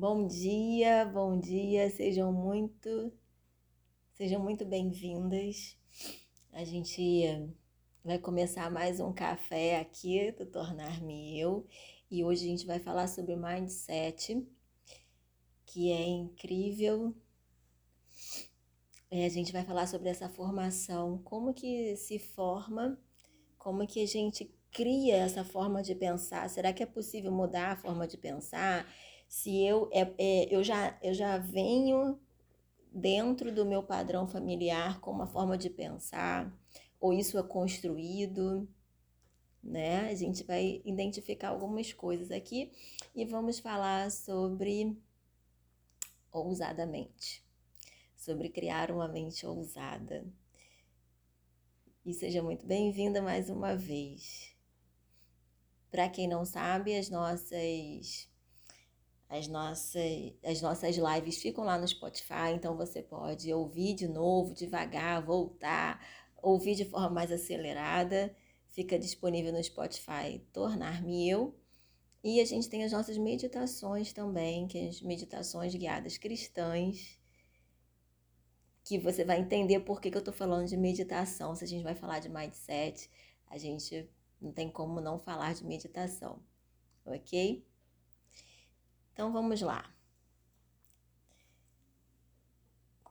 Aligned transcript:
Bom 0.00 0.26
dia, 0.26 1.04
bom 1.04 1.38
dia, 1.38 1.90
sejam 1.90 2.32
muito, 2.32 3.12
sejam 4.14 4.42
muito 4.42 4.64
bem-vindas. 4.64 5.76
A 6.54 6.64
gente 6.64 7.52
vai 8.02 8.18
começar 8.18 8.70
mais 8.70 8.98
um 8.98 9.12
café 9.12 9.78
aqui 9.78 10.32
do 10.32 10.46
Tornar-me 10.46 11.38
Eu 11.38 11.66
e 12.10 12.24
hoje 12.24 12.46
a 12.46 12.48
gente 12.48 12.64
vai 12.66 12.78
falar 12.78 13.08
sobre 13.08 13.36
mindset, 13.36 14.42
que 15.66 15.92
é 15.92 16.08
incrível. 16.08 17.14
É, 19.10 19.26
a 19.26 19.28
gente 19.28 19.52
vai 19.52 19.66
falar 19.66 19.86
sobre 19.86 20.08
essa 20.08 20.30
formação, 20.30 21.18
como 21.18 21.52
que 21.52 21.94
se 21.96 22.18
forma, 22.18 22.98
como 23.58 23.86
que 23.86 24.02
a 24.02 24.06
gente 24.06 24.50
cria 24.72 25.16
essa 25.16 25.44
forma 25.44 25.82
de 25.82 25.94
pensar. 25.94 26.48
Será 26.48 26.72
que 26.72 26.82
é 26.82 26.86
possível 26.86 27.30
mudar 27.30 27.72
a 27.72 27.76
forma 27.76 28.08
de 28.08 28.16
pensar? 28.16 28.90
Se 29.30 29.64
eu, 29.64 29.88
é, 29.92 30.12
é, 30.18 30.52
eu, 30.52 30.60
já, 30.64 30.98
eu 31.00 31.14
já 31.14 31.38
venho 31.38 32.18
dentro 32.92 33.54
do 33.54 33.64
meu 33.64 33.80
padrão 33.80 34.26
familiar 34.26 35.00
com 35.00 35.12
uma 35.12 35.28
forma 35.28 35.56
de 35.56 35.70
pensar, 35.70 36.52
ou 36.98 37.12
isso 37.12 37.38
é 37.38 37.42
construído, 37.44 38.68
né? 39.62 40.10
A 40.10 40.14
gente 40.16 40.42
vai 40.42 40.82
identificar 40.84 41.50
algumas 41.50 41.92
coisas 41.92 42.32
aqui 42.32 42.72
e 43.14 43.24
vamos 43.24 43.60
falar 43.60 44.10
sobre 44.10 45.00
ousadamente, 46.32 47.46
sobre 48.16 48.48
criar 48.48 48.90
uma 48.90 49.06
mente 49.06 49.46
ousada. 49.46 50.26
E 52.04 52.12
seja 52.12 52.42
muito 52.42 52.66
bem-vinda 52.66 53.22
mais 53.22 53.48
uma 53.48 53.76
vez. 53.76 54.56
Para 55.88 56.08
quem 56.08 56.26
não 56.26 56.44
sabe, 56.44 56.98
as 56.98 57.08
nossas 57.08 58.28
as 59.30 59.46
nossas, 59.46 60.34
as 60.44 60.60
nossas 60.60 60.96
lives 60.96 61.40
ficam 61.40 61.62
lá 61.62 61.78
no 61.78 61.86
Spotify, 61.86 62.50
então 62.52 62.76
você 62.76 63.00
pode 63.00 63.52
ouvir 63.54 63.94
de 63.94 64.08
novo, 64.08 64.52
devagar, 64.52 65.24
voltar, 65.24 66.04
ouvir 66.42 66.74
de 66.74 66.84
forma 66.84 67.10
mais 67.10 67.30
acelerada. 67.30 68.34
Fica 68.70 68.98
disponível 68.98 69.52
no 69.52 69.62
Spotify 69.62 70.40
Tornar-me 70.52 71.30
Eu. 71.30 71.54
E 72.24 72.40
a 72.40 72.44
gente 72.44 72.68
tem 72.68 72.82
as 72.84 72.90
nossas 72.90 73.16
meditações 73.16 74.12
também, 74.12 74.66
que 74.66 74.76
é 74.76 74.88
as 74.88 75.00
meditações 75.00 75.74
guiadas 75.74 76.18
cristãs, 76.18 77.16
que 78.84 78.98
você 78.98 79.24
vai 79.24 79.38
entender 79.40 79.80
por 79.80 80.00
que, 80.00 80.10
que 80.10 80.16
eu 80.16 80.20
estou 80.20 80.34
falando 80.34 80.66
de 80.66 80.76
meditação. 80.76 81.54
Se 81.54 81.62
a 81.64 81.68
gente 81.68 81.84
vai 81.84 81.94
falar 81.94 82.18
de 82.18 82.28
mindset, 82.28 83.08
a 83.46 83.56
gente 83.56 84.10
não 84.40 84.52
tem 84.52 84.68
como 84.68 85.00
não 85.00 85.20
falar 85.20 85.54
de 85.54 85.64
meditação, 85.64 86.42
ok? 87.06 87.64
Então 89.12 89.32
vamos 89.32 89.60
lá. 89.60 89.94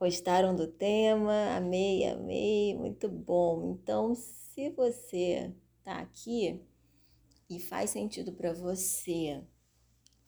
Gostaram 0.00 0.56
do 0.56 0.66
tema? 0.66 1.56
Amei, 1.56 2.06
amei, 2.06 2.74
muito 2.74 3.06
bom. 3.06 3.72
Então, 3.72 4.14
se 4.14 4.70
você 4.70 5.54
tá 5.84 5.98
aqui 5.98 6.58
e 7.50 7.60
faz 7.60 7.90
sentido 7.90 8.32
para 8.32 8.52
você, 8.52 9.44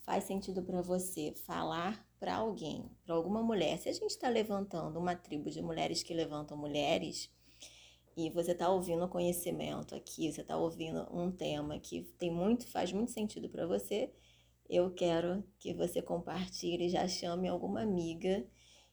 faz 0.00 0.24
sentido 0.24 0.62
para 0.62 0.82
você 0.82 1.32
falar 1.46 2.06
para 2.20 2.36
alguém, 2.36 2.90
para 3.04 3.14
alguma 3.14 3.42
mulher. 3.42 3.78
Se 3.78 3.88
a 3.88 3.92
gente 3.92 4.10
está 4.10 4.28
levantando 4.28 4.98
uma 4.98 5.16
tribo 5.16 5.50
de 5.50 5.62
mulheres 5.62 6.02
que 6.02 6.12
levantam 6.12 6.56
mulheres 6.56 7.30
e 8.16 8.28
você 8.28 8.52
está 8.52 8.68
ouvindo 8.68 9.08
conhecimento 9.08 9.94
aqui, 9.94 10.30
você 10.30 10.42
está 10.42 10.56
ouvindo 10.56 11.08
um 11.10 11.32
tema 11.32 11.78
que 11.78 12.02
tem 12.18 12.30
muito, 12.30 12.68
faz 12.68 12.92
muito 12.92 13.10
sentido 13.10 13.48
para 13.48 13.66
você, 13.66 14.12
eu 14.68 14.92
quero 14.92 15.44
que 15.58 15.74
você 15.74 16.00
compartilhe, 16.00 16.88
já 16.88 17.06
chame 17.06 17.48
alguma 17.48 17.82
amiga 17.82 18.46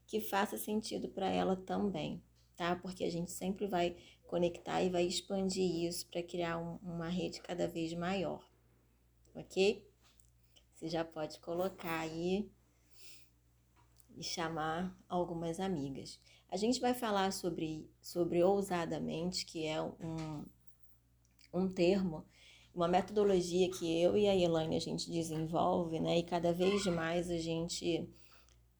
que 0.05 0.19
faça 0.19 0.57
sentido 0.57 1.09
para 1.09 1.29
ela 1.29 1.55
também, 1.55 2.23
tá? 2.55 2.75
Porque 2.75 3.03
a 3.03 3.09
gente 3.09 3.31
sempre 3.31 3.67
vai 3.67 3.95
conectar 4.23 4.81
e 4.81 4.89
vai 4.89 5.05
expandir 5.05 5.87
isso 5.87 6.07
para 6.09 6.23
criar 6.23 6.57
um, 6.57 6.75
uma 6.77 7.09
rede 7.09 7.41
cada 7.41 7.67
vez 7.67 7.93
maior, 7.93 8.47
ok? 9.35 9.87
Você 10.73 10.87
já 10.87 11.03
pode 11.03 11.39
colocar 11.39 11.99
aí 11.99 12.49
e 14.15 14.23
chamar 14.23 14.97
algumas 15.07 15.59
amigas. 15.59 16.19
A 16.49 16.57
gente 16.57 16.79
vai 16.79 16.93
falar 16.93 17.31
sobre, 17.31 17.89
sobre 18.01 18.43
ousadamente, 18.43 19.45
que 19.45 19.65
é 19.65 19.81
um, 19.81 20.45
um 21.53 21.67
termo 21.71 22.25
uma 22.79 22.87
metodologia 22.87 23.69
que 23.69 24.01
eu 24.01 24.17
e 24.17 24.25
a 24.25 24.33
Elaine 24.33 24.77
a 24.77 24.79
gente 24.79 25.11
desenvolve, 25.11 25.99
né? 25.99 26.19
E 26.19 26.23
cada 26.23 26.53
vez 26.53 26.85
mais 26.85 27.29
a 27.29 27.37
gente 27.37 28.07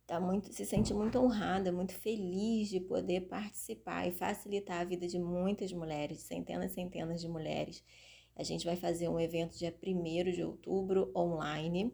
tá 0.07 0.21
muito, 0.21 0.53
se 0.53 0.65
sente 0.65 0.93
muito 0.93 1.19
honrada, 1.19 1.69
muito 1.69 1.93
feliz 1.93 2.69
de 2.69 2.79
poder 2.79 3.27
participar 3.27 4.07
e 4.07 4.13
facilitar 4.13 4.79
a 4.79 4.85
vida 4.85 5.05
de 5.05 5.19
muitas 5.19 5.73
mulheres, 5.73 6.21
centenas 6.21 6.71
e 6.71 6.75
centenas 6.75 7.19
de 7.19 7.27
mulheres. 7.27 7.83
A 8.37 8.43
gente 8.43 8.65
vai 8.65 8.77
fazer 8.77 9.09
um 9.09 9.19
evento 9.19 9.57
dia 9.57 9.77
1 9.85 10.31
de 10.31 10.45
outubro 10.45 11.11
online 11.13 11.93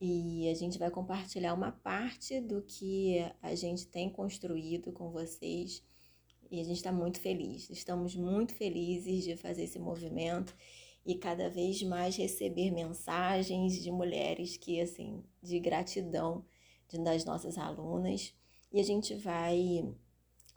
e 0.00 0.48
a 0.48 0.54
gente 0.54 0.78
vai 0.78 0.92
compartilhar 0.92 1.54
uma 1.54 1.72
parte 1.72 2.40
do 2.40 2.62
que 2.62 3.16
a 3.42 3.52
gente 3.56 3.88
tem 3.88 4.08
construído 4.08 4.92
com 4.92 5.10
vocês 5.10 5.82
e 6.52 6.60
a 6.60 6.62
gente 6.62 6.76
está 6.76 6.92
muito 6.92 7.18
feliz. 7.18 7.68
Estamos 7.68 8.14
muito 8.14 8.54
felizes 8.54 9.24
de 9.24 9.36
fazer 9.36 9.64
esse 9.64 9.80
movimento 9.80 10.54
e 11.04 11.14
cada 11.16 11.50
vez 11.50 11.82
mais 11.82 12.16
receber 12.16 12.70
mensagens 12.70 13.82
de 13.82 13.90
mulheres 13.90 14.56
que, 14.56 14.80
assim, 14.80 15.22
de 15.42 15.60
gratidão 15.60 16.44
de, 16.88 16.98
das 16.98 17.24
nossas 17.24 17.58
alunas. 17.58 18.34
E 18.72 18.80
a 18.80 18.82
gente 18.82 19.14
vai 19.14 19.94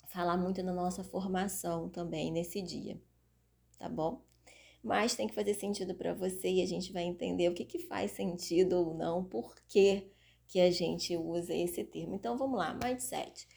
falar 0.07 0.38
muito 0.38 0.63
na 0.63 0.74
nossa 0.74 1.03
formação 1.03 1.90
também 1.90 2.31
nesse 2.31 2.62
dia, 2.62 3.00
tá 3.78 3.90
bom? 3.90 4.22
Mas 4.81 5.16
tem 5.16 5.28
que 5.28 5.36
fazer 5.36 5.53
sentido 5.53 5.94
para 5.94 6.13
você 6.13 6.50
e 6.50 6.62
a 6.62 6.66
gente 6.66 6.94
vai 6.94 7.03
entender 7.03 7.50
o 7.50 7.53
que, 7.53 7.66
que 7.66 7.80
faz 7.80 8.12
sentido 8.12 8.78
ou 8.78 8.94
não, 8.94 9.24
por 9.24 9.53
que, 9.68 10.09
que 10.47 10.62
a 10.62 10.72
gente 10.72 11.18
usa 11.18 11.53
esse 11.53 11.84
termo. 11.84 12.16
Então 12.16 12.38
vamos 12.38 12.57
lá, 12.57 12.74
mindset. 12.74 13.47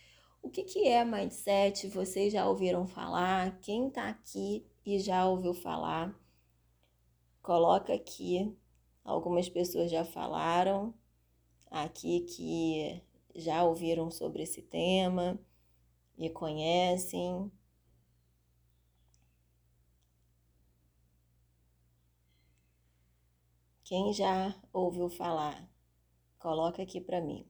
O 0.43 0.50
que, 0.50 0.65
que 0.65 0.89
é 0.89 1.05
mindset? 1.05 1.87
Vocês 1.89 2.33
já 2.33 2.49
ouviram 2.49 2.87
falar? 2.87 3.61
Quem 3.61 3.89
está 3.89 4.09
aqui 4.09 4.67
e 4.84 4.99
já 4.99 5.29
ouviu 5.29 5.55
falar? 5.55 6.19
Coloca 7.50 7.93
aqui. 7.93 8.56
Algumas 9.03 9.49
pessoas 9.49 9.91
já 9.91 10.05
falaram 10.05 10.94
aqui 11.69 12.21
que 12.21 13.03
já 13.34 13.65
ouviram 13.65 14.09
sobre 14.09 14.44
esse 14.44 14.62
tema 14.62 15.37
e 16.16 16.31
conhecem. 16.31 17.50
Quem 23.82 24.12
já 24.12 24.55
ouviu 24.72 25.11
falar, 25.11 25.69
coloca 26.38 26.81
aqui 26.81 27.00
para 27.00 27.21
mim. 27.21 27.44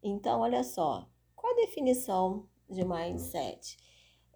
Então, 0.00 0.42
olha 0.42 0.62
só, 0.62 1.10
qual 1.34 1.52
a 1.52 1.56
definição 1.56 2.48
de 2.70 2.84
mindset? 2.84 3.76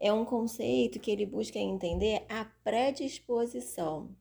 É 0.01 0.13
um 0.13 0.25
conceito 0.25 0.99
que 0.99 1.11
ele 1.11 1.27
busca 1.27 1.59
entender 1.59 2.25
a 2.29 2.47
predisposição. 2.65 4.17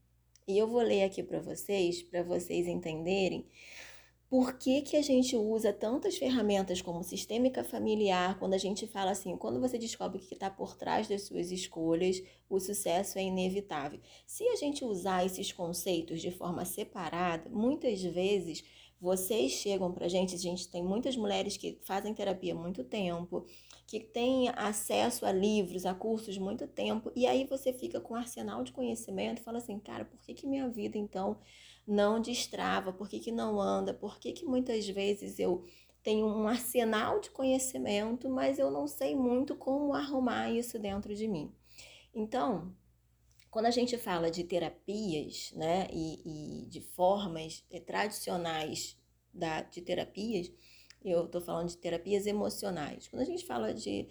E 0.46 0.58
eu 0.58 0.68
vou 0.68 0.82
ler 0.82 1.04
aqui 1.04 1.24
para 1.24 1.40
vocês, 1.40 2.04
para 2.04 2.22
vocês 2.22 2.68
entenderem 2.68 3.46
por 4.30 4.60
que, 4.60 4.84
que 4.84 4.96
a 4.96 5.02
gente 5.02 5.36
usa 5.36 5.74
tantas 5.74 6.16
ferramentas 6.16 6.84
como 6.84 7.04
sistêmica 7.04 7.64
familiar, 7.64 8.38
quando 8.38 8.54
a 8.54 8.60
gente 8.60 8.86
fala 8.86 9.10
assim, 9.10 9.36
quando 9.36 9.60
você 9.60 9.76
descobre 9.76 10.20
o 10.20 10.22
que 10.22 10.36
está 10.36 10.52
por 10.52 10.76
trás 10.76 11.08
das 11.08 11.24
suas 11.24 11.52
escolhas, 11.52 12.22
o 12.48 12.60
sucesso 12.60 13.18
é 13.18 13.24
inevitável. 13.24 14.00
Se 14.28 14.48
a 14.50 14.56
gente 14.56 14.86
usar 14.86 15.26
esses 15.26 15.52
conceitos 15.52 16.22
de 16.22 16.30
forma 16.30 16.64
separada, 16.64 17.50
muitas 17.50 18.04
vezes 18.04 18.64
vocês 19.02 19.54
chegam 19.54 19.92
para 19.92 20.06
a 20.06 20.10
gente, 20.10 20.36
a 20.36 20.38
gente 20.38 20.68
tem 20.68 20.84
muitas 20.84 21.16
mulheres 21.16 21.58
que 21.58 21.80
fazem 21.82 22.14
terapia 22.14 22.54
há 22.54 22.58
muito 22.58 22.84
tempo, 22.84 23.48
que 23.90 24.00
têm 24.00 24.50
acesso 24.50 25.26
a 25.26 25.32
livros, 25.32 25.84
a 25.84 25.96
cursos 25.96 26.38
muito 26.38 26.68
tempo, 26.68 27.12
e 27.16 27.26
aí 27.26 27.44
você 27.46 27.74
fica 27.74 28.00
com 28.00 28.14
um 28.14 28.18
arsenal 28.18 28.64
de 28.64 28.72
conhecimento 28.72 29.40
e 29.42 29.44
fala 29.44 29.58
assim, 29.58 29.80
cara, 29.80 30.06
por 30.06 30.22
que, 30.22 30.36
que 30.36 30.46
minha 30.46 30.70
vida 30.70 30.96
então 30.96 31.40
não 31.88 32.22
destrava? 32.22 32.94
Por 32.94 33.10
que, 33.10 33.20
que 33.20 33.32
não 33.32 33.60
anda? 33.60 33.92
Por 33.92 34.20
que, 34.20 34.32
que 34.32 34.46
muitas 34.46 34.88
vezes 34.88 35.40
eu 35.40 35.66
tenho 36.04 36.28
um 36.28 36.48
arsenal 36.48 37.20
de 37.20 37.32
conhecimento, 37.32 38.30
mas 38.30 38.60
eu 38.60 38.70
não 38.70 38.88
sei 38.88 39.16
muito 39.16 39.56
como 39.56 39.92
arrumar 39.96 40.52
isso 40.52 40.78
dentro 40.78 41.16
de 41.16 41.28
mim? 41.28 41.52
Então, 42.14 42.72
quando 43.50 43.66
a 43.66 43.72
gente 43.72 43.98
fala 43.98 44.30
de 44.30 44.44
terapias, 44.44 45.52
né, 45.56 45.88
e, 45.92 46.62
e 46.64 46.66
de 46.68 46.80
formas 46.80 47.66
tradicionais 47.88 48.96
da, 49.34 49.64
de 49.64 49.82
terapias, 49.82 50.52
eu 51.04 51.26
estou 51.26 51.42
falando 51.42 51.70
de 51.70 51.78
terapias 51.78 52.26
emocionais. 52.26 53.08
Quando 53.08 53.22
a 53.22 53.26
gente 53.26 53.46
fala 53.46 53.74
de 53.74 54.08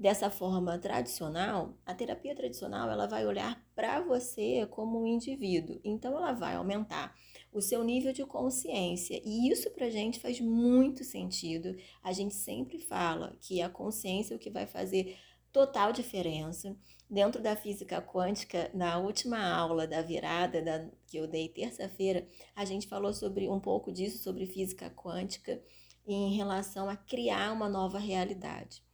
dessa 0.00 0.30
forma 0.30 0.78
tradicional, 0.78 1.76
a 1.84 1.94
terapia 1.94 2.34
tradicional 2.34 2.90
ela 2.90 3.06
vai 3.06 3.26
olhar 3.26 3.62
para 3.74 4.00
você 4.00 4.66
como 4.70 5.02
um 5.02 5.06
indivíduo. 5.06 5.78
Então 5.84 6.16
ela 6.16 6.32
vai 6.32 6.54
aumentar 6.54 7.14
o 7.52 7.60
seu 7.60 7.84
nível 7.84 8.10
de 8.10 8.24
consciência. 8.24 9.20
E 9.22 9.50
isso 9.50 9.70
para 9.72 9.86
a 9.86 9.90
gente 9.90 10.18
faz 10.18 10.40
muito 10.40 11.04
sentido. 11.04 11.76
A 12.02 12.14
gente 12.14 12.34
sempre 12.34 12.78
fala 12.78 13.36
que 13.42 13.60
a 13.60 13.68
consciência 13.68 14.32
é 14.32 14.36
o 14.36 14.40
que 14.40 14.48
vai 14.48 14.66
fazer 14.66 15.18
total 15.52 15.92
diferença. 15.92 16.74
Dentro 17.08 17.42
da 17.42 17.54
física 17.56 18.00
quântica, 18.00 18.70
na 18.72 18.98
última 18.98 19.52
aula 19.52 19.86
da 19.86 20.00
virada 20.00 20.62
da, 20.62 20.88
que 21.06 21.18
eu 21.18 21.26
dei 21.26 21.48
terça-feira, 21.48 22.26
a 22.54 22.64
gente 22.64 22.86
falou 22.86 23.12
sobre 23.12 23.48
um 23.48 23.60
pouco 23.60 23.92
disso, 23.92 24.22
sobre 24.22 24.46
física 24.46 24.88
quântica, 24.88 25.60
em 26.06 26.34
relação 26.34 26.88
a 26.88 26.96
criar 26.96 27.52
uma 27.52 27.68
nova 27.68 27.98
realidade. 27.98 28.84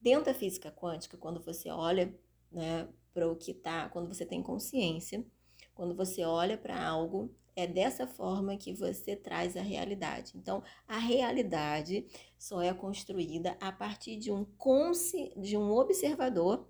Dentro 0.00 0.26
da 0.26 0.34
física 0.34 0.70
quântica, 0.70 1.16
quando 1.16 1.40
você 1.40 1.70
olha 1.70 2.14
né, 2.50 2.88
para 3.12 3.30
o 3.30 3.36
que 3.36 3.52
está, 3.52 3.88
quando 3.88 4.08
você 4.08 4.24
tem 4.24 4.42
consciência, 4.42 5.26
quando 5.74 5.94
você 5.94 6.24
olha 6.24 6.56
para 6.56 6.82
algo, 6.82 7.34
é 7.56 7.66
dessa 7.66 8.06
forma 8.06 8.56
que 8.56 8.74
você 8.74 9.16
traz 9.16 9.56
a 9.56 9.62
realidade. 9.62 10.32
Então, 10.36 10.62
a 10.86 10.98
realidade 10.98 12.06
só 12.38 12.60
é 12.60 12.72
construída 12.74 13.56
a 13.60 13.72
partir 13.72 14.16
de 14.16 14.30
um, 14.30 14.44
consci... 14.58 15.32
de 15.36 15.56
um 15.56 15.72
observador 15.72 16.68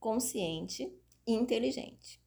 consciente 0.00 0.90
e 1.26 1.32
inteligente. 1.32 2.20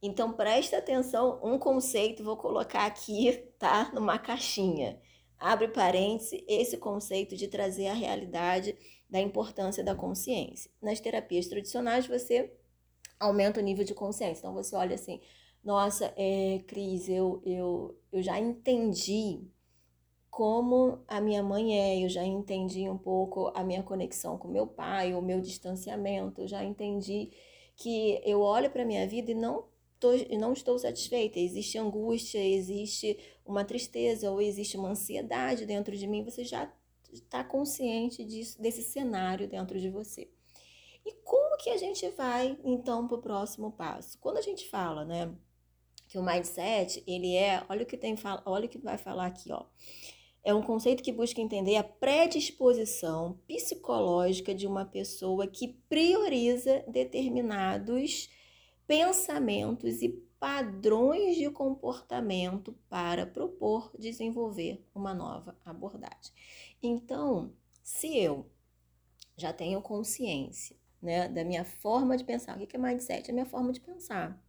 Então, 0.00 0.32
presta 0.32 0.78
atenção, 0.78 1.40
um 1.42 1.58
conceito, 1.58 2.22
vou 2.22 2.36
colocar 2.36 2.86
aqui, 2.86 3.32
tá? 3.58 3.90
Numa 3.92 4.16
caixinha. 4.16 5.00
Abre 5.38 5.68
parênteses, 5.68 6.42
esse 6.48 6.76
conceito 6.76 7.36
de 7.36 7.48
trazer 7.48 7.86
a 7.86 7.94
realidade 7.94 8.76
da 9.08 9.20
importância 9.20 9.84
da 9.84 9.94
consciência. 9.94 10.70
Nas 10.82 11.00
terapias 11.00 11.46
tradicionais, 11.46 12.06
você 12.06 12.52
aumenta 13.18 13.60
o 13.60 13.62
nível 13.62 13.84
de 13.84 13.94
consciência. 13.94 14.40
Então 14.40 14.54
você 14.54 14.74
olha 14.74 14.94
assim, 14.94 15.20
nossa, 15.64 16.12
é, 16.16 16.62
Cris, 16.66 17.08
eu, 17.08 17.42
eu, 17.44 17.98
eu 18.12 18.22
já 18.22 18.38
entendi 18.38 19.48
como 20.30 21.00
a 21.08 21.20
minha 21.20 21.42
mãe 21.42 21.76
é, 21.76 22.04
eu 22.04 22.08
já 22.08 22.24
entendi 22.24 22.88
um 22.88 22.96
pouco 22.96 23.50
a 23.54 23.64
minha 23.64 23.82
conexão 23.82 24.38
com 24.38 24.46
meu 24.46 24.66
pai, 24.66 25.14
o 25.14 25.20
meu 25.20 25.40
distanciamento, 25.40 26.42
eu 26.42 26.48
já 26.48 26.62
entendi 26.62 27.30
que 27.76 28.20
eu 28.24 28.40
olho 28.40 28.70
para 28.70 28.84
minha 28.84 29.06
vida 29.06 29.32
e 29.32 29.34
não, 29.34 29.64
tô, 29.98 30.12
não 30.38 30.52
estou 30.52 30.78
satisfeita, 30.78 31.38
existe 31.38 31.78
angústia, 31.78 32.38
existe 32.38 33.18
uma 33.44 33.64
tristeza 33.64 34.30
ou 34.30 34.40
existe 34.40 34.76
uma 34.76 34.90
ansiedade 34.90 35.66
dentro 35.66 35.96
de 35.96 36.06
mim, 36.06 36.24
você 36.24 36.44
já 36.44 36.72
está 37.12 37.42
consciente 37.42 38.24
disso, 38.24 38.60
desse 38.60 38.82
cenário 38.82 39.48
dentro 39.48 39.80
de 39.80 39.88
você. 39.88 40.30
E 41.04 41.12
como 41.24 41.56
que 41.56 41.70
a 41.70 41.76
gente 41.76 42.08
vai 42.10 42.58
então 42.64 43.08
para 43.08 43.16
o 43.16 43.22
próximo 43.22 43.72
passo? 43.72 44.18
Quando 44.18 44.36
a 44.36 44.42
gente 44.42 44.68
fala, 44.68 45.04
né, 45.04 45.34
que 46.06 46.18
o 46.18 46.22
mindset 46.22 47.02
ele 47.06 47.34
é, 47.34 47.64
olha 47.68 47.82
o 47.82 47.86
que 47.86 47.96
tem, 47.96 48.14
olha 48.44 48.66
o 48.66 48.68
que 48.68 48.78
vai 48.78 48.98
falar 48.98 49.26
aqui, 49.26 49.52
ó. 49.52 49.64
É 50.44 50.54
um 50.54 50.62
conceito 50.62 51.02
que 51.02 51.12
busca 51.12 51.40
entender 51.40 51.76
a 51.76 51.84
predisposição 51.84 53.38
psicológica 53.46 54.54
de 54.54 54.66
uma 54.66 54.84
pessoa 54.84 55.46
que 55.46 55.68
prioriza 55.88 56.84
determinados 56.88 58.30
pensamentos 58.88 60.02
e 60.02 60.08
padrões 60.40 61.36
de 61.36 61.48
comportamento 61.48 62.76
para 62.88 63.24
propor 63.24 63.92
desenvolver 63.96 64.84
uma 64.92 65.14
nova 65.14 65.56
abordagem. 65.64 66.32
Então, 66.82 67.52
se 67.82 68.18
eu 68.18 68.50
já 69.36 69.52
tenho 69.52 69.80
consciência 69.80 70.76
né, 71.00 71.28
da 71.28 71.44
minha 71.44 71.64
forma 71.64 72.16
de 72.16 72.24
pensar. 72.24 72.60
O 72.60 72.66
que 72.66 72.76
é 72.76 72.78
mindset? 72.78 73.28
É 73.28 73.30
a 73.30 73.34
minha 73.34 73.46
forma 73.46 73.72
de 73.72 73.80
pensar. 73.80 74.42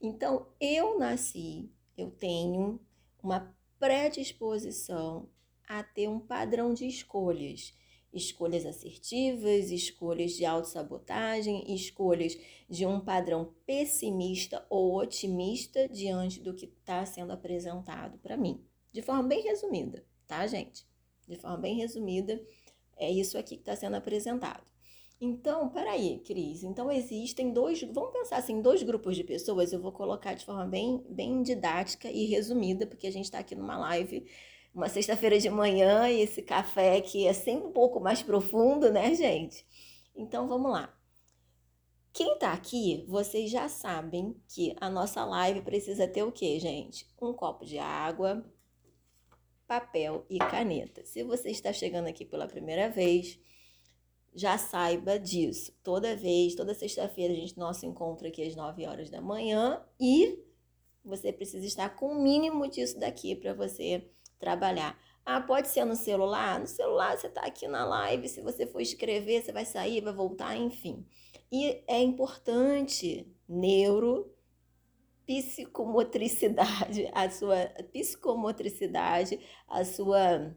Então, 0.00 0.48
eu 0.60 0.98
nasci, 0.98 1.70
eu 1.96 2.10
tenho 2.10 2.80
uma 3.22 3.54
predisposição 3.78 5.28
a 5.68 5.82
ter 5.82 6.08
um 6.08 6.18
padrão 6.18 6.74
de 6.74 6.86
escolhas. 6.86 7.72
Escolhas 8.12 8.66
assertivas, 8.66 9.70
escolhas 9.70 10.32
de 10.32 10.44
autossabotagem, 10.44 11.74
escolhas 11.74 12.36
de 12.68 12.84
um 12.84 13.00
padrão 13.00 13.54
pessimista 13.64 14.66
ou 14.68 14.96
otimista 14.96 15.88
diante 15.88 16.40
do 16.40 16.54
que 16.54 16.66
está 16.66 17.06
sendo 17.06 17.32
apresentado 17.32 18.18
para 18.18 18.36
mim. 18.36 18.62
De 18.92 19.00
forma 19.00 19.22
bem 19.22 19.42
resumida, 19.42 20.04
tá, 20.26 20.46
gente? 20.46 20.86
De 21.26 21.36
forma 21.36 21.56
bem 21.56 21.76
resumida, 21.76 22.40
é 22.96 23.10
isso 23.10 23.38
aqui 23.38 23.56
que 23.56 23.62
está 23.62 23.74
sendo 23.74 23.96
apresentado. 23.96 24.62
Então, 25.24 25.68
peraí, 25.68 26.18
Cris. 26.18 26.64
Então, 26.64 26.90
existem 26.90 27.52
dois. 27.52 27.80
Vamos 27.80 28.12
pensar 28.12 28.38
assim, 28.38 28.60
dois 28.60 28.82
grupos 28.82 29.14
de 29.14 29.22
pessoas. 29.22 29.72
Eu 29.72 29.80
vou 29.80 29.92
colocar 29.92 30.34
de 30.34 30.44
forma 30.44 30.66
bem, 30.66 31.00
bem 31.08 31.44
didática 31.44 32.10
e 32.10 32.24
resumida, 32.26 32.88
porque 32.88 33.06
a 33.06 33.12
gente 33.12 33.26
está 33.26 33.38
aqui 33.38 33.54
numa 33.54 33.78
live, 33.78 34.26
uma 34.74 34.88
sexta-feira 34.88 35.38
de 35.38 35.50
manhã, 35.50 36.08
e 36.08 36.20
esse 36.20 36.42
café 36.42 36.96
aqui 36.96 37.26
é 37.26 37.32
sempre 37.32 37.68
um 37.68 37.72
pouco 37.72 38.00
mais 38.00 38.22
profundo, 38.22 38.90
né, 38.90 39.14
gente? 39.14 39.66
Então, 40.14 40.48
vamos 40.48 40.70
lá. 40.70 40.94
Quem 42.12 42.38
tá 42.38 42.52
aqui, 42.52 43.04
vocês 43.08 43.50
já 43.50 43.68
sabem 43.68 44.36
que 44.48 44.74
a 44.80 44.90
nossa 44.90 45.24
live 45.24 45.62
precisa 45.62 46.06
ter 46.06 46.22
o 46.22 46.32
quê, 46.32 46.58
gente? 46.58 47.08
Um 47.20 47.32
copo 47.32 47.64
de 47.64 47.78
água, 47.78 48.44
papel 49.66 50.26
e 50.28 50.38
caneta. 50.38 51.04
Se 51.06 51.22
você 51.22 51.50
está 51.50 51.72
chegando 51.72 52.08
aqui 52.08 52.26
pela 52.26 52.46
primeira 52.46 52.90
vez, 52.90 53.38
já 54.34 54.58
saiba 54.58 55.18
disso. 55.18 55.72
Toda 55.82 56.14
vez, 56.14 56.54
toda 56.54 56.74
sexta-feira, 56.74 57.32
a 57.32 57.36
gente 57.36 57.58
nosso 57.58 57.86
encontro 57.86 58.28
aqui 58.28 58.42
às 58.42 58.54
9 58.54 58.86
horas 58.86 59.08
da 59.08 59.20
manhã 59.20 59.82
e 59.98 60.38
você 61.02 61.32
precisa 61.32 61.66
estar 61.66 61.90
com 61.96 62.12
o 62.12 62.22
mínimo 62.22 62.68
disso 62.68 62.98
daqui 62.98 63.34
para 63.34 63.54
você 63.54 64.10
trabalhar. 64.42 64.98
Ah, 65.24 65.40
pode 65.40 65.68
ser 65.68 65.84
no 65.84 65.94
celular? 65.94 66.58
No 66.58 66.66
celular 66.66 67.16
você 67.16 67.28
está 67.28 67.42
aqui 67.42 67.68
na 67.68 67.84
live, 67.84 68.28
se 68.28 68.40
você 68.40 68.66
for 68.66 68.80
escrever, 68.80 69.40
você 69.40 69.52
vai 69.52 69.64
sair, 69.64 70.00
vai 70.00 70.12
voltar, 70.12 70.56
enfim. 70.56 71.06
E 71.50 71.80
é 71.86 72.02
importante 72.02 73.32
neuro 73.48 74.34
psicomotricidade, 75.24 77.08
a 77.14 77.30
sua 77.30 77.66
psicomotricidade, 77.92 79.38
a 79.68 79.84
sua 79.84 80.56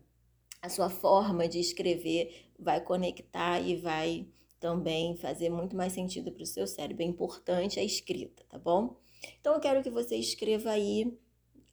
a 0.62 0.70
sua 0.70 0.90
forma 0.90 1.48
de 1.48 1.60
escrever 1.60 2.50
vai 2.58 2.82
conectar 2.82 3.60
e 3.60 3.76
vai 3.76 4.28
também 4.60 5.16
fazer 5.16 5.48
muito 5.48 5.76
mais 5.76 5.94
sentido 5.94 6.32
para 6.32 6.42
o 6.42 6.48
seu 6.48 6.66
cérebro. 6.66 7.04
É 7.04 7.06
importante 7.06 7.80
a 7.80 7.84
escrita, 7.84 8.44
tá 8.50 8.58
bom? 8.58 9.00
Então 9.40 9.54
eu 9.54 9.60
quero 9.60 9.84
que 9.84 9.92
você 9.92 10.16
escreva 10.16 10.72
aí 10.72 11.16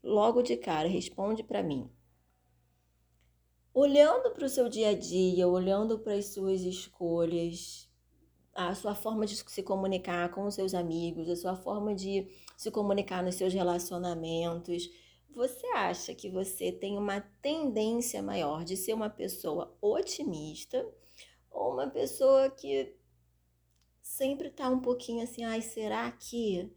logo 0.03 0.43
de 0.43 0.59
cara, 0.59 0.87
responde 0.88 1.43
para 1.43 1.62
mim. 1.62 1.91
Olhando 3.75 4.33
para 4.33 4.45
o 4.45 4.50
seu 4.50 4.69
dia 4.69 4.91
a 4.91 4.95
dia, 4.95 5.49
olhando 5.49 5.99
para 5.99 6.12
as 6.12 6.26
suas 6.26 6.61
escolhas, 6.61 7.91
a 8.55 8.75
sua 8.75 8.95
forma 8.95 9.25
de 9.25 9.35
se 9.35 9.62
comunicar 9.62 10.31
com 10.31 10.45
os 10.45 10.55
seus 10.55 10.75
amigos, 10.75 11.26
a 11.26 11.37
sua 11.37 11.57
forma 11.57 11.95
de 11.95 12.29
se 12.55 12.71
comunicar 12.71 13.23
nos 13.23 13.35
seus 13.35 13.55
relacionamentos, 13.55 14.91
você 15.31 15.67
acha 15.69 16.14
que 16.14 16.29
você 16.29 16.71
tem 16.71 16.99
uma 16.99 17.23
tendência 17.41 18.23
maior 18.23 18.62
de 18.62 18.76
ser 18.76 18.93
uma 18.93 19.09
pessoa 19.09 19.75
otimista 19.81 20.87
ou 21.50 21.73
uma 21.73 21.88
pessoa 21.88 22.50
que 22.50 22.95
sempre 24.02 24.50
tá 24.50 24.69
um 24.69 24.81
pouquinho 24.81 25.25
assim, 25.25 25.45
ai, 25.45 25.62
será 25.62 26.12
que 26.12 26.71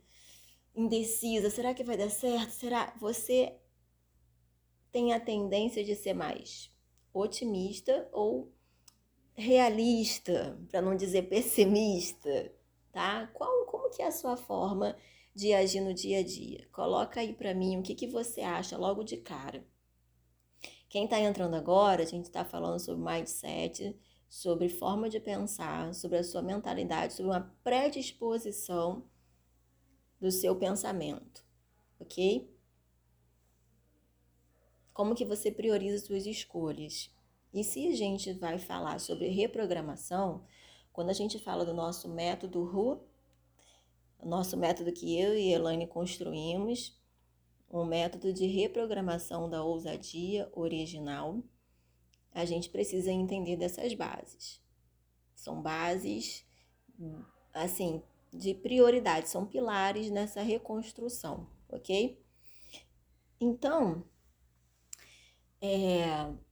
indecisa? 0.74 1.50
Será 1.50 1.74
que 1.74 1.84
vai 1.84 1.98
dar 1.98 2.10
certo? 2.10 2.52
Será 2.52 2.96
você 3.02 3.60
tem 4.94 5.12
a 5.12 5.20
tendência 5.20 5.84
de 5.84 5.94
ser 5.94 6.14
mais 6.14 6.74
otimista 7.20 8.08
ou 8.12 8.52
realista, 9.34 10.58
para 10.70 10.82
não 10.82 10.96
dizer 10.96 11.24
pessimista, 11.24 12.54
tá? 12.92 13.28
Qual 13.34 13.66
como 13.66 13.90
que 13.90 14.02
é 14.02 14.08
a 14.08 14.12
sua 14.12 14.38
forma 14.38 14.96
de 15.36 15.54
agir 15.54 15.82
no 15.82 15.94
dia 15.94 16.20
a 16.20 16.24
dia. 16.24 16.66
Coloca 16.72 17.20
aí 17.20 17.34
para 17.34 17.54
mim 17.54 17.78
o 17.78 17.84
que, 17.84 17.94
que 17.94 18.08
você 18.08 18.40
acha 18.42 18.78
logo 18.78 19.04
de 19.04 19.18
cara. 19.18 19.68
Quem 20.88 21.04
está 21.04 21.20
entrando 21.20 21.56
agora, 21.56 22.04
a 22.04 22.06
gente 22.06 22.26
está 22.26 22.46
falando 22.46 22.80
sobre 22.80 23.04
mindset, 23.04 24.00
sobre 24.30 24.70
forma 24.70 25.10
de 25.10 25.20
pensar, 25.20 25.94
sobre 25.94 26.20
a 26.20 26.24
sua 26.24 26.42
mentalidade, 26.42 27.14
sobre 27.14 27.32
uma 27.34 27.54
predisposição 27.64 29.04
do 30.22 30.32
seu 30.32 30.56
pensamento, 30.56 31.44
ok? 32.00 32.50
Como 34.96 35.14
que 35.14 35.26
você 35.26 35.52
prioriza 35.52 36.06
suas 36.06 36.26
escolhas? 36.26 37.14
E 37.54 37.66
se 37.66 37.86
a 37.90 37.94
gente 37.94 38.32
vai 38.32 38.58
falar 38.58 38.98
sobre 39.02 39.28
reprogramação, 39.28 40.46
quando 40.94 41.10
a 41.10 41.14
gente 41.14 41.38
fala 41.38 41.66
do 41.66 41.74
nosso 41.74 42.08
método 42.08 42.64
RU, 42.64 43.04
nosso 44.24 44.56
método 44.56 44.94
que 44.94 45.20
eu 45.20 45.38
e 45.38 45.52
Elaine 45.52 45.86
construímos, 45.86 46.98
um 47.70 47.84
método 47.84 48.32
de 48.32 48.48
reprogramação 48.48 49.50
da 49.50 49.62
ousadia 49.62 50.50
original, 50.54 51.44
a 52.32 52.46
gente 52.46 52.70
precisa 52.70 53.12
entender 53.12 53.58
dessas 53.58 53.94
bases. 53.94 54.62
São 55.36 55.62
bases, 55.62 56.46
assim, 57.54 58.02
de 58.32 58.54
prioridade, 58.54 59.28
são 59.28 59.46
pilares 59.46 60.10
nessa 60.10 60.42
reconstrução, 60.42 61.50
ok? 61.68 62.18
Então, 63.42 64.06
é, 65.62 66.06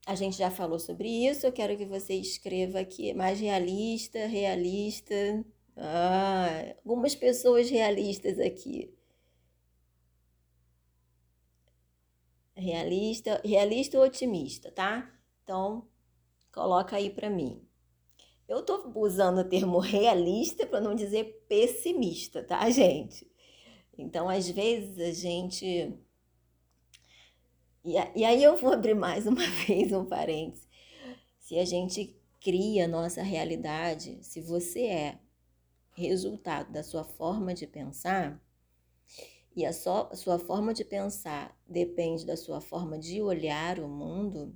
a 0.06 0.16
gente 0.16 0.38
já 0.38 0.50
falou 0.52 0.80
sobre 0.80 1.08
isso. 1.08 1.46
Eu 1.46 1.52
quero 1.52 1.78
que 1.78 1.86
você 1.86 2.14
escreva 2.16 2.80
aqui 2.80 3.14
mais 3.14 3.40
realista, 3.40 4.26
realista. 4.28 5.16
Ah, 5.78 6.76
algumas 6.84 7.16
pessoas 7.16 7.70
realistas 7.70 8.40
aqui. 8.40 8.94
Realista, 12.56 13.42
realista 13.44 13.98
ou 13.98 14.06
otimista, 14.06 14.72
tá? 14.72 15.12
Então, 15.44 15.88
coloca 16.52 16.96
aí 16.96 17.10
para 17.10 17.30
mim. 17.30 17.68
Eu 18.48 18.64
tô 18.64 18.92
usando 18.96 19.40
o 19.40 19.50
termo 19.50 19.80
realista 19.80 20.66
para 20.66 20.82
não 20.82 20.96
dizer 20.96 21.46
pessimista, 21.48 22.44
tá, 22.44 22.70
gente? 22.70 23.30
Então, 23.98 24.30
às 24.30 24.50
vezes 24.50 25.00
a 25.00 25.12
gente 25.12 25.94
e, 27.84 27.94
e 28.16 28.26
aí 28.26 28.44
eu 28.44 28.58
vou 28.58 28.72
abrir 28.72 28.94
mais 28.94 29.28
uma 29.28 29.46
vez 29.68 29.92
um 29.92 30.06
parênteses. 30.06 30.68
Se 31.40 31.60
a 31.60 31.66
gente 31.66 32.18
cria 32.40 32.86
a 32.86 32.88
nossa 32.88 33.22
realidade, 33.22 34.24
se 34.24 34.42
você 34.42 34.86
é 34.86 35.20
resultado 35.96 36.72
da 36.72 36.84
sua 36.84 37.04
forma 37.04 37.54
de 37.54 37.68
pensar, 37.68 38.42
e 39.56 39.66
a, 39.66 39.72
só, 39.72 40.10
a 40.12 40.16
sua 40.16 40.40
forma 40.40 40.74
de 40.74 40.84
pensar 40.84 41.56
depende 41.68 42.26
da 42.26 42.36
sua 42.36 42.60
forma 42.60 42.98
de 42.98 43.22
olhar 43.22 43.80
o 43.80 43.88
mundo, 43.88 44.56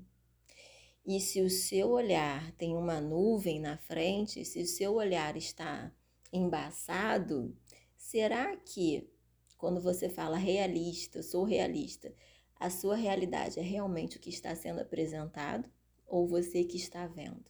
e 1.06 1.22
se 1.22 1.42
o 1.42 1.50
seu 1.50 1.92
olhar 1.92 2.52
tem 2.54 2.76
uma 2.76 3.00
nuvem 3.00 3.60
na 3.60 3.78
frente, 3.78 4.44
se 4.44 4.62
o 4.62 4.68
seu 4.68 4.96
olhar 4.96 5.38
está 5.38 5.92
embaçado, 6.34 7.56
será 7.96 8.58
que 8.58 9.10
quando 9.58 9.82
você 9.82 10.10
fala 10.10 10.38
realista, 10.38 11.24
sou 11.24 11.44
realista, 11.44 12.14
a 12.60 12.70
sua 12.70 12.96
realidade 12.96 13.60
é 13.60 13.64
realmente 13.64 14.18
o 14.18 14.20
que 14.20 14.30
está 14.30 14.56
sendo 14.56 14.82
apresentado 14.82 15.70
ou 16.06 16.28
você 16.28 16.64
que 16.64 16.78
está 16.78 17.06
vendo? 17.08 17.46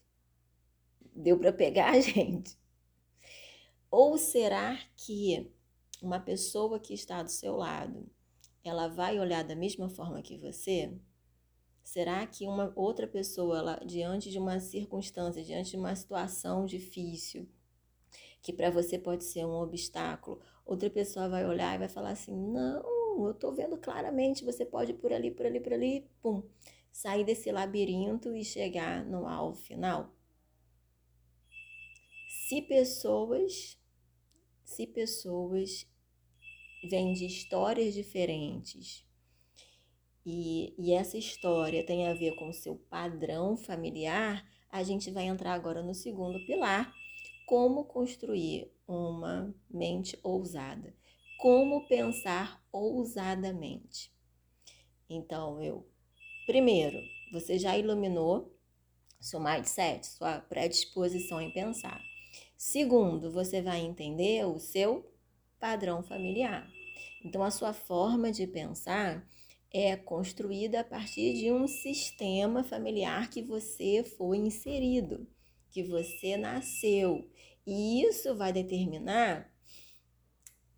Deu 1.15 1.37
para 1.37 1.53
pegar, 1.53 1.97
gente? 2.01 2.57
Ou 3.89 4.17
será 4.17 4.77
que 4.95 5.51
uma 6.01 6.19
pessoa 6.19 6.79
que 6.79 6.93
está 6.93 7.23
do 7.23 7.31
seu 7.31 7.55
lado, 7.55 8.09
ela 8.63 8.87
vai 8.87 9.19
olhar 9.19 9.43
da 9.43 9.55
mesma 9.55 9.89
forma 9.89 10.21
que 10.21 10.37
você? 10.37 10.93
Será 11.83 12.27
que 12.27 12.45
uma 12.45 12.73
outra 12.75 13.07
pessoa, 13.07 13.59
ela, 13.59 13.75
diante 13.85 14.29
de 14.29 14.37
uma 14.37 14.59
circunstância, 14.59 15.43
diante 15.43 15.71
de 15.71 15.77
uma 15.77 15.95
situação 15.95 16.65
difícil, 16.65 17.47
que 18.41 18.51
para 18.51 18.69
você 18.69 18.99
pode 18.99 19.23
ser 19.23 19.45
um 19.45 19.53
obstáculo, 19.53 20.41
outra 20.65 20.89
pessoa 20.89 21.29
vai 21.29 21.45
olhar 21.45 21.75
e 21.75 21.79
vai 21.79 21.87
falar 21.87 22.11
assim: 22.11 22.35
não, 22.35 22.83
eu 23.25 23.33
tô 23.33 23.51
vendo 23.51 23.77
claramente, 23.77 24.43
você 24.43 24.65
pode 24.65 24.91
ir 24.91 24.95
por 24.95 25.11
ali, 25.11 25.31
por 25.31 25.45
ali, 25.45 25.59
por 25.59 25.73
ali, 25.73 26.07
pum, 26.21 26.43
sair 26.91 27.23
desse 27.23 27.51
labirinto 27.51 28.35
e 28.35 28.43
chegar 28.43 29.05
no 29.05 29.27
alvo 29.27 29.57
final. 29.57 30.13
Se 32.27 32.61
pessoas, 32.61 33.79
se 34.63 34.85
pessoas 34.85 35.87
vêm 36.89 37.13
de 37.13 37.25
histórias 37.25 37.93
diferentes 37.93 39.05
e, 40.25 40.73
e 40.77 40.93
essa 40.93 41.17
história 41.17 41.85
tem 41.85 42.07
a 42.07 42.13
ver 42.13 42.35
com 42.35 42.49
o 42.49 42.53
seu 42.53 42.75
padrão 42.75 43.57
familiar, 43.57 44.45
a 44.69 44.83
gente 44.83 45.09
vai 45.09 45.25
entrar 45.25 45.53
agora 45.53 45.81
no 45.81 45.95
segundo 45.95 46.45
pilar, 46.45 46.93
como 47.45 47.85
construir 47.85 48.71
uma 48.85 49.55
mente 49.69 50.19
ousada 50.21 50.93
como 51.37 51.87
pensar 51.87 52.63
ousadamente. 52.71 54.11
Então, 55.09 55.61
eu, 55.61 55.87
primeiro, 56.45 56.99
você 57.31 57.57
já 57.57 57.77
iluminou 57.77 58.53
seu 59.19 59.39
mindset, 59.39 60.05
sua 60.05 60.39
predisposição 60.39 61.39
em 61.41 61.51
pensar. 61.51 62.01
Segundo, 62.57 63.31
você 63.31 63.61
vai 63.61 63.79
entender 63.79 64.45
o 64.45 64.59
seu 64.59 65.11
padrão 65.59 66.03
familiar. 66.03 66.67
Então, 67.23 67.43
a 67.43 67.51
sua 67.51 67.73
forma 67.73 68.31
de 68.31 68.47
pensar 68.47 69.27
é 69.71 69.95
construída 69.95 70.79
a 70.79 70.83
partir 70.83 71.33
de 71.33 71.51
um 71.51 71.67
sistema 71.67 72.63
familiar 72.63 73.29
que 73.29 73.41
você 73.41 74.03
foi 74.03 74.37
inserido, 74.37 75.27
que 75.69 75.83
você 75.83 76.37
nasceu. 76.37 77.29
E 77.65 78.01
isso 78.01 78.35
vai 78.35 78.53
determinar 78.53 79.51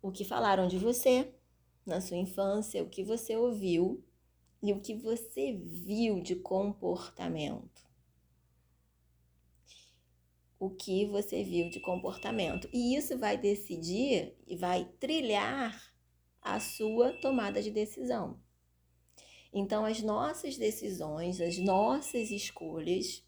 o 0.02 0.10
que 0.10 0.24
falaram 0.24 0.66
de 0.66 0.78
você 0.78 1.34
na 1.84 2.00
sua 2.00 2.16
infância, 2.16 2.82
o 2.82 2.88
que 2.88 3.02
você 3.02 3.36
ouviu 3.36 4.04
e 4.62 4.72
o 4.72 4.80
que 4.80 4.94
você 4.94 5.52
viu 5.52 6.20
de 6.20 6.36
comportamento. 6.36 7.88
O 10.58 10.70
que 10.70 11.06
você 11.06 11.42
viu 11.42 11.70
de 11.70 11.80
comportamento. 11.80 12.68
E 12.72 12.94
isso 12.94 13.18
vai 13.18 13.38
decidir 13.38 14.36
e 14.46 14.56
vai 14.56 14.84
trilhar 15.00 15.90
a 16.42 16.60
sua 16.60 17.12
tomada 17.20 17.62
de 17.62 17.70
decisão. 17.70 18.38
Então, 19.52 19.84
as 19.84 20.02
nossas 20.02 20.56
decisões, 20.56 21.40
as 21.40 21.58
nossas 21.58 22.30
escolhas 22.30 23.24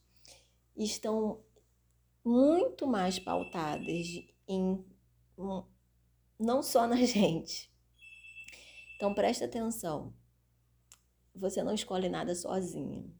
estão 0.77 1.43
muito 2.25 2.87
mais 2.87 3.19
pautadas 3.19 4.07
em 4.47 4.85
não 6.39 6.63
só 6.63 6.87
na 6.87 6.97
gente. 7.05 7.73
Então 8.97 9.15
presta 9.15 9.45
atenção. 9.45 10.15
Você 11.35 11.63
não 11.63 11.75
escolhe 11.75 12.09
nada 12.09 12.35
sozinho. 12.35 13.13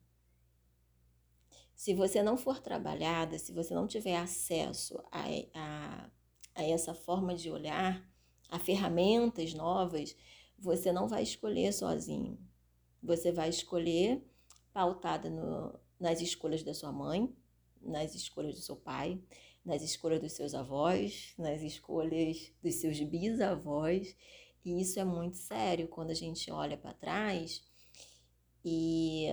Se 1.75 1.95
você 1.95 2.23
não 2.23 2.37
for 2.37 2.61
trabalhada, 2.61 3.39
se 3.39 3.53
você 3.53 3.75
não 3.75 3.89
tiver 3.89 4.17
acesso 4.17 5.03
a, 5.11 5.25
a, 5.55 6.11
a 6.55 6.63
essa 6.63 6.95
forma 6.95 7.35
de 7.35 7.51
olhar, 7.51 8.09
a 8.49 8.59
ferramentas 8.59 9.55
novas, 9.55 10.15
você 10.59 10.93
não 10.93 11.09
vai 11.09 11.23
escolher 11.23 11.73
sozinho. 11.73 12.39
Você 13.03 13.33
vai 13.33 13.49
escolher 13.49 14.25
pautada 14.73 15.29
no, 15.29 15.77
nas 15.99 16.21
escolhas 16.21 16.63
da 16.63 16.73
sua 16.73 16.93
mãe, 16.93 17.35
nas 17.81 18.15
escolhas 18.15 18.55
do 18.55 18.61
seu 18.61 18.77
pai, 18.77 19.21
nas 19.65 19.83
escolhas 19.83 20.21
dos 20.21 20.33
seus 20.33 20.55
avós, 20.55 21.35
nas 21.39 21.63
escolhas 21.63 22.53
dos 22.63 22.75
seus 22.77 23.01
bisavós. 23.01 24.17
E 24.65 24.81
isso 24.81 24.99
é 25.01 25.05
muito 25.05 25.37
sério 25.37 25.89
quando 25.89 26.11
a 26.11 26.15
gente 26.15 26.51
olha 26.51 26.77
para 26.77 26.95
trás 26.95 27.63
e 28.65 29.27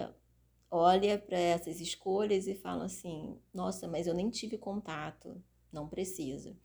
olha 0.71 1.17
para 1.17 1.37
essas 1.37 1.79
escolhas 1.79 2.47
e 2.47 2.55
fala 2.55 2.85
assim: 2.85 3.39
nossa, 3.53 3.87
mas 3.87 4.07
eu 4.07 4.13
nem 4.13 4.29
tive 4.29 4.57
contato, 4.57 5.41
não 5.71 5.87
precisa. 5.87 6.55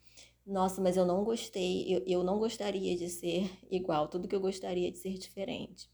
Nossa, 0.47 0.81
mas 0.83 0.97
eu 0.97 1.07
não 1.07 1.25
gostei, 1.25 1.95
eu, 1.95 2.03
eu 2.07 2.23
não 2.23 2.39
gostaria 2.39 2.97
de 2.97 3.09
ser 3.09 3.51
igual, 3.71 4.09
tudo 4.09 4.29
que 4.29 4.35
eu 4.35 4.41
gostaria 4.41 4.91
de 4.91 4.99
ser 4.99 5.15
diferente. 5.15 5.91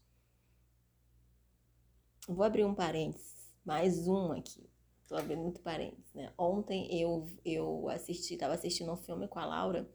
Vou 2.27 2.43
abrir 2.43 2.65
um 2.65 2.75
parênteses, 2.75 3.51
mais 3.65 4.07
um 4.07 4.31
aqui. 4.31 4.70
Tô 5.11 5.17
abrindo 5.17 5.41
muito 5.41 5.59
parênteses, 5.59 6.13
né? 6.13 6.31
Ontem 6.37 6.87
eu, 6.89 7.27
eu 7.43 7.89
assisti, 7.89 8.37
tava 8.37 8.53
assistindo 8.53 8.93
um 8.93 8.95
filme 8.95 9.27
com 9.27 9.39
a 9.39 9.45
Laura 9.45 9.85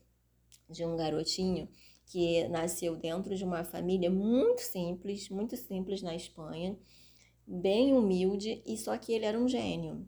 de 0.69 0.85
um 0.85 0.95
garotinho 0.95 1.71
que 2.05 2.47
nasceu 2.49 2.95
dentro 2.95 3.35
de 3.35 3.43
uma 3.43 3.65
família 3.65 4.11
muito 4.11 4.61
simples, 4.61 5.31
muito 5.31 5.57
simples 5.57 6.03
na 6.03 6.15
Espanha, 6.15 6.79
bem 7.47 7.95
humilde, 7.95 8.63
e 8.67 8.77
só 8.77 8.95
que 8.99 9.11
ele 9.11 9.25
era 9.25 9.39
um 9.39 9.49
gênio. 9.49 10.07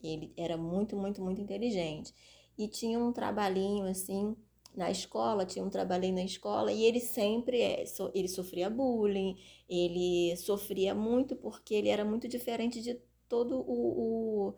Ele 0.00 0.32
era 0.36 0.56
muito, 0.56 0.96
muito, 0.96 1.20
muito 1.20 1.40
inteligente. 1.40 2.14
E 2.56 2.68
tinha 2.68 3.00
um 3.00 3.12
trabalhinho 3.12 3.84
assim 3.84 4.36
na 4.76 4.92
escola, 4.92 5.44
tinha 5.44 5.64
um 5.64 5.70
trabalhinho 5.70 6.14
na 6.14 6.24
escola, 6.24 6.70
e 6.70 6.84
ele 6.84 7.00
sempre 7.00 7.60
é, 7.60 7.84
ele 8.14 8.28
sofria 8.28 8.70
bullying, 8.70 9.36
ele 9.68 10.36
sofria 10.36 10.94
muito 10.94 11.34
porque 11.34 11.74
ele 11.74 11.88
era 11.88 12.04
muito 12.04 12.28
diferente 12.28 12.80
de 12.80 12.94
todo 13.28 13.58
o, 13.58 14.48
o 14.48 14.54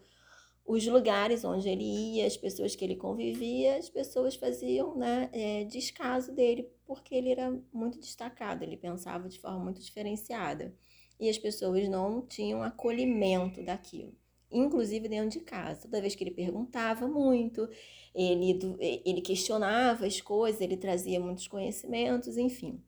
os 0.69 0.87
lugares 0.87 1.45
onde 1.45 1.67
ele 1.67 1.83
ia, 1.83 2.27
as 2.27 2.37
pessoas 2.37 2.77
que 2.77 2.85
ele 2.85 2.95
convivia, 2.95 3.79
as 3.79 3.89
pessoas 3.89 4.37
faziam 4.37 4.95
né, 4.95 5.31
é, 5.33 5.65
descaso 5.65 6.31
dele 6.35 6.71
porque 6.85 7.15
ele 7.15 7.31
era 7.31 7.51
muito 7.73 7.99
destacado, 7.99 8.63
ele 8.63 8.77
pensava 8.77 9.31
de 9.31 9.41
forma 9.41 9.59
muito 9.65 9.81
diferenciada. 9.81 10.77
E 11.19 11.29
as 11.29 11.39
pessoas 11.39 11.89
não 11.89 12.21
tinham 12.21 12.63
acolhimento 12.63 13.63
daquilo, 13.63 14.15
inclusive 14.53 15.09
dentro 15.09 15.39
de 15.39 15.41
casa. 15.41 15.83
Toda 15.83 16.03
vez 16.03 16.15
que 16.15 16.23
ele 16.23 16.31
perguntava 16.31 17.09
muito, 17.09 17.67
ele, 18.15 18.59
ele 19.05 19.23
questionava 19.23 20.07
as 20.07 20.21
coisas, 20.21 20.61
ele 20.61 20.77
trazia 20.77 21.19
muitos 21.19 21.49
conhecimentos, 21.49 22.37
enfim. 22.37 22.81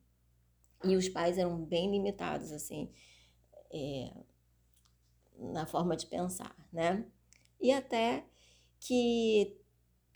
E 0.83 0.95
os 0.95 1.09
pais 1.09 1.37
eram 1.37 1.57
bem 1.57 1.91
limitados, 1.91 2.51
assim, 2.51 2.89
é, 3.73 4.11
na 5.41 5.65
forma 5.65 5.95
de 5.97 6.05
pensar, 6.07 6.55
né? 6.71 7.05
E 7.59 7.71
até 7.71 8.25
que 8.79 9.57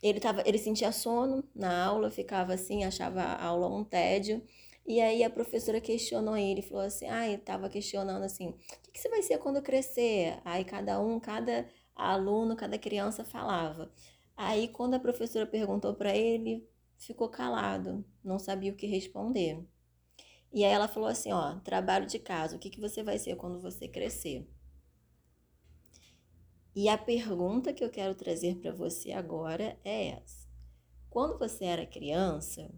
ele 0.02 0.20
tava, 0.20 0.42
ele 0.46 0.58
sentia 0.58 0.92
sono 0.92 1.44
na 1.54 1.84
aula, 1.86 2.10
ficava 2.10 2.54
assim, 2.54 2.84
achava 2.84 3.22
a 3.22 3.44
aula 3.44 3.68
um 3.68 3.84
tédio, 3.84 4.42
E 4.86 5.00
aí 5.00 5.24
a 5.24 5.30
professora 5.30 5.80
questionou 5.80 6.36
ele, 6.36 6.62
falou 6.62 6.84
assim, 6.84 7.08
ah, 7.08 7.26
ele 7.26 7.36
estava 7.36 7.68
questionando 7.68 8.22
assim, 8.24 8.50
o 8.50 8.54
que, 8.84 8.92
que 8.92 9.00
você 9.00 9.08
vai 9.08 9.22
ser 9.22 9.38
quando 9.38 9.62
crescer? 9.62 10.40
Aí 10.44 10.64
cada 10.64 11.00
um, 11.00 11.18
cada 11.20 11.68
aluno, 11.94 12.56
cada 12.56 12.78
criança 12.78 13.24
falava. 13.24 13.92
Aí 14.36 14.68
quando 14.68 14.94
a 14.94 15.00
professora 15.00 15.46
perguntou 15.46 15.94
para 15.94 16.16
ele, 16.16 16.68
ficou 16.98 17.28
calado, 17.28 18.04
não 18.24 18.38
sabia 18.38 18.72
o 18.72 18.76
que 18.76 18.86
responder. 18.86 19.64
E 20.52 20.64
aí 20.64 20.72
ela 20.72 20.88
falou 20.88 21.08
assim, 21.08 21.32
ó, 21.32 21.56
trabalho 21.60 22.06
de 22.06 22.18
casa, 22.18 22.56
o 22.56 22.58
que, 22.58 22.70
que 22.70 22.80
você 22.80 23.02
vai 23.02 23.18
ser 23.18 23.36
quando 23.36 23.60
você 23.60 23.88
crescer? 23.88 24.48
E 26.76 26.90
a 26.90 26.98
pergunta 26.98 27.72
que 27.72 27.82
eu 27.82 27.88
quero 27.88 28.14
trazer 28.14 28.56
para 28.56 28.70
você 28.70 29.10
agora 29.10 29.80
é 29.82 30.08
essa. 30.08 30.46
Quando 31.08 31.38
você 31.38 31.64
era 31.64 31.86
criança, 31.86 32.70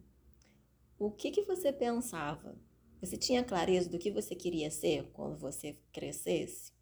o 0.97 1.11
que, 1.11 1.33
que 1.33 1.43
você 1.43 1.73
pensava? 1.73 2.57
Você 3.01 3.17
tinha 3.17 3.43
clareza 3.43 3.91
do 3.91 3.99
que 3.99 4.13
você 4.13 4.37
queria 4.37 4.71
ser 4.71 5.11
quando 5.11 5.37
você 5.37 5.81
crescesse? 5.93 6.73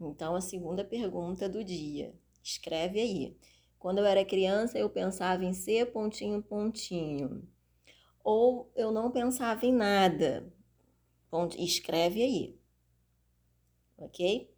Então, 0.00 0.34
a 0.34 0.40
segunda 0.40 0.84
pergunta 0.84 1.48
do 1.48 1.62
dia. 1.62 2.12
Escreve 2.42 2.98
aí. 2.98 3.38
Quando 3.78 3.98
eu 3.98 4.04
era 4.04 4.24
criança, 4.24 4.76
eu 4.76 4.90
pensava 4.90 5.44
em 5.44 5.52
ser 5.52 5.92
pontinho, 5.92 6.42
pontinho. 6.42 7.48
Ou 8.24 8.72
eu 8.74 8.90
não 8.90 9.12
pensava 9.12 9.64
em 9.64 9.72
nada. 9.72 10.52
Escreve 11.56 12.24
aí. 12.24 12.60
Ok? 13.96 14.57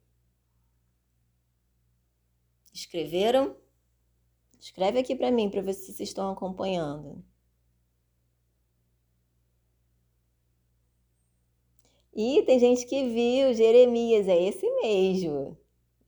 Escreveram? 2.72 3.56
Escreve 4.58 4.98
aqui 4.98 5.16
para 5.16 5.30
mim 5.30 5.48
para 5.50 5.62
ver 5.62 5.74
se 5.74 5.86
vocês 5.86 6.08
estão 6.08 6.30
acompanhando. 6.30 7.24
E 12.12 12.42
tem 12.42 12.58
gente 12.58 12.86
que 12.86 13.08
viu 13.08 13.54
Jeremias, 13.54 14.28
é 14.28 14.42
esse 14.42 14.68
mesmo. 14.82 15.56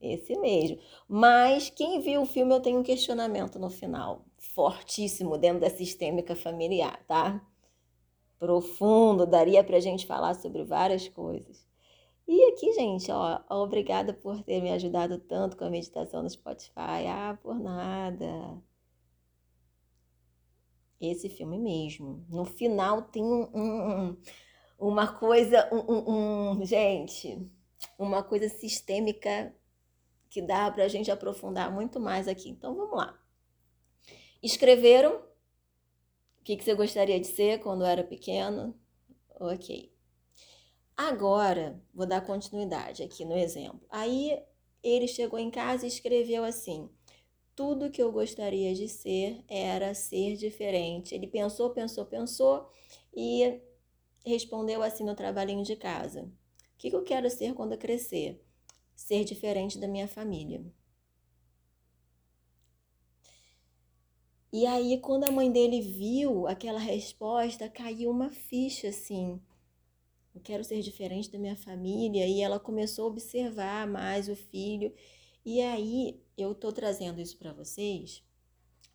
Esse 0.01 0.37
mesmo. 0.39 0.79
Mas 1.09 1.71
quem 1.71 2.01
viu 2.01 2.23
o 2.23 2.27
filme, 2.27 2.53
eu 2.53 2.61
tenho 2.61 2.81
um 2.81 2.83
questionamento 2.83 3.59
no 3.59 3.71
final, 3.71 4.27
fortíssimo 4.37 5.39
dentro 5.39 5.61
da 5.61 5.71
sistêmica 5.71 6.35
familiar, 6.35 7.03
tá? 7.07 7.41
Profundo, 8.39 9.25
daria 9.25 9.63
pra 9.63 9.81
gente 9.81 10.05
falar 10.05 10.35
sobre 10.35 10.65
várias 10.65 11.09
coisas. 11.09 11.72
E 12.27 12.45
aqui, 12.53 12.73
gente, 12.73 13.11
ó, 13.11 13.41
obrigada 13.51 14.13
por 14.15 14.43
ter 14.43 14.61
me 14.63 14.71
ajudado 14.73 15.19
tanto 15.19 15.57
com 15.57 15.65
a 15.65 15.71
meditação 15.71 16.23
no 16.23 16.31
Spotify. 16.31 17.07
Ah, 17.09 17.39
por 17.43 17.59
nada. 17.59 18.63
Esse 21.01 21.29
filme 21.29 21.59
mesmo. 21.59 22.25
No 22.29 22.45
final 22.45 23.03
tem 23.03 23.25
um, 23.25 23.51
um 23.55 24.17
uma 24.83 25.07
coisa, 25.07 25.69
um, 25.73 26.59
um, 26.59 26.65
gente, 26.65 27.49
uma 27.97 28.23
coisa 28.23 28.49
sistêmica 28.49 29.55
que 30.29 30.43
dá 30.43 30.69
para 30.73 30.85
a 30.85 30.89
gente 30.89 31.11
aprofundar 31.11 31.73
muito 31.73 32.01
mais 32.01 32.27
aqui. 32.27 32.49
Então 32.49 32.75
vamos 32.75 32.97
lá. 32.97 33.17
Escreveram 34.43 35.23
o 36.41 36.45
que, 36.45 36.57
que 36.57 36.65
você 36.65 36.75
gostaria 36.75 37.21
de 37.21 37.29
ser 37.29 37.61
quando 37.61 37.85
era 37.85 38.03
pequeno? 38.03 38.77
Ok. 39.39 39.92
Agora, 40.97 41.81
vou 41.95 42.07
dar 42.07 42.21
continuidade 42.21 43.03
aqui 43.03 43.25
no 43.25 43.37
exemplo. 43.37 43.81
Aí 43.91 44.43
ele 44.83 45.09
chegou 45.09 45.39
em 45.39 45.51
casa 45.51 45.85
e 45.85 45.89
escreveu 45.89 46.45
assim: 46.45 46.91
tudo 47.55 47.91
que 47.91 48.03
eu 48.03 48.11
gostaria 48.13 48.75
de 48.75 48.89
ser 48.89 49.45
era 49.49 49.95
ser 49.95 50.37
diferente. 50.37 51.15
Ele 51.15 51.27
pensou, 51.27 51.71
pensou, 51.71 52.05
pensou 52.07 52.69
e 53.15 53.61
respondeu 54.25 54.83
assim 54.83 55.05
no 55.05 55.15
trabalhinho 55.15 55.65
de 55.65 55.77
casa: 55.77 56.23
O 56.23 56.79
que, 56.79 56.89
eu 56.95 57.03
quero 57.03 57.29
ser 57.31 57.55
quando 57.55 57.73
eu 57.73 57.79
crescer? 57.79 58.43
Ser 58.95 59.25
diferente 59.25 59.79
da 59.79 59.89
minha 59.89 60.09
família. 60.09 60.65
E 64.53 64.67
aí, 64.67 64.99
quando 64.99 65.25
a 65.25 65.31
mãe 65.31 65.51
dele 65.51 65.81
viu 65.81 66.47
aquela 66.47 66.79
resposta, 66.79 67.71
caiu 67.71 68.11
uma 68.11 68.31
ficha 68.31 68.89
assim. 68.89 69.41
Eu 70.35 70.41
quero 70.41 70.65
ser 70.65 70.81
diferente 70.81 71.31
da 71.31 71.39
minha 71.39 71.57
família. 71.57 72.27
E 72.27 72.41
ela 72.41 72.59
começou 72.59 73.05
a 73.05 73.09
observar 73.09 73.87
mais 73.87 74.29
o 74.29 74.37
filho. 74.37 74.93
E 75.45 75.61
aí, 75.61 76.21
eu 76.37 76.55
tô 76.55 76.73
trazendo 76.73 77.21
isso 77.21 77.37
para 77.37 77.53
vocês, 77.53 78.23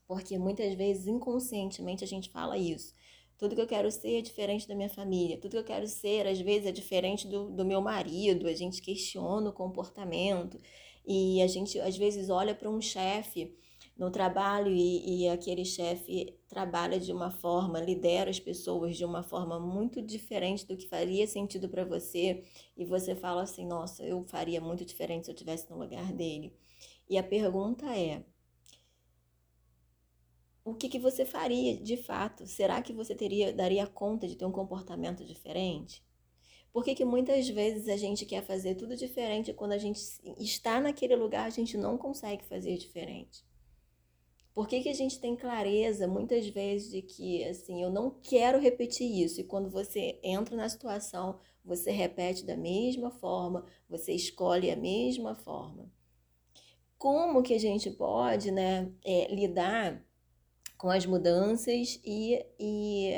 porque 0.07 0.37
muitas 0.37 0.73
vezes 0.75 1.07
inconscientemente 1.07 2.03
a 2.03 2.07
gente 2.07 2.29
fala 2.29 2.57
isso. 2.57 2.95
Tudo 3.37 3.53
que 3.55 3.61
eu 3.61 3.67
quero 3.67 3.91
ser 3.91 4.19
é 4.19 4.21
diferente 4.21 4.67
da 4.67 4.73
minha 4.73 4.89
família. 4.89 5.37
Tudo 5.37 5.51
que 5.51 5.57
eu 5.57 5.63
quero 5.63 5.87
ser, 5.87 6.25
às 6.25 6.39
vezes, 6.39 6.67
é 6.67 6.71
diferente 6.71 7.27
do, 7.27 7.51
do 7.51 7.63
meu 7.65 7.81
marido. 7.81 8.47
A 8.47 8.53
gente 8.53 8.81
questiona 8.81 9.49
o 9.49 9.53
comportamento. 9.53 10.59
E 11.05 11.41
a 11.41 11.47
gente, 11.47 11.79
às 11.79 11.95
vezes, 11.95 12.29
olha 12.29 12.55
para 12.55 12.69
um 12.69 12.81
chefe 12.81 13.55
no 13.97 14.11
trabalho 14.11 14.71
e, 14.71 15.23
e 15.23 15.29
aquele 15.29 15.65
chefe 15.65 16.37
trabalha 16.47 16.99
de 16.99 17.11
uma 17.11 17.31
forma, 17.31 17.79
lidera 17.79 18.29
as 18.29 18.39
pessoas 18.39 18.95
de 18.95 19.03
uma 19.03 19.23
forma 19.23 19.59
muito 19.59 20.01
diferente 20.01 20.67
do 20.67 20.77
que 20.77 20.87
faria 20.87 21.25
sentido 21.25 21.67
para 21.67 21.83
você. 21.83 22.43
E 22.77 22.85
você 22.85 23.15
fala 23.15 23.41
assim: 23.43 23.65
nossa, 23.65 24.03
eu 24.03 24.23
faria 24.25 24.61
muito 24.61 24.85
diferente 24.85 25.25
se 25.25 25.31
eu 25.31 25.35
estivesse 25.35 25.69
no 25.69 25.77
lugar 25.77 26.13
dele. 26.13 26.53
E 27.09 27.17
a 27.17 27.23
pergunta 27.23 27.85
é: 27.95 28.23
o 30.63 30.75
que, 30.75 30.89
que 30.89 30.99
você 30.99 31.25
faria 31.25 31.77
de 31.77 31.97
fato? 31.97 32.45
Será 32.45 32.81
que 32.81 32.93
você 32.93 33.15
teria 33.15 33.53
daria 33.53 33.87
conta 33.87 34.27
de 34.27 34.35
ter 34.35 34.45
um 34.45 34.51
comportamento 34.51 35.25
diferente? 35.25 36.05
Por 36.73 36.83
que, 36.83 37.03
muitas 37.03 37.49
vezes 37.49 37.87
a 37.87 37.97
gente 37.97 38.23
quer 38.23 38.43
fazer 38.43 38.75
tudo 38.75 38.95
diferente 38.95 39.51
quando 39.53 39.71
a 39.71 39.79
gente 39.79 39.99
está 40.37 40.79
naquele 40.79 41.15
lugar 41.15 41.47
a 41.47 41.49
gente 41.49 41.75
não 41.75 41.97
consegue 41.97 42.45
fazer 42.45 42.77
diferente? 42.77 43.46
Por 44.57 44.67
que, 44.67 44.81
que 44.81 44.89
a 44.89 44.93
gente 44.95 45.19
tem 45.19 45.35
clareza 45.35 46.07
muitas 46.07 46.47
vezes 46.47 46.89
de 46.89 47.03
que 47.03 47.43
assim, 47.43 47.83
eu 47.83 47.91
não 47.91 48.09
quero 48.09 48.59
repetir 48.59 49.07
isso 49.07 49.39
e 49.39 49.43
quando 49.43 49.69
você 49.69 50.19
entra 50.23 50.55
na 50.55 50.67
situação, 50.67 51.39
você 51.63 51.91
repete 51.91 52.43
da 52.43 52.57
mesma 52.57 53.11
forma, 53.11 53.63
você 53.87 54.13
escolhe 54.13 54.71
a 54.71 54.75
mesma 54.75 55.35
forma? 55.35 55.91
Como 56.97 57.43
que 57.43 57.53
a 57.53 57.59
gente 57.59 57.91
pode 57.91 58.49
né, 58.49 58.91
é, 59.05 59.31
lidar 59.31 60.03
com 60.75 60.89
as 60.89 61.05
mudanças 61.05 62.01
e, 62.03 62.43
e 62.59 63.13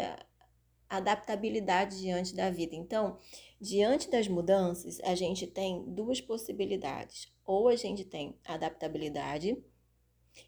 adaptabilidade 0.90 2.00
diante 2.00 2.36
da 2.36 2.50
vida. 2.50 2.76
Então, 2.76 3.18
diante 3.62 4.10
das 4.10 4.28
mudanças, 4.28 5.00
a 5.02 5.16
gente 5.16 5.48
tem 5.48 5.86
duas 5.86 6.20
possibilidades. 6.20 7.32
Ou 7.46 7.70
a 7.70 7.78
gente 7.78 8.04
tem 8.04 8.38
adaptabilidade 8.44 9.58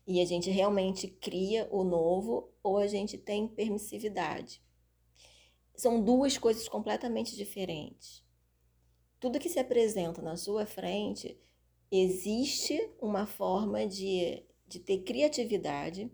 e 0.06 0.22
a 0.22 0.26
gente 0.26 0.50
realmente 0.50 1.08
cria 1.08 1.68
o 1.72 1.84
novo, 1.84 2.52
ou 2.64 2.78
a 2.78 2.88
gente 2.88 3.18
tem 3.18 3.48
permissividade. 3.48 4.62
São 5.76 6.04
duas 6.04 6.38
coisas 6.38 6.68
completamente 6.68 7.36
diferentes. 7.36 8.24
Tudo 9.20 9.40
que 9.40 9.50
se 9.50 9.60
apresenta 9.60 10.22
na 10.22 10.36
sua 10.38 10.66
frente, 10.66 11.40
existe 11.92 12.92
uma 13.02 13.26
forma 13.26 13.86
de, 13.86 14.44
de 14.68 14.80
ter 14.80 15.00
criatividade 15.04 16.12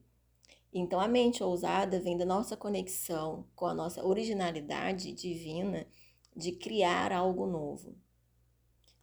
então, 0.73 0.99
a 0.99 1.07
mente 1.07 1.43
ousada 1.43 1.99
vem 1.99 2.17
da 2.17 2.25
nossa 2.25 2.55
conexão 2.57 3.47
com 3.55 3.65
a 3.65 3.73
nossa 3.73 4.05
originalidade 4.05 5.11
divina 5.11 5.87
de 6.35 6.51
criar 6.51 7.11
algo 7.11 7.47
novo, 7.47 7.95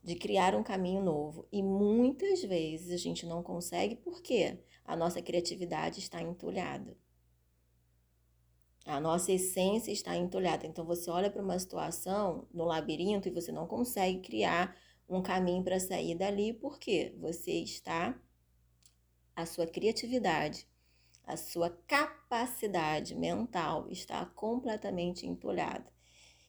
de 0.05 0.15
criar 0.15 0.55
um 0.55 0.63
caminho 0.63 1.03
novo. 1.03 1.49
E 1.51 1.63
muitas 1.63 2.43
vezes 2.43 2.93
a 2.93 2.97
gente 2.97 3.27
não 3.27 3.43
consegue 3.43 3.97
porque 3.97 4.59
a 4.85 4.95
nossa 4.95 5.23
criatividade 5.23 5.99
está 5.99 6.23
entulhada. 6.23 6.97
A 8.85 9.01
nossa 9.01 9.33
essência 9.33 9.91
está 9.91 10.15
entulhada. 10.15 10.67
Então, 10.67 10.85
você 10.85 11.11
olha 11.11 11.31
para 11.31 11.43
uma 11.43 11.59
situação 11.59 12.47
no 12.53 12.65
labirinto 12.65 13.27
e 13.27 13.33
você 13.33 13.51
não 13.51 13.67
consegue 13.67 14.21
criar 14.21 14.77
um 15.09 15.23
caminho 15.23 15.65
para 15.65 15.81
sair 15.81 16.15
dali 16.15 16.53
porque 16.53 17.15
você 17.19 17.53
está, 17.53 18.15
a 19.35 19.47
sua 19.47 19.67
criatividade 19.67 20.69
a 21.27 21.37
sua 21.37 21.71
capacidade 21.87 23.15
mental 23.15 23.89
está 23.91 24.27
completamente 24.27 25.27
entulhada. 25.27 25.87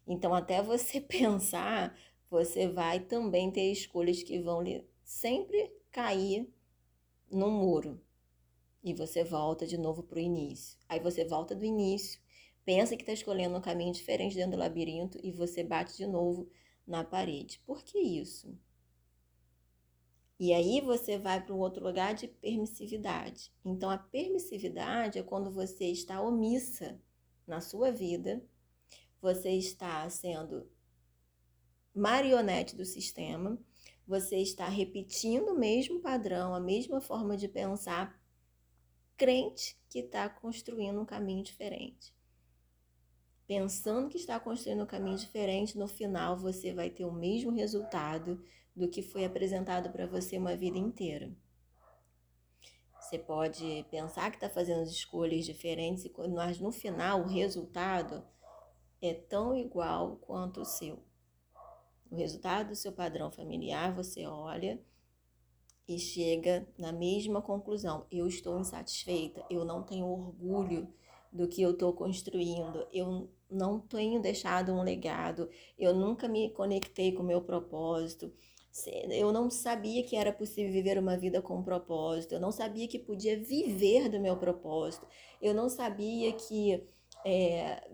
Então, 0.06 0.34
até 0.34 0.62
você 0.62 1.00
pensar, 1.02 1.98
você 2.30 2.68
vai 2.68 3.00
também 3.00 3.52
ter 3.52 3.72
escolhas 3.72 4.24
que 4.24 4.40
vão 4.40 4.62
lhe 4.62 4.86
sempre 5.04 5.72
cair 5.92 6.52
no 7.32 7.50
muro. 7.50 8.02
E 8.84 8.94
você 8.94 9.24
volta 9.24 9.66
de 9.66 9.78
novo 9.78 10.04
para 10.04 10.18
o 10.18 10.22
início. 10.22 10.78
Aí 10.88 11.00
você 11.00 11.26
volta 11.26 11.56
do 11.56 11.66
início, 11.66 12.20
pensa 12.64 12.96
que 12.96 13.02
está 13.02 13.14
escolhendo 13.14 13.58
um 13.58 13.62
caminho 13.62 13.94
diferente 13.94 14.36
dentro 14.36 14.52
do 14.52 14.58
labirinto 14.58 15.20
e 15.24 15.32
você 15.32 15.64
bate 15.64 15.98
de 15.98 16.06
novo 16.06 16.50
na 16.86 17.04
parede. 17.04 17.60
Por 17.66 17.84
que 17.84 18.00
isso? 18.00 18.58
E 20.40 20.54
aí 20.54 20.82
você 20.82 21.18
vai 21.18 21.44
para 21.44 21.56
um 21.56 21.60
outro 21.60 21.84
lugar 21.84 22.14
de 22.14 22.28
permissividade. 22.28 23.52
Então 23.64 23.90
a 23.90 23.98
permissividade 23.98 25.18
é 25.18 25.24
quando 25.24 25.50
você 25.50 25.86
está 25.86 26.22
omissa 26.22 27.00
na 27.48 27.62
sua 27.62 27.92
vida 27.92 28.44
você 29.26 29.50
está 29.50 30.08
sendo 30.08 30.70
marionete 31.96 32.76
do 32.76 32.86
sistema, 32.86 33.58
você 34.06 34.38
está 34.38 34.68
repetindo 34.68 35.54
o 35.54 35.58
mesmo 35.58 36.02
padrão, 36.02 36.54
a 36.54 36.60
mesma 36.60 37.00
forma 37.00 37.38
de 37.38 37.48
pensar, 37.48 38.22
crente 39.16 39.80
que 39.90 40.00
está 40.00 40.28
construindo 40.28 41.00
um 41.00 41.06
caminho 41.06 41.44
diferente. 41.44 42.14
Pensando 43.48 44.10
que 44.10 44.18
está 44.18 44.40
construindo 44.40 44.84
um 44.84 44.88
caminho 44.88 45.18
diferente, 45.18 45.78
no 45.78 45.88
final 45.88 46.38
você 46.38 46.74
vai 46.74 46.90
ter 46.90 47.06
o 47.06 47.12
mesmo 47.12 47.52
resultado 47.52 48.44
do 48.76 48.90
que 48.90 49.02
foi 49.02 49.24
apresentado 49.24 49.90
para 49.90 50.06
você 50.06 50.38
uma 50.38 50.56
vida 50.56 50.78
inteira. 50.78 51.32
Você 53.00 53.20
pode 53.20 53.86
pensar 53.92 54.32
que 54.32 54.38
está 54.38 54.50
fazendo 54.50 54.84
escolhas 54.84 55.46
diferentes, 55.46 56.10
mas 56.34 56.60
no 56.60 56.72
final 56.72 57.22
o 57.22 57.28
resultado 57.28 58.26
é 59.00 59.14
tão 59.14 59.56
igual 59.56 60.18
quanto 60.18 60.62
o 60.62 60.66
seu. 60.66 61.05
O 62.10 62.16
resultado 62.16 62.70
do 62.70 62.76
seu 62.76 62.92
padrão 62.92 63.32
familiar, 63.32 63.94
você 63.94 64.26
olha 64.26 64.80
e 65.88 66.00
chega 66.00 66.68
na 66.78 66.92
mesma 66.92 67.42
conclusão. 67.42 68.06
Eu 68.12 68.28
estou 68.28 68.60
insatisfeita, 68.60 69.44
eu 69.50 69.64
não 69.64 69.84
tenho 69.84 70.06
orgulho 70.06 70.88
do 71.32 71.48
que 71.48 71.62
eu 71.62 71.72
estou 71.72 71.94
construindo, 71.94 72.88
eu 72.94 73.30
não 73.50 73.80
tenho 73.80 74.22
deixado 74.22 74.72
um 74.72 74.82
legado, 74.82 75.50
eu 75.78 75.94
nunca 75.94 76.28
me 76.28 76.50
conectei 76.52 77.12
com 77.12 77.22
o 77.22 77.26
meu 77.26 77.42
propósito, 77.42 78.32
eu 79.10 79.32
não 79.32 79.50
sabia 79.50 80.04
que 80.04 80.16
era 80.16 80.32
possível 80.32 80.72
viver 80.72 80.98
uma 80.98 81.18
vida 81.18 81.42
com 81.42 81.62
propósito, 81.62 82.34
eu 82.34 82.40
não 82.40 82.52
sabia 82.52 82.88
que 82.88 82.98
podia 82.98 83.38
viver 83.38 84.10
do 84.10 84.20
meu 84.20 84.38
propósito, 84.38 85.06
eu 85.42 85.54
não 85.54 85.70
sabia 85.70 86.32
que 86.34 86.84
é, 87.26 87.86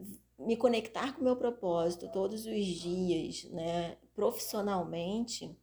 me 0.45 0.55
conectar 0.57 1.13
com 1.13 1.21
o 1.21 1.23
meu 1.23 1.35
propósito 1.35 2.11
todos 2.11 2.45
os 2.45 2.65
dias, 2.65 3.43
né, 3.45 3.97
profissionalmente, 4.13 5.55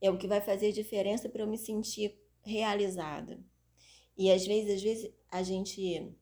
é 0.00 0.10
o 0.10 0.18
que 0.18 0.28
vai 0.28 0.40
fazer 0.40 0.72
diferença 0.72 1.28
para 1.28 1.42
eu 1.42 1.46
me 1.46 1.58
sentir 1.58 2.18
realizada. 2.42 3.42
E 4.16 4.30
às 4.30 4.46
vezes, 4.46 4.76
às 4.76 4.82
vezes 4.82 5.12
a 5.30 5.42
gente 5.42 6.14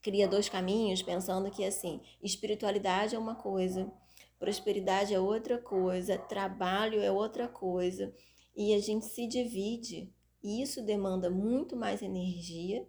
cria 0.00 0.28
dois 0.28 0.48
caminhos 0.48 1.02
pensando 1.02 1.50
que 1.50 1.64
assim, 1.64 2.00
espiritualidade 2.22 3.14
é 3.14 3.18
uma 3.18 3.34
coisa, 3.34 3.90
prosperidade 4.38 5.14
é 5.14 5.20
outra 5.20 5.58
coisa, 5.58 6.18
trabalho 6.18 7.00
é 7.00 7.10
outra 7.10 7.48
coisa, 7.48 8.12
e 8.54 8.74
a 8.74 8.80
gente 8.80 9.06
se 9.06 9.26
divide. 9.26 10.12
E 10.42 10.60
isso 10.60 10.84
demanda 10.84 11.30
muito 11.30 11.76
mais 11.76 12.02
energia 12.02 12.86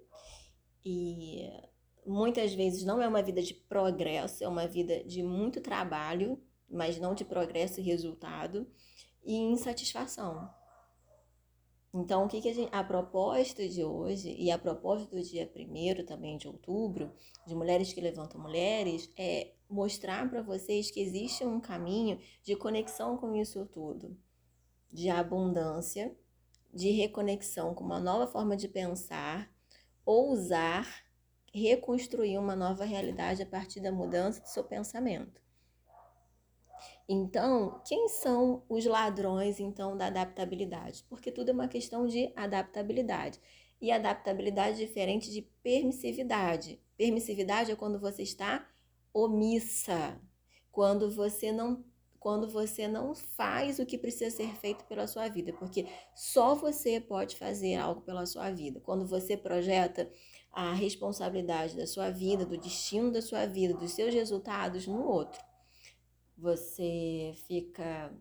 e 0.84 1.48
muitas 2.06 2.54
vezes 2.54 2.84
não 2.84 3.02
é 3.02 3.08
uma 3.08 3.22
vida 3.22 3.42
de 3.42 3.54
progresso, 3.54 4.44
é 4.44 4.48
uma 4.48 4.68
vida 4.68 5.04
de 5.04 5.24
muito 5.24 5.62
trabalho, 5.62 6.40
mas 6.70 7.00
não 7.00 7.14
de 7.14 7.24
progresso 7.24 7.80
e 7.80 7.84
resultado, 7.84 8.68
e 9.24 9.36
insatisfação. 9.36 10.50
Então, 11.94 12.26
o 12.26 12.28
que, 12.28 12.42
que 12.42 12.50
a, 12.50 12.54
gente, 12.54 12.70
a 12.72 12.84
proposta 12.84 13.70
de 13.70 13.84
hoje 13.84 14.36
e 14.40 14.50
a 14.50 14.58
proposta 14.58 15.08
do 15.16 15.22
dia 15.22 15.50
1 15.56 16.06
também 16.06 16.38
de 16.38 16.48
outubro, 16.48 17.12
de 17.46 17.54
Mulheres 17.54 17.94
que 17.94 18.02
Levantam 18.02 18.42
Mulheres, 18.42 19.12
é 19.16 19.54
mostrar 19.70 20.28
para 20.28 20.42
vocês 20.42 20.90
que 20.90 21.00
existe 21.00 21.46
um 21.46 21.60
caminho 21.60 22.20
de 22.44 22.56
conexão 22.56 23.16
com 23.16 23.36
isso 23.36 23.64
tudo, 23.68 24.18
de 24.92 25.08
abundância, 25.10 26.16
de 26.74 26.90
reconexão 26.90 27.76
com 27.76 27.84
uma 27.84 28.00
nova 28.00 28.26
forma 28.26 28.58
de 28.58 28.68
pensar, 28.68 29.52
ousar 30.04 31.06
reconstruir 31.54 32.38
uma 32.38 32.56
nova 32.56 32.84
realidade 32.84 33.44
a 33.44 33.46
partir 33.46 33.80
da 33.80 33.92
mudança 33.92 34.42
do 34.42 34.48
seu 34.48 34.64
pensamento. 34.64 35.42
Então, 37.08 37.82
quem 37.86 38.08
são 38.08 38.64
os 38.70 38.86
ladrões 38.86 39.60
então 39.60 39.96
da 39.96 40.08
adaptabilidade? 40.08 41.06
Porque 41.10 41.32
tudo 41.32 41.50
é 41.50 41.54
uma 41.54 41.68
questão 41.68 42.08
de 42.08 42.32
adaptabilidade. 42.36 43.40
E 43.82 43.92
adaptabilidade 43.92 44.82
é 44.82 44.86
diferente 44.86 45.30
de 45.30 45.42
permissividade. 45.62 46.82
Permissividade 46.98 47.72
é 47.72 47.76
quando 47.76 48.00
você 48.00 48.24
está 48.24 48.66
omissa, 49.14 50.20
quando 50.72 51.12
você 51.12 51.52
não 51.52 51.84
quando 52.24 52.48
você 52.48 52.88
não 52.88 53.14
faz 53.14 53.80
o 53.80 53.86
que 53.86 53.98
precisa 53.98 54.34
ser 54.34 54.56
feito 54.56 54.86
pela 54.86 55.06
sua 55.08 55.28
vida, 55.28 55.52
porque 55.52 55.86
só 56.16 56.56
você 56.56 56.98
pode 57.02 57.36
fazer 57.36 57.76
algo 57.76 58.00
pela 58.00 58.26
sua 58.26 58.50
vida. 58.50 58.80
Quando 58.80 59.06
você 59.06 59.36
projeta 59.36 60.10
a 60.54 60.72
responsabilidade 60.72 61.76
da 61.76 61.88
sua 61.88 62.12
vida, 62.12 62.46
do 62.46 62.56
destino 62.56 63.12
da 63.12 63.24
sua 63.24 63.48
vida, 63.48 63.74
dos 63.74 63.92
seus 63.92 64.14
resultados 64.14 64.86
no 64.86 65.04
outro. 65.04 65.42
Você 66.38 67.34
fica 67.48 68.14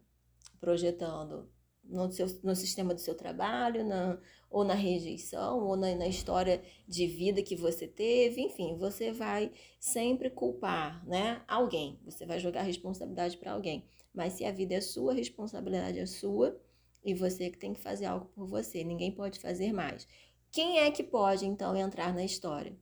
projetando 0.58 1.50
no, 1.84 2.10
seu, 2.10 2.26
no 2.42 2.56
sistema 2.56 2.94
do 2.94 3.00
seu 3.00 3.14
trabalho, 3.14 3.84
na, 3.84 4.18
ou 4.50 4.64
na 4.64 4.74
rejeição, 4.74 5.60
ou 5.60 5.76
na, 5.76 5.94
na 5.94 6.06
história 6.06 6.62
de 6.88 7.06
vida 7.06 7.42
que 7.42 7.54
você 7.54 7.86
teve, 7.86 8.40
enfim, 8.40 8.78
você 8.78 9.12
vai 9.12 9.52
sempre 9.78 10.30
culpar 10.30 11.06
né, 11.06 11.42
alguém, 11.46 12.00
você 12.02 12.24
vai 12.24 12.38
jogar 12.38 12.62
responsabilidade 12.62 13.36
para 13.36 13.52
alguém. 13.52 13.84
Mas 14.14 14.34
se 14.34 14.44
a 14.44 14.52
vida 14.52 14.74
é 14.74 14.80
sua, 14.80 15.12
a 15.12 15.16
responsabilidade 15.16 15.98
é 15.98 16.06
sua 16.06 16.58
e 17.04 17.14
você 17.14 17.50
que 17.50 17.58
tem 17.58 17.74
que 17.74 17.80
fazer 17.80 18.06
algo 18.06 18.26
por 18.34 18.46
você, 18.46 18.84
ninguém 18.84 19.10
pode 19.10 19.38
fazer 19.38 19.72
mais. 19.72 20.06
Quem 20.52 20.80
é 20.80 20.90
que 20.90 21.02
pode 21.02 21.46
então 21.46 21.74
entrar 21.74 22.12
na 22.12 22.22
história? 22.22 22.76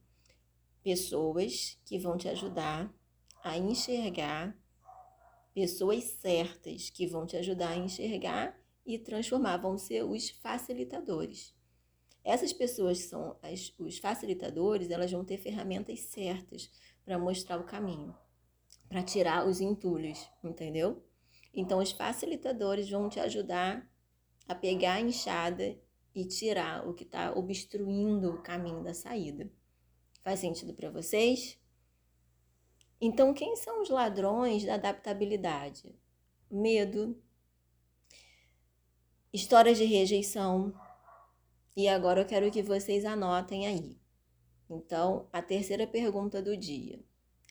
Pessoas 0.83 1.79
que 1.85 2.01
vão 2.01 2.17
te 2.17 2.29
ajudar 2.29 2.93
a 3.45 3.57
enxergar, 3.57 4.59
pessoas 5.55 6.03
certas 6.03 6.91
que 6.91 7.07
vão 7.07 7.25
te 7.25 7.37
ajudar 7.37 7.69
a 7.69 7.77
enxergar 7.77 8.59
e 8.85 8.99
transformar, 8.99 9.59
vão 9.59 9.79
ser 9.79 10.03
os 10.03 10.31
facilitadores. 10.31 11.55
Essas 12.25 12.53
pessoas 12.53 13.03
que 13.03 13.09
são 13.09 13.39
as, 13.41 13.73
os 13.79 13.99
facilitadores, 13.99 14.91
elas 14.91 15.13
vão 15.13 15.25
ter 15.25 15.39
ferramentas 15.39 16.01
certas 16.01 16.69
para 17.05 17.21
mostrar 17.21 17.61
o 17.61 17.65
caminho, 17.65 18.13
para 18.89 19.05
tirar 19.05 19.47
os 19.47 19.61
entulhos, 19.61 20.29
entendeu? 20.43 21.05
Então, 21.55 21.79
os 21.79 21.93
facilitadores 21.93 22.91
vão 22.91 23.09
te 23.09 23.21
ajudar 23.21 23.89
a 24.49 24.57
pegar 24.57 24.95
a 24.95 25.01
enxada 25.01 25.79
e 26.15 26.25
tirar 26.25 26.87
o 26.89 26.95
que 26.95 27.05
está 27.05 27.33
obstruindo 27.33 28.31
o 28.31 28.43
caminho 28.43 28.83
da 28.83 28.95
saída. 28.95 29.51
Faz 30.23 30.41
sentido 30.41 30.75
para 30.75 30.91
vocês? 30.91 31.59
Então, 33.01 33.33
quem 33.33 33.57
são 33.57 33.81
os 33.81 33.89
ladrões 33.89 34.65
da 34.65 34.75
adaptabilidade? 34.75 35.95
Medo, 36.51 37.17
histórias 39.33 39.79
de 39.79 39.85
rejeição. 39.85 40.75
E 41.77 41.89
agora 41.89 42.21
eu 42.21 42.27
quero 42.27 42.51
que 42.51 42.63
vocês 42.63 43.05
anotem 43.05 43.67
aí. 43.67 43.99
Então, 44.69 45.29
a 45.33 45.41
terceira 45.41 45.87
pergunta 45.87 46.43
do 46.43 46.57
dia. 46.57 47.01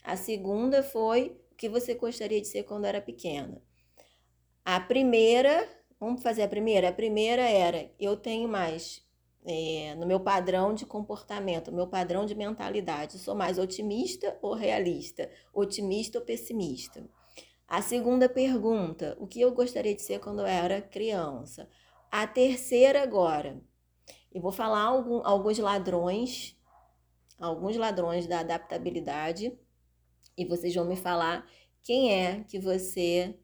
A 0.04 0.16
segunda 0.16 0.84
foi 0.84 1.40
o 1.52 1.56
que 1.56 1.68
você 1.68 1.96
gostaria 1.96 2.40
de 2.40 2.48
ser 2.48 2.64
quando 2.64 2.86
era 2.86 3.02
pequena. 3.02 3.62
A 4.64 4.80
primeira 4.80 5.68
Vamos 6.00 6.24
fazer 6.24 6.44
a 6.44 6.48
primeira? 6.48 6.90
A 6.90 6.94
primeira 6.94 7.42
era: 7.42 7.92
eu 8.00 8.16
tenho 8.16 8.48
mais 8.48 9.06
é, 9.46 9.96
no 9.96 10.06
meu 10.06 10.20
padrão 10.20 10.74
de 10.74 10.86
comportamento, 10.86 11.72
meu 11.72 11.88
padrão 11.88 12.26
de 12.26 12.36
mentalidade, 12.36 13.20
sou 13.20 13.36
mais 13.36 13.58
otimista 13.58 14.38
ou 14.42 14.54
realista? 14.54 15.30
Otimista 15.54 16.20
ou 16.20 16.26
pessimista? 16.26 17.06
A 17.68 17.82
segunda 17.82 18.30
pergunta: 18.30 19.18
o 19.20 19.28
que 19.28 19.42
eu 19.42 19.52
gostaria 19.54 19.94
de 19.94 20.02
ser 20.02 20.20
quando 20.20 20.40
eu 20.40 20.46
era 20.46 20.82
criança? 20.82 21.70
A 22.12 22.26
terceira 22.26 23.04
agora. 23.04 23.62
Eu 24.32 24.42
vou 24.42 24.52
falar 24.52 24.82
algum, 24.82 25.22
alguns 25.26 25.58
ladrões, 25.58 26.56
alguns 27.40 27.76
ladrões 27.76 28.28
da 28.28 28.40
adaptabilidade, 28.40 29.58
e 30.38 30.46
vocês 30.46 30.74
vão 30.74 30.86
me 30.86 30.96
falar 30.96 31.46
quem 31.84 32.14
é 32.14 32.44
que 32.44 32.60
você 32.60 33.38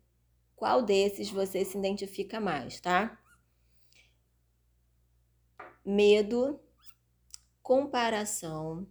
qual 0.56 0.82
desses 0.82 1.30
você 1.30 1.66
se 1.66 1.78
identifica 1.78 2.40
mais, 2.40 2.80
tá? 2.80 3.20
Medo, 5.86 6.60
comparação, 7.62 8.88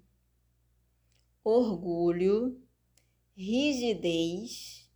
orgulho, 1.42 2.60
rigidez, 3.36 4.90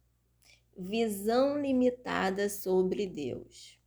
visão 0.77 1.61
limitada 1.61 2.49
sobre 2.49 3.07
Deus. 3.07 3.79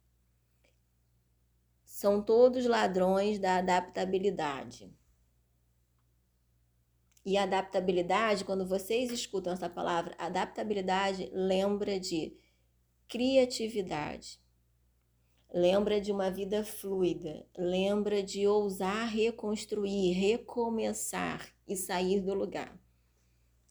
São 1.84 2.22
todos 2.22 2.66
ladrões 2.66 3.40
da 3.40 3.58
adaptabilidade. 3.58 4.92
E 7.24 7.38
adaptabilidade, 7.38 8.44
quando 8.44 8.68
vocês 8.68 9.12
escutam 9.12 9.54
essa 9.54 9.70
palavra, 9.70 10.16
adaptabilidade 10.18 11.30
lembra 11.32 12.00
de 12.00 12.36
criatividade. 13.12 14.40
Lembra 15.54 16.00
de 16.00 16.14
uma 16.14 16.32
vida 16.32 16.64
fluida, 16.64 17.46
lembra 17.58 18.24
de 18.24 18.48
ousar 18.48 19.06
reconstruir, 19.10 20.14
recomeçar 20.14 21.46
e 21.68 21.76
sair 21.76 22.22
do 22.22 22.34
lugar. 22.34 22.80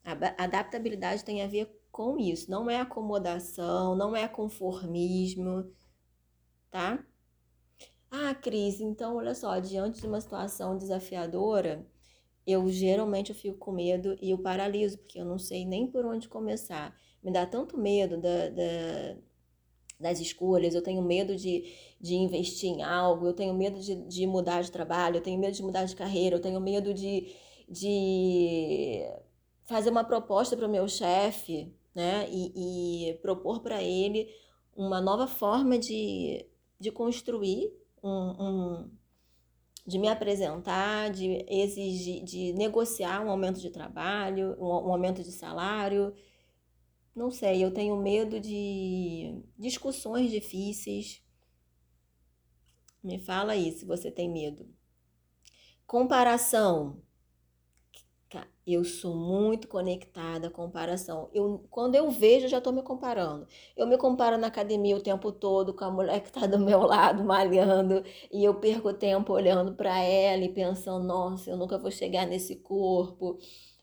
A 0.04 0.44
adaptabilidade 0.44 1.24
tem 1.24 1.42
a 1.42 1.46
ver 1.46 1.74
com 1.90 2.18
isso, 2.18 2.50
não 2.50 2.68
é 2.68 2.80
acomodação, 2.80 3.96
não 3.96 4.14
é 4.14 4.28
conformismo, 4.28 5.72
tá? 6.70 7.02
Ah, 8.10 8.34
Cris, 8.34 8.78
então 8.78 9.16
olha 9.16 9.34
só, 9.34 9.58
diante 9.58 10.02
de 10.02 10.06
uma 10.06 10.20
situação 10.20 10.76
desafiadora, 10.76 11.86
eu 12.46 12.68
geralmente 12.68 13.30
eu 13.30 13.36
fico 13.36 13.56
com 13.56 13.72
medo 13.72 14.16
e 14.20 14.30
eu 14.30 14.38
paraliso, 14.38 14.98
porque 14.98 15.18
eu 15.18 15.24
não 15.24 15.38
sei 15.38 15.64
nem 15.64 15.86
por 15.90 16.04
onde 16.04 16.28
começar. 16.28 16.94
Me 17.22 17.32
dá 17.32 17.46
tanto 17.46 17.78
medo 17.78 18.20
da, 18.20 18.50
da 18.50 19.29
das 20.00 20.18
escolhas, 20.18 20.74
eu 20.74 20.82
tenho 20.82 21.02
medo 21.02 21.36
de, 21.36 21.72
de 22.00 22.14
investir 22.14 22.70
em 22.70 22.82
algo, 22.82 23.26
eu 23.26 23.34
tenho 23.34 23.54
medo 23.54 23.78
de, 23.78 23.94
de 24.06 24.26
mudar 24.26 24.62
de 24.62 24.72
trabalho, 24.72 25.18
eu 25.18 25.22
tenho 25.22 25.38
medo 25.38 25.54
de 25.54 25.62
mudar 25.62 25.84
de 25.84 25.94
carreira, 25.94 26.36
eu 26.36 26.40
tenho 26.40 26.60
medo 26.60 26.94
de, 26.94 27.28
de 27.68 29.02
fazer 29.64 29.90
uma 29.90 30.02
proposta 30.02 30.56
para 30.56 30.66
o 30.66 30.70
meu 30.70 30.88
chefe, 30.88 31.72
né? 31.94 32.26
E, 32.30 33.10
e 33.10 33.14
propor 33.18 33.60
para 33.60 33.82
ele 33.82 34.28
uma 34.74 35.00
nova 35.00 35.26
forma 35.26 35.78
de, 35.78 36.46
de 36.78 36.90
construir 36.90 37.70
um, 38.02 38.10
um, 38.10 38.90
de 39.86 39.98
me 39.98 40.08
apresentar, 40.08 41.10
de 41.10 41.44
exigir, 41.48 42.24
de 42.24 42.52
negociar 42.54 43.20
um 43.24 43.30
aumento 43.30 43.60
de 43.60 43.70
trabalho, 43.70 44.56
um, 44.58 44.66
um 44.66 44.92
aumento 44.92 45.22
de 45.22 45.32
salário. 45.32 46.14
Não 47.14 47.30
sei, 47.30 47.64
eu 47.64 47.72
tenho 47.72 47.96
medo 47.96 48.40
de 48.40 49.42
discussões 49.58 50.30
difíceis. 50.30 51.22
Me 53.02 53.18
fala 53.18 53.52
aí 53.52 53.70
se 53.72 53.84
você 53.84 54.10
tem 54.10 54.28
medo. 54.28 54.66
Comparação. 55.86 57.02
Eu 58.66 58.84
sou 58.84 59.16
muito 59.16 59.66
conectada 59.66 60.46
à 60.48 60.50
comparação. 60.50 61.28
Eu, 61.32 61.64
quando 61.70 61.94
eu 61.96 62.10
vejo, 62.10 62.44
eu 62.46 62.48
já 62.48 62.58
estou 62.58 62.72
me 62.72 62.82
comparando. 62.82 63.46
Eu 63.76 63.86
me 63.86 63.98
comparo 63.98 64.38
na 64.38 64.46
academia 64.46 64.96
o 64.96 65.00
tempo 65.02 65.32
todo 65.32 65.74
com 65.74 65.84
a 65.84 65.90
mulher 65.90 66.20
que 66.20 66.28
está 66.28 66.46
do 66.46 66.58
meu 66.58 66.80
lado, 66.82 67.24
malhando, 67.24 68.04
e 68.30 68.44
eu 68.44 68.54
perco 68.60 68.92
tempo 68.92 69.32
olhando 69.32 69.74
para 69.74 69.98
ela 69.98 70.44
e 70.44 70.52
pensando: 70.52 71.04
nossa, 71.04 71.50
eu 71.50 71.56
nunca 71.56 71.78
vou 71.78 71.90
chegar 71.90 72.26
nesse 72.26 72.56
corpo. 72.56 73.38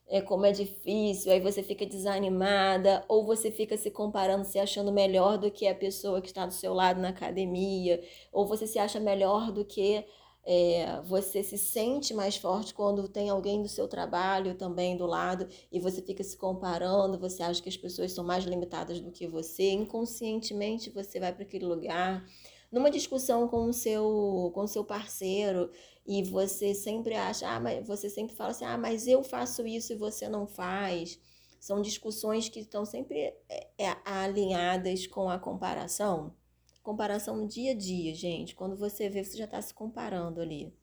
É 0.10 0.22
como 0.22 0.46
é 0.46 0.54
difícil, 0.54 1.32
aí 1.32 1.40
você 1.42 1.62
fica 1.62 1.86
desanimada, 1.86 3.04
ou 3.10 3.26
você 3.26 3.52
fica 3.52 3.76
se 3.76 3.92
comparando, 3.92 4.46
se 4.46 4.58
achando 4.58 4.92
melhor 4.92 5.38
do 5.38 5.52
que 5.52 5.68
a 5.68 5.76
pessoa 5.76 6.22
que 6.22 6.30
está 6.30 6.46
do 6.46 6.54
seu 6.54 6.74
lado 6.74 7.02
na 7.02 7.10
academia, 7.10 8.02
ou 8.32 8.48
você 8.48 8.66
se 8.66 8.80
acha 8.80 9.02
melhor 9.02 9.52
do 9.52 9.66
que 9.66 10.06
é, 10.50 11.02
você 11.02 11.44
se 11.44 11.58
sente 11.58 12.14
mais 12.14 12.38
forte 12.38 12.74
quando 12.74 13.10
tem 13.10 13.30
alguém 13.30 13.62
do 13.62 13.68
seu 13.68 13.86
trabalho 13.86 14.56
também 14.56 14.96
do 14.96 15.06
lado 15.06 15.46
e 15.70 15.78
você 15.78 16.02
fica 16.02 16.24
se 16.24 16.38
comparando, 16.38 17.20
você 17.20 17.44
acha 17.44 17.62
que 17.62 17.68
as 17.68 17.76
pessoas 17.76 18.14
são 18.14 18.24
mais 18.24 18.46
limitadas 18.46 19.02
do 19.02 19.12
que 19.12 19.28
você, 19.28 19.72
inconscientemente 19.72 20.90
você 20.90 21.20
vai 21.20 21.34
para 21.34 21.44
aquele 21.44 21.66
lugar. 21.66 22.26
Numa 22.72 22.90
discussão 22.90 23.48
com 23.50 23.66
o 23.66 23.74
seu 23.74 24.52
com 24.54 24.62
o 24.62 24.68
seu 24.68 24.86
parceiro 24.86 25.70
e 26.08 26.24
você 26.24 26.74
sempre 26.74 27.16
acha, 27.16 27.48
ah, 27.50 27.60
mas 27.60 27.86
você 27.86 28.10
sempre 28.10 28.36
fala 28.36 28.52
assim: 28.52 28.66
"Ah, 28.66 28.78
mas 28.78 29.08
eu 29.08 29.24
faço 29.24 29.68
isso 29.68 29.94
e 29.94 29.98
você 29.98 30.30
não 30.30 30.48
faz". 30.48 31.20
São 31.60 31.82
discussões 31.82 32.50
que 32.50 32.60
estão 32.62 32.86
sempre 32.86 33.20
é, 33.50 33.68
é 33.78 33.98
alinhadas 34.06 35.06
com 35.08 35.30
a 35.30 35.40
comparação. 35.40 36.36
Comparação 36.84 37.36
no 37.36 37.48
dia 37.48 37.72
a 37.72 37.76
dia, 37.76 38.16
gente. 38.16 38.56
Quando 38.56 38.78
você 38.78 39.10
vê, 39.10 39.24
você 39.24 39.38
já 39.38 39.46
está 39.46 39.62
se 39.62 39.74
comparando 39.74 40.40
ali. 40.42 40.74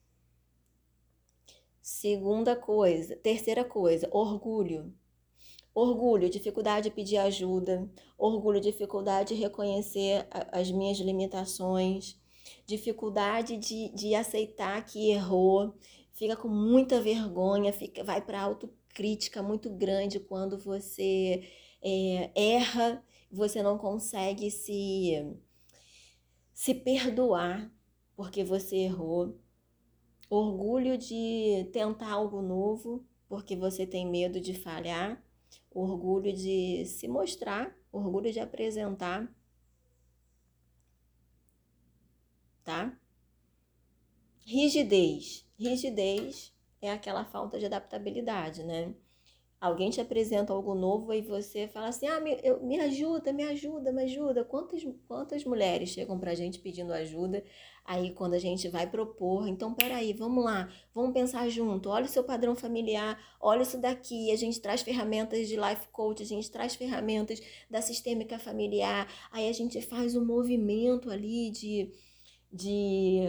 Segunda 1.81 2.57
coisa, 2.57 3.15
terceira 3.17 3.65
coisa, 3.65 4.09
orgulho. 4.11 4.93
Orgulho, 5.75 6.31
dificuldade 6.31 6.89
de 6.89 6.95
pedir 6.95 7.19
ajuda, 7.19 7.91
orgulho, 8.17 8.61
dificuldade 8.61 9.35
de 9.35 9.41
reconhecer 9.41 10.27
as 10.53 10.71
minhas 10.71 10.99
limitações, 10.99 12.19
dificuldade 12.67 13.57
de, 13.57 13.91
de 13.95 14.15
aceitar 14.15 14.85
que 14.85 15.11
errou, 15.11 15.75
fica 16.13 16.37
com 16.37 16.49
muita 16.49 17.01
vergonha, 17.01 17.73
fica, 17.73 18.03
vai 18.03 18.21
para 18.21 18.41
autocrítica 18.41 19.43
muito 19.43 19.71
grande 19.71 20.21
quando 20.21 20.59
você 20.59 21.49
é, 21.83 22.31
erra, 22.35 23.05
você 23.31 23.63
não 23.63 23.77
consegue 23.79 24.51
se 24.51 25.37
se 26.53 26.73
perdoar 26.73 27.71
porque 28.17 28.45
você 28.45 28.77
errou, 28.77 29.37
orgulho 30.31 30.97
de 30.97 31.69
tentar 31.73 32.13
algo 32.13 32.41
novo 32.41 33.05
porque 33.29 33.57
você 33.57 33.85
tem 33.87 34.09
medo 34.09 34.41
de 34.41 34.55
falhar, 34.55 35.23
orgulho 35.71 36.33
de 36.33 36.85
se 36.87 37.09
mostrar, 37.09 37.77
orgulho 37.91 38.33
de 38.33 38.39
apresentar, 38.39 39.29
tá? 42.65 42.99
Rigidez. 44.47 45.47
Rigidez 45.59 46.53
é 46.81 46.91
aquela 46.91 47.25
falta 47.25 47.59
de 47.59 47.67
adaptabilidade, 47.67 48.63
né? 48.65 48.95
alguém 49.65 49.89
te 49.89 49.99
apresenta 49.99 50.53
algo 50.53 50.75
novo 50.75 51.13
e 51.15 51.23
você 51.23 51.67
fala 51.67 51.89
assim: 51.89 52.07
ah, 52.07 52.21
me, 52.21 52.39
eu, 52.43 52.63
me 52.63 52.79
ajuda, 52.81 53.33
me 53.33 53.43
ajuda, 53.45 53.91
me 53.93 54.03
ajuda. 54.03 54.45
Quantas, 54.45 54.83
quantas 55.09 55.45
mulheres 55.45 55.89
chegam 55.89 56.19
pra 56.19 56.35
gente 56.35 56.59
pedindo 56.59 56.93
ajuda? 56.93 57.43
Aí, 57.85 58.13
quando 58.13 58.35
a 58.35 58.39
gente 58.39 58.69
vai 58.69 58.87
propor, 58.87 59.49
então 59.49 59.75
peraí, 59.75 60.13
vamos 60.13 60.45
lá, 60.45 60.71
vamos 60.95 61.13
pensar 61.13 61.49
junto. 61.49 61.89
Olha 61.89 62.05
o 62.05 62.09
seu 62.09 62.25
padrão 62.25 62.55
familiar, 62.55 63.19
olha 63.41 63.63
isso 63.63 63.79
daqui. 63.79 64.31
A 64.31 64.37
gente 64.37 64.61
traz 64.61 64.83
ferramentas 64.83 65.49
de 65.49 65.57
life 65.57 65.89
coach, 65.89 66.23
a 66.23 66.27
gente 66.27 66.51
traz 66.51 66.75
ferramentas 66.75 67.41
da 67.71 67.81
sistêmica 67.81 68.39
familiar. 68.39 69.09
Aí 69.31 69.49
a 69.49 69.53
gente 69.53 69.81
faz 69.81 70.15
um 70.15 70.25
movimento 70.25 71.11
ali 71.11 71.51
de. 71.51 71.91
De 72.55 73.27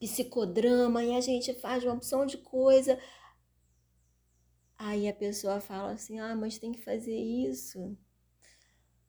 psicodrama 0.00 1.04
e 1.04 1.14
a 1.14 1.20
gente 1.20 1.52
faz 1.54 1.84
uma 1.84 1.94
opção 1.94 2.24
de 2.24 2.38
coisa. 2.38 2.98
Aí 4.78 5.08
a 5.08 5.12
pessoa 5.14 5.60
fala 5.60 5.92
assim: 5.92 6.18
ah, 6.18 6.34
mas 6.34 6.58
tem 6.58 6.72
que 6.72 6.82
fazer 6.82 7.16
isso. 7.16 7.96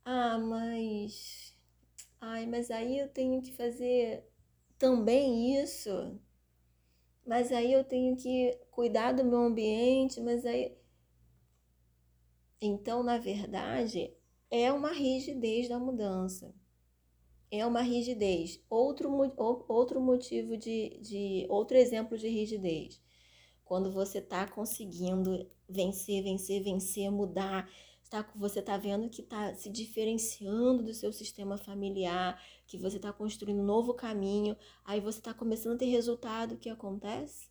Ah, 0.03 0.37
mas. 0.37 1.55
Ai, 2.19 2.45
mas 2.47 2.71
aí 2.71 2.99
eu 2.99 3.09
tenho 3.09 3.41
que 3.41 3.53
fazer 3.53 4.23
também 4.79 5.61
isso. 5.61 6.19
Mas 7.25 7.51
aí 7.51 7.73
eu 7.73 7.83
tenho 7.83 8.15
que 8.15 8.57
cuidar 8.71 9.11
do 9.11 9.23
meu 9.23 9.39
ambiente, 9.39 10.19
mas 10.21 10.45
aí. 10.45 10.77
Então, 12.61 13.03
na 13.03 13.17
verdade, 13.17 14.13
é 14.49 14.71
uma 14.71 14.91
rigidez 14.91 15.69
da 15.69 15.77
mudança. 15.77 16.53
É 17.49 17.65
uma 17.65 17.81
rigidez. 17.81 18.61
Outro, 18.69 19.09
outro 19.67 20.01
motivo 20.01 20.57
de, 20.57 20.99
de. 21.01 21.45
Outro 21.49 21.77
exemplo 21.77 22.17
de 22.17 22.27
rigidez 22.27 23.01
quando 23.67 23.91
você 23.91 24.19
está 24.19 24.47
conseguindo 24.47 25.45
vencer, 25.67 26.23
vencer, 26.23 26.63
vencer, 26.63 27.11
mudar, 27.11 27.69
tá, 28.09 28.27
você 28.35 28.59
está 28.59 28.77
vendo 28.77 29.09
que 29.09 29.21
está 29.21 29.53
se 29.53 29.69
diferenciando 29.69 30.81
do 30.83 30.93
seu 30.93 31.11
sistema 31.11 31.57
familiar, 31.57 32.41
que 32.65 32.77
você 32.77 32.95
está 32.95 33.11
construindo 33.11 33.59
um 33.59 33.65
novo 33.65 33.93
caminho, 33.93 34.55
aí 34.85 34.99
você 35.01 35.19
está 35.19 35.33
começando 35.33 35.75
a 35.75 35.79
ter 35.79 35.87
resultado, 35.87 36.53
o 36.53 36.57
que 36.57 36.69
acontece? 36.69 37.49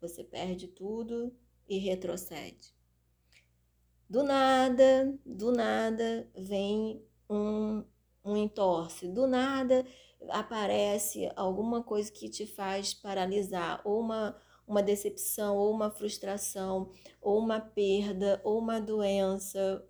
Você 0.00 0.22
perde 0.22 0.68
tudo 0.68 1.34
e 1.66 1.78
retrocede. 1.78 2.74
Do 4.08 4.22
nada, 4.22 5.18
do 5.24 5.50
nada 5.50 6.30
vem 6.36 7.02
um, 7.28 7.84
um 8.28 8.36
entorce, 8.36 9.08
do 9.08 9.26
nada 9.26 9.86
aparece 10.30 11.30
alguma 11.36 11.82
coisa 11.82 12.10
que 12.10 12.28
te 12.28 12.46
faz 12.46 12.94
paralisar, 12.94 13.80
ou 13.84 14.00
uma 14.00 14.36
uma 14.66 14.82
decepção, 14.82 15.56
ou 15.56 15.72
uma 15.72 15.90
frustração, 15.90 16.92
ou 17.22 17.38
uma 17.38 17.58
perda, 17.58 18.38
ou 18.44 18.58
uma 18.58 18.78
doença, 18.78 19.82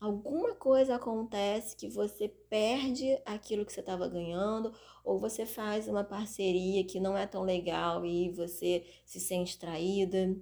alguma 0.00 0.54
coisa 0.54 0.96
acontece 0.96 1.76
que 1.76 1.88
você 1.88 2.28
perde 2.28 3.20
aquilo 3.24 3.64
que 3.64 3.72
você 3.72 3.80
estava 3.80 4.08
ganhando, 4.08 4.72
ou 5.04 5.18
você 5.18 5.46
faz 5.46 5.88
uma 5.88 6.04
parceria 6.04 6.84
que 6.84 7.00
não 7.00 7.16
é 7.16 7.26
tão 7.26 7.42
legal 7.42 8.04
e 8.04 8.30
você 8.32 8.84
se 9.04 9.20
sente 9.20 9.58
traída. 9.58 10.36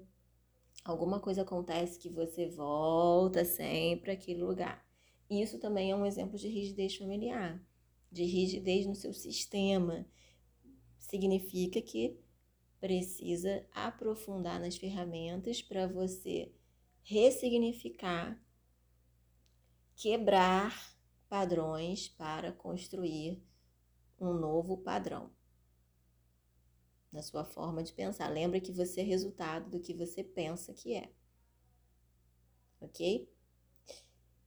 Alguma 0.85 1.21
coisa 1.21 1.43
acontece 1.43 1.99
que 1.99 2.09
você 2.09 2.49
volta 2.49 3.45
sempre 3.45 4.13
àquele 4.13 4.43
lugar. 4.43 4.86
Isso 5.29 5.59
também 5.59 5.91
é 5.91 5.97
um 5.97 6.07
exemplo 6.07 6.39
de 6.39 6.49
rigidez 6.49 6.97
familiar, 6.97 7.61
de 8.11 8.25
rigidez 8.25 8.87
no 8.87 8.95
seu 8.95 9.13
sistema. 9.13 10.07
Significa 10.99 11.83
que 11.83 12.19
precisa 12.81 13.67
aprofundar 13.73 14.61
nas 14.61 14.77
ferramentas 14.77 15.63
para 15.63 15.87
você 15.87 16.53
ressignificar, 17.03 18.41
quebrar 19.97 20.97
padrões 21.29 22.09
para 22.09 22.53
construir 22.53 23.43
um 24.21 24.33
novo 24.33 24.79
padrão 24.79 25.31
na 27.13 27.23
sua 27.23 27.45
forma 27.45 27.83
de 27.83 27.93
pensar. 27.93 28.29
Lembra 28.29 28.61
que 28.61 28.73
você 28.73 29.01
é 29.01 29.05
resultado 29.05 29.71
do 29.71 29.81
que 29.81 29.95
você 29.95 30.23
pensa 30.23 30.73
que 30.73 30.95
é. 30.95 31.11
ok? 32.81 33.29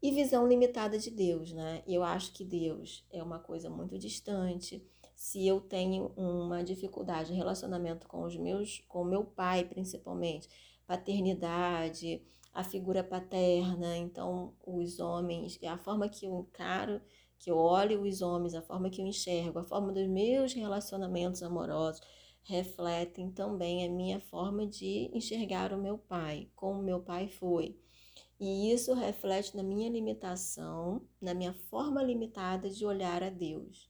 E 0.02 0.12
visão 0.12 0.48
limitada 0.48 0.98
de 0.98 1.12
Deus, 1.12 1.52
né? 1.52 1.84
Eu 1.86 2.04
acho 2.04 2.32
que 2.32 2.46
Deus 2.46 3.06
é 3.12 3.22
uma 3.22 3.38
coisa 3.38 3.70
muito 3.70 3.98
distante. 3.98 4.82
Se 5.14 5.46
eu 5.46 5.60
tenho 5.60 6.14
uma 6.16 6.64
dificuldade 6.64 7.34
em 7.34 7.36
relacionamento 7.36 8.08
com 8.08 8.24
os 8.24 8.38
meus, 8.38 8.82
com 8.88 9.04
meu 9.04 9.26
pai, 9.26 9.66
principalmente, 9.66 10.48
paternidade, 10.88 12.22
a 12.54 12.64
figura 12.64 13.04
paterna, 13.04 13.98
então 13.98 14.54
os 14.66 15.02
homens, 15.02 15.60
a 15.64 15.78
forma 15.78 16.08
que 16.08 16.26
eu 16.26 16.40
encaro, 16.40 17.02
que 17.38 17.52
eu 17.52 17.58
olho 17.58 18.02
os 18.02 18.22
homens, 18.22 18.56
a 18.56 18.62
forma 18.62 18.90
que 18.90 19.02
eu 19.02 19.06
enxergo, 19.06 19.60
a 19.60 19.64
forma 19.64 19.92
dos 19.92 20.08
meus 20.08 20.54
relacionamentos 20.54 21.44
amorosos 21.44 22.02
refletem 22.44 23.30
também 23.32 23.86
a 23.86 23.90
minha 23.90 24.22
forma 24.22 24.66
de 24.66 25.12
enxergar 25.14 25.74
o 25.74 25.78
meu 25.78 25.98
pai, 25.98 26.50
como 26.56 26.82
meu 26.82 27.02
pai 27.02 27.28
foi. 27.28 27.78
E 28.40 28.72
isso 28.72 28.94
reflete 28.94 29.56
na 29.58 29.64
minha 29.64 29.90
limitação, 29.90 31.02
na 31.20 31.34
minha 31.34 31.54
forma 31.54 32.02
limitada 32.02 32.70
de 32.70 32.86
olhar 32.86 33.22
a 33.22 33.30
Deus. 33.30 33.90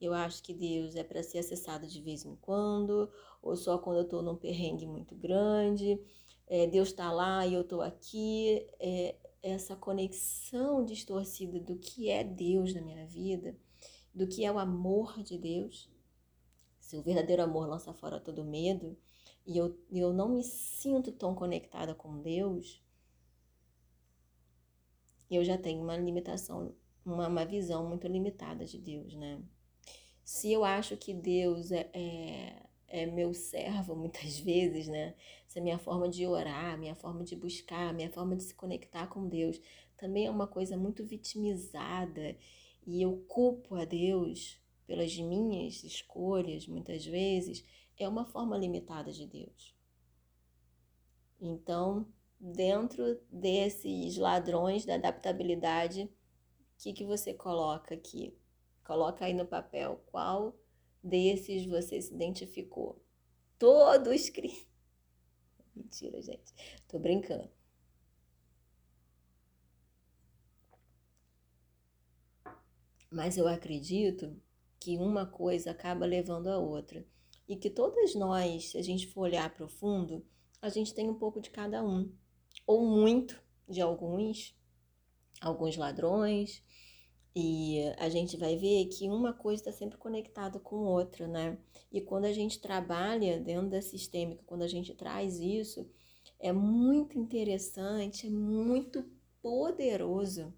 Eu 0.00 0.14
acho 0.14 0.42
que 0.42 0.54
Deus 0.54 0.96
é 0.96 1.04
para 1.04 1.22
ser 1.22 1.38
acessado 1.38 1.86
de 1.86 2.00
vez 2.00 2.24
em 2.24 2.34
quando, 2.36 3.10
ou 3.42 3.54
só 3.54 3.76
quando 3.76 3.98
eu 3.98 4.04
estou 4.04 4.22
num 4.22 4.36
perrengue 4.36 4.86
muito 4.86 5.14
grande. 5.14 6.00
É, 6.46 6.66
Deus 6.66 6.88
está 6.88 7.12
lá 7.12 7.46
e 7.46 7.52
eu 7.52 7.60
estou 7.60 7.82
aqui. 7.82 8.66
É, 8.80 9.16
essa 9.42 9.74
conexão 9.74 10.84
distorcida 10.84 11.58
do 11.58 11.76
que 11.76 12.10
é 12.10 12.22
Deus 12.22 12.74
na 12.74 12.80
minha 12.80 13.06
vida, 13.06 13.56
do 14.14 14.26
que 14.26 14.44
é 14.44 14.52
o 14.52 14.58
amor 14.58 15.22
de 15.22 15.38
Deus. 15.38 15.90
Se 16.78 16.96
o 16.96 17.02
verdadeiro 17.02 17.42
amor 17.42 17.68
lança 17.68 17.92
fora 17.92 18.20
todo 18.20 18.44
medo, 18.44 18.96
e 19.46 19.56
eu, 19.56 19.78
eu 19.90 20.12
não 20.12 20.28
me 20.28 20.42
sinto 20.42 21.12
tão 21.12 21.34
conectada 21.34 21.94
com 21.94 22.20
Deus, 22.20 22.82
eu 25.36 25.44
já 25.44 25.56
tenho 25.56 25.82
uma 25.82 25.96
limitação, 25.96 26.74
uma, 27.04 27.28
uma 27.28 27.44
visão 27.44 27.88
muito 27.88 28.06
limitada 28.06 28.64
de 28.64 28.78
Deus, 28.78 29.14
né? 29.14 29.40
Se 30.24 30.52
eu 30.52 30.64
acho 30.64 30.96
que 30.96 31.12
Deus 31.12 31.72
é, 31.72 31.90
é, 31.92 32.62
é 32.88 33.06
meu 33.06 33.32
servo 33.34 33.94
muitas 33.94 34.38
vezes, 34.40 34.88
né? 34.88 35.14
Se 35.46 35.58
a 35.58 35.62
minha 35.62 35.78
forma 35.78 36.08
de 36.08 36.26
orar, 36.26 36.78
minha 36.78 36.94
forma 36.94 37.24
de 37.24 37.34
buscar, 37.36 37.92
minha 37.92 38.10
forma 38.10 38.36
de 38.36 38.44
se 38.44 38.54
conectar 38.54 39.06
com 39.08 39.28
Deus 39.28 39.60
também 39.96 40.26
é 40.26 40.30
uma 40.30 40.46
coisa 40.46 40.76
muito 40.76 41.04
vitimizada 41.04 42.36
e 42.86 43.02
eu 43.02 43.18
culpo 43.28 43.74
a 43.74 43.84
Deus 43.84 44.58
pelas 44.86 45.16
minhas 45.16 45.84
escolhas, 45.84 46.66
muitas 46.66 47.04
vezes, 47.04 47.64
é 47.98 48.08
uma 48.08 48.24
forma 48.24 48.56
limitada 48.56 49.12
de 49.12 49.26
Deus. 49.26 49.76
Então, 51.40 52.06
dentro 52.40 53.20
desses 53.30 54.16
ladrões 54.16 54.86
da 54.86 54.94
adaptabilidade, 54.94 56.04
o 56.04 56.82
que, 56.82 56.94
que 56.94 57.04
você 57.04 57.34
coloca 57.34 57.94
aqui? 57.94 58.34
Coloca 58.82 59.26
aí 59.26 59.34
no 59.34 59.46
papel 59.46 60.02
qual 60.06 60.58
desses 61.02 61.66
você 61.66 62.00
se 62.00 62.14
identificou. 62.14 63.04
Todos 63.58 64.30
cri... 64.30 64.66
Mentira, 65.76 66.20
gente. 66.22 66.54
Tô 66.88 66.98
brincando. 66.98 67.50
Mas 73.10 73.36
eu 73.36 73.46
acredito 73.46 74.40
que 74.78 74.96
uma 74.96 75.26
coisa 75.26 75.72
acaba 75.72 76.06
levando 76.06 76.46
a 76.48 76.58
outra. 76.58 77.06
E 77.46 77.56
que 77.56 77.68
todas 77.68 78.14
nós, 78.14 78.70
se 78.70 78.78
a 78.78 78.82
gente 78.82 79.08
for 79.08 79.22
olhar 79.22 79.52
profundo, 79.52 80.24
a 80.62 80.68
gente 80.68 80.94
tem 80.94 81.08
um 81.08 81.18
pouco 81.18 81.40
de 81.40 81.50
cada 81.50 81.84
um 81.84 82.12
ou 82.66 82.86
muito 82.86 83.40
de 83.68 83.80
alguns, 83.80 84.54
alguns 85.40 85.76
ladrões, 85.76 86.62
e 87.34 87.80
a 87.98 88.08
gente 88.08 88.36
vai 88.36 88.56
ver 88.56 88.86
que 88.86 89.08
uma 89.08 89.32
coisa 89.32 89.62
está 89.62 89.72
sempre 89.72 89.96
conectada 89.96 90.58
com 90.58 90.76
outra, 90.76 91.28
né? 91.28 91.58
E 91.92 92.00
quando 92.00 92.24
a 92.24 92.32
gente 92.32 92.60
trabalha 92.60 93.38
dentro 93.38 93.70
da 93.70 93.80
sistêmica, 93.80 94.42
quando 94.46 94.62
a 94.62 94.68
gente 94.68 94.94
traz 94.94 95.38
isso, 95.38 95.88
é 96.38 96.52
muito 96.52 97.18
interessante, 97.18 98.26
é 98.26 98.30
muito 98.30 99.04
poderoso. 99.40 100.52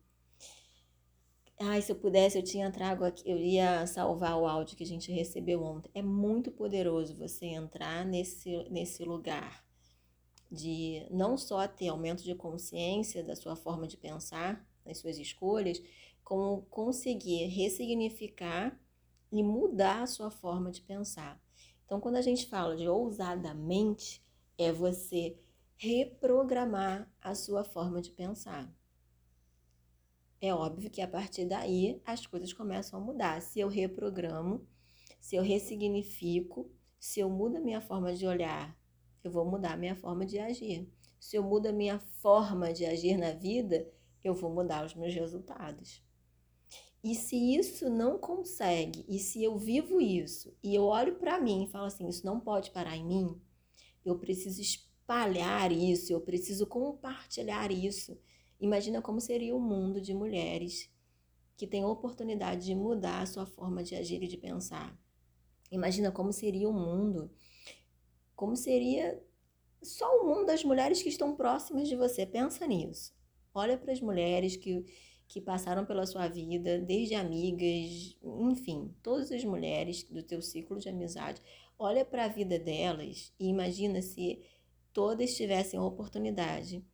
Ai, 1.60 1.80
se 1.82 1.92
eu 1.92 1.96
pudesse, 1.96 2.38
eu 2.38 2.42
tinha 2.42 2.72
trago 2.72 3.04
aqui, 3.04 3.30
eu 3.30 3.38
ia 3.38 3.86
salvar 3.86 4.36
o 4.36 4.46
áudio 4.46 4.76
que 4.76 4.82
a 4.82 4.86
gente 4.86 5.12
recebeu 5.12 5.62
ontem. 5.62 5.90
É 5.94 6.02
muito 6.02 6.50
poderoso 6.50 7.16
você 7.16 7.46
entrar 7.46 8.04
nesse, 8.04 8.50
nesse 8.70 9.04
lugar 9.04 9.64
de 10.52 11.06
não 11.10 11.38
só 11.38 11.66
ter 11.66 11.88
aumento 11.88 12.22
de 12.22 12.34
consciência 12.34 13.24
da 13.24 13.34
sua 13.34 13.56
forma 13.56 13.86
de 13.86 13.96
pensar, 13.96 14.62
das 14.84 14.98
suas 14.98 15.16
escolhas, 15.16 15.82
como 16.22 16.62
conseguir 16.66 17.46
ressignificar 17.46 18.78
e 19.32 19.42
mudar 19.42 20.02
a 20.02 20.06
sua 20.06 20.30
forma 20.30 20.70
de 20.70 20.82
pensar. 20.82 21.42
Então, 21.86 21.98
quando 21.98 22.16
a 22.16 22.22
gente 22.22 22.46
fala 22.46 22.76
de 22.76 22.86
ousadamente, 22.86 24.22
é 24.58 24.70
você 24.70 25.38
reprogramar 25.76 27.10
a 27.18 27.34
sua 27.34 27.64
forma 27.64 28.02
de 28.02 28.10
pensar. 28.10 28.70
É 30.38 30.52
óbvio 30.54 30.90
que 30.90 31.00
a 31.00 31.08
partir 31.08 31.46
daí 31.46 32.02
as 32.04 32.26
coisas 32.26 32.52
começam 32.52 33.00
a 33.00 33.02
mudar. 33.02 33.40
Se 33.40 33.58
eu 33.58 33.68
reprogramo, 33.68 34.66
se 35.18 35.36
eu 35.36 35.42
ressignifico, 35.42 36.70
se 36.98 37.20
eu 37.20 37.30
mudo 37.30 37.56
a 37.56 37.60
minha 37.60 37.80
forma 37.80 38.12
de 38.12 38.26
olhar 38.26 38.76
eu 39.22 39.30
vou 39.30 39.44
mudar 39.44 39.72
a 39.72 39.76
minha 39.76 39.94
forma 39.94 40.26
de 40.26 40.38
agir. 40.38 40.88
Se 41.18 41.36
eu 41.36 41.42
mudo 41.42 41.66
a 41.66 41.72
minha 41.72 41.98
forma 41.98 42.72
de 42.72 42.84
agir 42.84 43.16
na 43.16 43.32
vida, 43.32 43.88
eu 44.24 44.34
vou 44.34 44.52
mudar 44.52 44.84
os 44.84 44.94
meus 44.94 45.14
resultados. 45.14 46.02
E 47.04 47.14
se 47.14 47.36
isso 47.56 47.90
não 47.90 48.18
consegue, 48.18 49.04
e 49.08 49.18
se 49.18 49.42
eu 49.42 49.58
vivo 49.58 50.00
isso, 50.00 50.56
e 50.62 50.74
eu 50.74 50.84
olho 50.84 51.16
para 51.16 51.40
mim 51.40 51.64
e 51.64 51.68
falo 51.68 51.86
assim: 51.86 52.08
isso 52.08 52.24
não 52.24 52.38
pode 52.38 52.70
parar 52.70 52.96
em 52.96 53.04
mim, 53.04 53.40
eu 54.04 54.18
preciso 54.18 54.60
espalhar 54.60 55.72
isso, 55.72 56.12
eu 56.12 56.20
preciso 56.20 56.66
compartilhar 56.66 57.72
isso. 57.72 58.16
Imagina 58.60 59.02
como 59.02 59.20
seria 59.20 59.54
o 59.54 59.60
mundo 59.60 60.00
de 60.00 60.14
mulheres 60.14 60.88
que 61.56 61.66
têm 61.66 61.82
a 61.82 61.88
oportunidade 61.88 62.64
de 62.64 62.74
mudar 62.74 63.22
a 63.22 63.26
sua 63.26 63.46
forma 63.46 63.82
de 63.82 63.96
agir 63.96 64.22
e 64.22 64.28
de 64.28 64.36
pensar. 64.36 64.96
Imagina 65.70 66.12
como 66.12 66.32
seria 66.32 66.68
o 66.68 66.72
mundo 66.72 67.30
como 68.34 68.56
seria 68.56 69.22
só 69.82 70.06
o 70.20 70.26
mundo 70.26 70.46
das 70.46 70.64
mulheres 70.64 71.02
que 71.02 71.08
estão 71.08 71.34
próximas 71.34 71.88
de 71.88 71.96
você. 71.96 72.24
Pensa 72.24 72.66
nisso. 72.66 73.14
Olha 73.54 73.76
para 73.76 73.92
as 73.92 74.00
mulheres 74.00 74.56
que, 74.56 74.84
que 75.28 75.40
passaram 75.40 75.84
pela 75.84 76.06
sua 76.06 76.28
vida, 76.28 76.78
desde 76.78 77.14
amigas, 77.14 78.16
enfim, 78.22 78.94
todas 79.02 79.30
as 79.30 79.44
mulheres 79.44 80.04
do 80.04 80.22
teu 80.22 80.40
ciclo 80.40 80.78
de 80.78 80.88
amizade. 80.88 81.42
Olha 81.78 82.04
para 82.04 82.24
a 82.24 82.28
vida 82.28 82.58
delas 82.58 83.32
e 83.38 83.48
imagina 83.48 84.00
se 84.00 84.40
todas 84.92 85.34
tivessem 85.34 85.78
a 85.78 85.84
oportunidade 85.84 86.84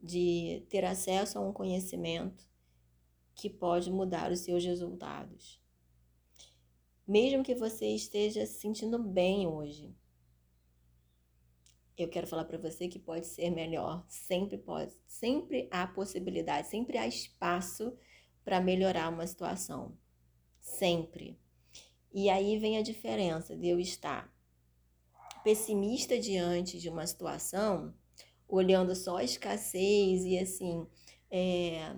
de 0.00 0.64
ter 0.68 0.84
acesso 0.84 1.38
a 1.38 1.40
um 1.40 1.52
conhecimento 1.52 2.46
que 3.34 3.50
pode 3.50 3.90
mudar 3.90 4.30
os 4.30 4.40
seus 4.40 4.64
resultados. 4.64 5.60
Mesmo 7.06 7.42
que 7.42 7.54
você 7.54 7.86
esteja 7.88 8.46
se 8.46 8.60
sentindo 8.60 8.98
bem 8.98 9.46
hoje, 9.46 9.94
eu 11.96 12.08
quero 12.08 12.26
falar 12.26 12.44
para 12.44 12.58
você 12.58 12.88
que 12.88 12.98
pode 12.98 13.26
ser 13.26 13.50
melhor, 13.50 14.04
sempre 14.08 14.58
pode, 14.58 14.94
sempre 15.06 15.68
há 15.70 15.86
possibilidade, 15.86 16.68
sempre 16.68 16.98
há 16.98 17.06
espaço 17.06 17.96
para 18.44 18.60
melhorar 18.60 19.08
uma 19.08 19.26
situação, 19.26 19.96
sempre. 20.60 21.38
E 22.12 22.28
aí 22.28 22.58
vem 22.58 22.78
a 22.78 22.82
diferença 22.82 23.56
de 23.56 23.68
eu 23.68 23.78
estar 23.78 24.32
pessimista 25.42 26.18
diante 26.18 26.78
de 26.78 26.88
uma 26.88 27.06
situação, 27.06 27.94
olhando 28.48 28.94
só 28.94 29.18
a 29.18 29.24
escassez 29.24 30.24
e 30.24 30.38
assim, 30.38 30.86
é, 31.30 31.94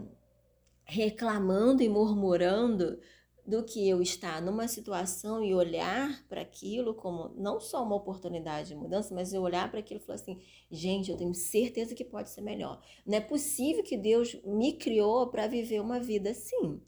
reclamando 0.84 1.82
e 1.82 1.88
murmurando 1.88 3.00
do 3.46 3.62
que 3.62 3.88
eu 3.88 4.02
estar 4.02 4.42
numa 4.42 4.66
situação 4.66 5.42
e 5.42 5.54
olhar 5.54 6.24
para 6.28 6.40
aquilo 6.40 6.94
como 6.94 7.30
não 7.36 7.60
só 7.60 7.84
uma 7.84 7.94
oportunidade 7.94 8.68
de 8.68 8.74
mudança, 8.74 9.14
mas 9.14 9.32
eu 9.32 9.42
olhar 9.42 9.70
para 9.70 9.78
aquilo 9.78 10.00
e 10.00 10.02
falar 10.02 10.16
assim: 10.16 10.40
gente, 10.70 11.10
eu 11.10 11.16
tenho 11.16 11.32
certeza 11.32 11.94
que 11.94 12.04
pode 12.04 12.30
ser 12.30 12.40
melhor. 12.40 12.82
Não 13.06 13.16
é 13.16 13.20
possível 13.20 13.84
que 13.84 13.96
Deus 13.96 14.36
me 14.44 14.72
criou 14.72 15.28
para 15.28 15.46
viver 15.46 15.80
uma 15.80 16.00
vida 16.00 16.30
assim. 16.30 16.80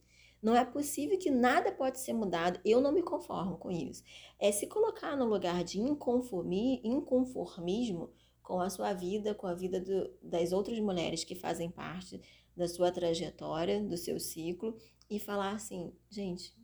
Não 0.43 0.55
é 0.55 0.65
possível 0.65 1.19
que 1.19 1.31
nada 1.31 1.73
pode 1.73 2.01
ser 2.01 2.13
mudado. 2.13 2.61
Eu 2.65 2.81
não 2.81 2.93
me 2.93 3.03
conformo 3.03 3.57
com 3.57 3.71
isso. 3.71 4.03
É 4.39 4.51
se 4.53 4.67
colocar 4.67 5.17
no 5.17 5.27
lugar 5.27 5.63
de 5.65 5.81
inconformi, 5.81 6.81
inconformismo 6.85 8.11
com 8.43 8.61
a 8.61 8.71
sua 8.71 8.93
vida, 8.93 9.35
com 9.35 9.47
a 9.47 9.55
vida 9.55 9.81
do, 9.81 10.11
das 10.23 10.53
outras 10.53 10.79
mulheres 10.81 11.23
que 11.23 11.35
fazem 11.35 11.71
parte 11.71 12.21
da 12.57 12.67
sua 12.67 12.91
trajetória, 12.91 13.83
do 13.83 13.97
seu 13.97 14.19
ciclo, 14.19 14.77
e 15.09 15.19
falar 15.19 15.53
assim: 15.53 15.93
gente, 16.11 16.57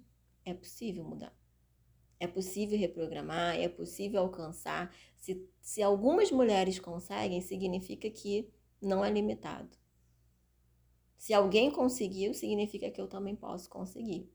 é 0.45 0.53
possível 0.53 1.05
mudar. 1.05 1.37
É 2.21 2.27
possível 2.27 2.79
reprogramar, 2.79 3.57
é 3.57 3.69
possível 3.69 4.21
alcançar. 4.21 4.95
Se, 5.17 5.49
se 5.61 5.83
algumas 5.83 6.31
mulheres 6.31 6.79
conseguem, 6.79 7.41
significa 7.41 8.09
que 8.11 8.51
não 8.81 9.05
é 9.05 9.11
limitado. 9.11 9.77
Se 11.17 11.33
alguém 11.33 11.71
conseguiu, 11.71 12.35
significa 12.35 12.91
que 12.91 13.01
eu 13.01 13.09
também 13.09 13.35
posso 13.35 13.69
conseguir. 13.69 14.31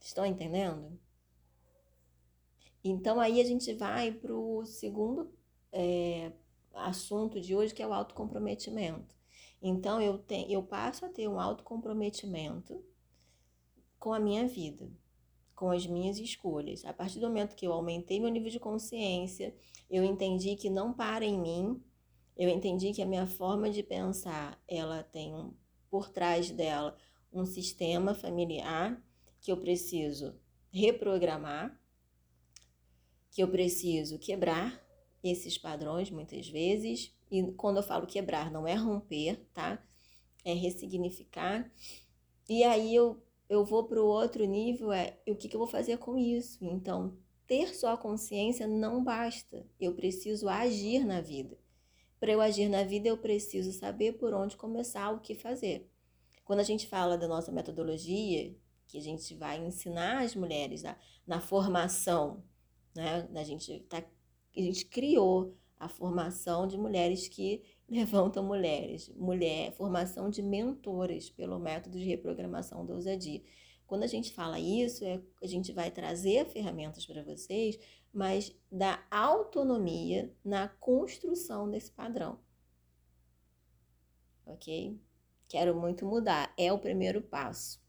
Estão 0.00 0.24
entendendo? 0.24 0.98
Então 2.82 3.18
aí 3.18 3.40
a 3.40 3.44
gente 3.44 3.72
vai 3.74 4.12
para 4.12 4.34
o 4.34 4.64
segundo 4.66 5.32
é, 5.72 6.32
assunto 6.74 7.40
de 7.40 7.54
hoje, 7.54 7.74
que 7.74 7.82
é 7.82 7.86
o 7.86 7.92
autocomprometimento. 7.92 9.14
Então 9.66 9.98
eu, 9.98 10.18
tenho, 10.18 10.50
eu 10.50 10.62
passo 10.62 11.06
a 11.06 11.08
ter 11.08 11.26
um 11.26 11.40
autocomprometimento 11.40 12.84
com 13.98 14.12
a 14.12 14.20
minha 14.20 14.46
vida, 14.46 14.92
com 15.54 15.70
as 15.70 15.86
minhas 15.86 16.18
escolhas. 16.18 16.84
A 16.84 16.92
partir 16.92 17.18
do 17.18 17.26
momento 17.26 17.56
que 17.56 17.66
eu 17.66 17.72
aumentei 17.72 18.20
meu 18.20 18.28
nível 18.28 18.50
de 18.50 18.60
consciência, 18.60 19.56
eu 19.88 20.04
entendi 20.04 20.54
que 20.54 20.68
não 20.68 20.92
para 20.92 21.24
em 21.24 21.40
mim, 21.40 21.82
eu 22.36 22.50
entendi 22.50 22.92
que 22.92 23.00
a 23.00 23.06
minha 23.06 23.26
forma 23.26 23.70
de 23.70 23.82
pensar, 23.82 24.62
ela 24.68 25.02
tem 25.02 25.34
um, 25.34 25.54
por 25.88 26.10
trás 26.10 26.50
dela 26.50 26.94
um 27.32 27.46
sistema 27.46 28.14
familiar 28.14 29.02
que 29.40 29.50
eu 29.50 29.56
preciso 29.56 30.38
reprogramar, 30.70 31.80
que 33.30 33.42
eu 33.42 33.48
preciso 33.48 34.18
quebrar 34.18 34.78
esses 35.22 35.56
padrões 35.56 36.10
muitas 36.10 36.48
vezes. 36.48 37.16
E 37.34 37.52
quando 37.54 37.78
eu 37.78 37.82
falo 37.82 38.06
quebrar, 38.06 38.48
não 38.48 38.64
é 38.64 38.74
romper, 38.74 39.44
tá? 39.52 39.84
É 40.44 40.52
ressignificar. 40.52 41.68
E 42.48 42.62
aí 42.62 42.94
eu, 42.94 43.20
eu 43.48 43.64
vou 43.64 43.88
para 43.88 44.00
o 44.00 44.06
outro 44.06 44.44
nível, 44.44 44.92
é 44.92 45.18
o 45.26 45.34
que, 45.34 45.48
que 45.48 45.56
eu 45.56 45.58
vou 45.58 45.66
fazer 45.66 45.98
com 45.98 46.16
isso? 46.16 46.64
Então, 46.64 47.18
ter 47.44 47.74
só 47.74 47.94
a 47.94 47.98
consciência 47.98 48.68
não 48.68 49.02
basta. 49.02 49.66
Eu 49.80 49.96
preciso 49.96 50.48
agir 50.48 51.04
na 51.04 51.20
vida. 51.20 51.58
Para 52.20 52.30
eu 52.30 52.40
agir 52.40 52.68
na 52.68 52.84
vida, 52.84 53.08
eu 53.08 53.18
preciso 53.18 53.72
saber 53.72 54.12
por 54.12 54.32
onde 54.32 54.56
começar, 54.56 55.10
o 55.10 55.18
que 55.18 55.34
fazer. 55.34 55.90
Quando 56.44 56.60
a 56.60 56.64
gente 56.64 56.86
fala 56.86 57.18
da 57.18 57.26
nossa 57.26 57.50
metodologia, 57.50 58.54
que 58.86 58.96
a 58.96 59.02
gente 59.02 59.34
vai 59.34 59.58
ensinar 59.58 60.22
as 60.22 60.36
mulheres 60.36 60.84
na, 60.84 60.96
na 61.26 61.40
formação, 61.40 62.44
né? 62.94 63.28
A 63.34 63.42
gente 63.42 63.80
tá 63.88 64.04
a 64.56 64.60
gente 64.60 64.86
criou 64.86 65.58
a 65.78 65.88
formação 65.88 66.66
de 66.66 66.78
mulheres 66.78 67.28
que 67.28 67.62
levantam 67.88 68.42
mulheres, 68.42 69.08
mulher, 69.16 69.72
formação 69.72 70.30
de 70.30 70.42
mentoras 70.42 71.30
pelo 71.30 71.58
método 71.58 71.98
de 71.98 72.04
reprogramação 72.04 72.84
da 72.84 72.94
ousadia. 72.94 73.42
Quando 73.86 74.02
a 74.02 74.08
gente 74.08 74.32
fala 74.32 74.58
isso, 74.58 75.04
é, 75.04 75.20
a 75.42 75.46
gente 75.46 75.72
vai 75.72 75.90
trazer 75.90 76.46
ferramentas 76.46 77.04
para 77.06 77.22
vocês, 77.22 77.78
mas 78.12 78.56
da 78.72 79.04
autonomia 79.10 80.34
na 80.44 80.68
construção 80.68 81.70
desse 81.70 81.90
padrão. 81.90 82.38
Ok? 84.46 84.98
Quero 85.48 85.74
muito 85.74 86.06
mudar. 86.06 86.52
É 86.56 86.72
o 86.72 86.78
primeiro 86.78 87.20
passo. 87.20 87.82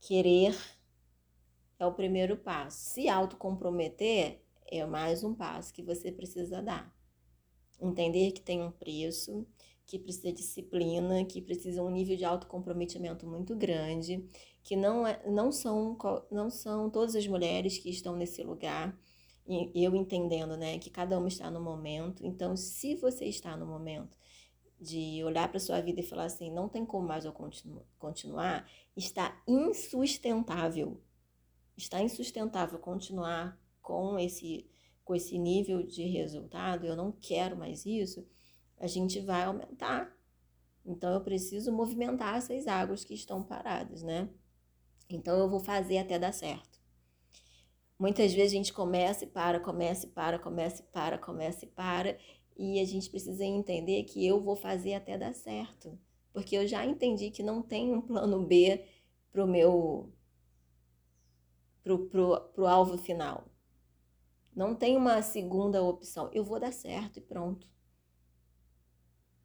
Querer 0.00 0.56
é 1.78 1.86
o 1.86 1.92
primeiro 1.92 2.36
passo. 2.36 2.78
Se 2.78 3.08
autocomprometer 3.08 4.42
é 4.70 4.84
mais 4.86 5.22
um 5.24 5.34
passo 5.34 5.72
que 5.72 5.82
você 5.82 6.10
precisa 6.12 6.62
dar. 6.62 6.94
Entender 7.80 8.32
que 8.32 8.40
tem 8.40 8.62
um 8.62 8.70
preço, 8.70 9.46
que 9.84 9.98
precisa 9.98 10.28
de 10.28 10.38
disciplina, 10.38 11.24
que 11.24 11.40
precisa 11.40 11.82
um 11.82 11.90
nível 11.90 12.16
de 12.16 12.24
autocomprometimento 12.24 13.26
muito 13.26 13.54
grande, 13.54 14.26
que 14.62 14.74
não, 14.74 15.06
é, 15.06 15.22
não, 15.26 15.52
são, 15.52 15.96
não 16.30 16.50
são 16.50 16.90
todas 16.90 17.14
as 17.14 17.26
mulheres 17.26 17.78
que 17.78 17.88
estão 17.90 18.16
nesse 18.16 18.42
lugar, 18.42 18.98
e 19.48 19.84
eu 19.84 19.94
entendendo 19.94 20.56
né, 20.56 20.76
que 20.78 20.90
cada 20.90 21.16
uma 21.16 21.28
está 21.28 21.48
no 21.50 21.60
momento. 21.60 22.26
Então, 22.26 22.56
se 22.56 22.96
você 22.96 23.26
está 23.26 23.56
no 23.56 23.64
momento 23.64 24.18
de 24.80 25.22
olhar 25.24 25.48
para 25.48 25.60
sua 25.60 25.80
vida 25.80 26.00
e 26.00 26.06
falar 26.06 26.24
assim, 26.24 26.50
não 26.50 26.68
tem 26.68 26.84
como 26.84 27.06
mais 27.06 27.24
eu 27.24 27.32
continu 27.32 27.86
continuar, 27.96 28.68
está 28.96 29.40
insustentável. 29.46 31.00
Está 31.76 32.02
insustentável 32.02 32.78
continuar 32.78 33.56
com 33.86 34.18
esse, 34.18 34.68
com 35.04 35.14
esse 35.14 35.38
nível 35.38 35.80
de 35.84 36.02
resultado, 36.02 36.84
eu 36.84 36.96
não 36.96 37.12
quero 37.12 37.56
mais 37.56 37.86
isso, 37.86 38.26
a 38.76 38.88
gente 38.88 39.20
vai 39.20 39.44
aumentar. 39.44 40.12
Então 40.84 41.14
eu 41.14 41.20
preciso 41.20 41.72
movimentar 41.72 42.34
essas 42.34 42.66
águas 42.66 43.04
que 43.04 43.14
estão 43.14 43.44
paradas, 43.44 44.02
né? 44.02 44.28
Então 45.08 45.38
eu 45.38 45.48
vou 45.48 45.60
fazer 45.60 45.98
até 45.98 46.18
dar 46.18 46.32
certo. 46.32 46.80
Muitas 47.96 48.34
vezes 48.34 48.54
a 48.54 48.56
gente 48.56 48.72
começa 48.72 49.24
e 49.24 49.28
para, 49.28 49.60
começa 49.60 50.04
e 50.04 50.10
para, 50.10 50.36
começa 50.36 50.82
e 50.82 50.86
para, 50.86 51.16
começa 51.16 51.64
e 51.64 51.68
para, 51.68 52.18
e 52.56 52.80
a 52.80 52.84
gente 52.84 53.08
precisa 53.08 53.44
entender 53.44 54.02
que 54.02 54.26
eu 54.26 54.42
vou 54.42 54.56
fazer 54.56 54.94
até 54.94 55.16
dar 55.16 55.32
certo, 55.32 55.96
porque 56.32 56.56
eu 56.56 56.66
já 56.66 56.84
entendi 56.84 57.30
que 57.30 57.42
não 57.42 57.62
tem 57.62 57.94
um 57.94 58.00
plano 58.00 58.44
B 58.44 58.84
para 59.30 59.44
o 59.44 59.46
meu 59.46 60.12
pro, 61.84 62.08
pro, 62.08 62.40
pro 62.52 62.66
alvo 62.66 62.98
final. 62.98 63.55
Não 64.56 64.74
tem 64.74 64.96
uma 64.96 65.20
segunda 65.20 65.82
opção. 65.82 66.30
Eu 66.32 66.42
vou 66.42 66.58
dar 66.58 66.72
certo 66.72 67.18
e 67.18 67.20
pronto. 67.20 67.68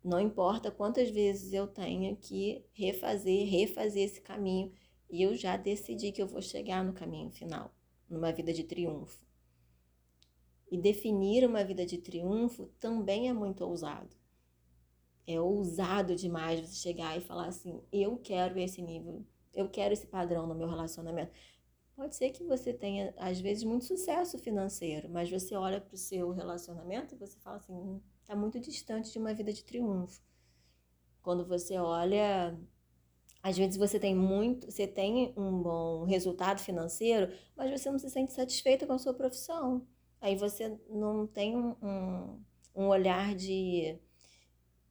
Não 0.01 0.21
importa 0.21 0.71
quantas 0.71 1.09
vezes 1.09 1.51
eu 1.51 1.67
tenha 1.67 2.15
que 2.15 2.65
refazer, 2.71 3.45
refazer 3.45 4.03
esse 4.03 4.21
caminho. 4.21 4.71
E 5.09 5.21
eu 5.21 5.35
já 5.35 5.57
decidi 5.57 6.13
que 6.13 6.21
eu 6.21 6.27
vou 6.27 6.41
chegar 6.41 6.81
no 6.81 6.93
caminho 6.93 7.29
final, 7.29 7.75
numa 8.09 8.31
vida 8.31 8.53
de 8.53 8.63
triunfo. 8.63 9.19
E 10.71 10.77
definir 10.77 11.45
uma 11.45 11.65
vida 11.65 11.85
de 11.85 11.97
triunfo 11.97 12.67
também 12.79 13.27
é 13.27 13.33
muito 13.33 13.65
ousado. 13.65 14.15
É 15.27 15.39
ousado 15.41 16.15
demais 16.15 16.61
você 16.61 16.75
chegar 16.75 17.17
e 17.17 17.21
falar 17.21 17.47
assim: 17.47 17.83
eu 17.91 18.17
quero 18.17 18.57
esse 18.57 18.81
nível, 18.81 19.25
eu 19.53 19.69
quero 19.69 19.93
esse 19.93 20.07
padrão 20.07 20.47
no 20.47 20.55
meu 20.55 20.69
relacionamento. 20.69 21.33
Pode 22.01 22.15
ser 22.15 22.31
que 22.31 22.43
você 22.43 22.73
tenha, 22.73 23.13
às 23.15 23.39
vezes, 23.39 23.63
muito 23.63 23.85
sucesso 23.85 24.39
financeiro, 24.39 25.07
mas 25.07 25.29
você 25.29 25.55
olha 25.55 25.79
para 25.79 25.93
o 25.93 25.97
seu 25.97 26.31
relacionamento 26.31 27.13
e 27.13 27.17
você 27.17 27.37
fala 27.37 27.57
assim: 27.57 28.01
está 28.23 28.33
hum, 28.33 28.39
muito 28.39 28.59
distante 28.59 29.11
de 29.11 29.19
uma 29.19 29.35
vida 29.35 29.53
de 29.53 29.63
triunfo. 29.63 30.19
Quando 31.21 31.45
você 31.45 31.77
olha, 31.77 32.59
às 33.43 33.55
vezes 33.55 33.77
você 33.77 33.99
tem 33.99 34.15
muito, 34.15 34.71
você 34.71 34.87
tem 34.87 35.31
um 35.37 35.61
bom 35.61 36.03
resultado 36.05 36.59
financeiro, 36.59 37.31
mas 37.55 37.69
você 37.69 37.91
não 37.91 37.99
se 37.99 38.09
sente 38.09 38.33
satisfeita 38.33 38.87
com 38.87 38.93
a 38.93 38.97
sua 38.97 39.13
profissão. 39.13 39.85
Aí 40.19 40.35
você 40.35 40.75
não 40.89 41.27
tem 41.27 41.55
um, 41.55 41.75
um, 42.75 42.87
olhar 42.87 43.35
de, 43.35 43.95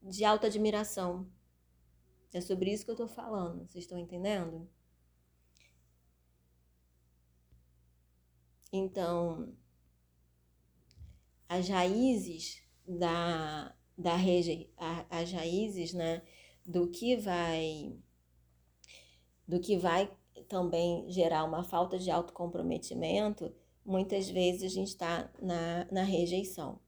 de 0.00 0.24
alta 0.24 0.46
admiração. 0.46 1.26
É 2.32 2.40
sobre 2.40 2.72
isso 2.72 2.84
que 2.84 2.90
eu 2.92 2.94
estou 2.94 3.08
falando, 3.08 3.66
vocês 3.66 3.82
estão 3.82 3.98
entendendo? 3.98 4.70
Então, 8.72 9.52
as 11.48 11.68
raízes 11.68 12.62
da, 12.86 13.74
da 13.98 14.14
rege, 14.14 14.70
as 15.10 15.32
raízes, 15.32 15.92
né, 15.92 16.22
do 16.64 16.88
que 16.88 17.16
vai 17.16 17.96
do 19.46 19.58
que 19.58 19.76
vai 19.76 20.08
também 20.48 21.10
gerar 21.10 21.44
uma 21.44 21.64
falta 21.64 21.98
de 21.98 22.08
autocomprometimento, 22.08 23.52
muitas 23.84 24.30
vezes 24.30 24.62
a 24.62 24.68
gente 24.68 24.88
está 24.88 25.28
na, 25.42 25.86
na 25.90 26.02
rejeição. 26.04 26.78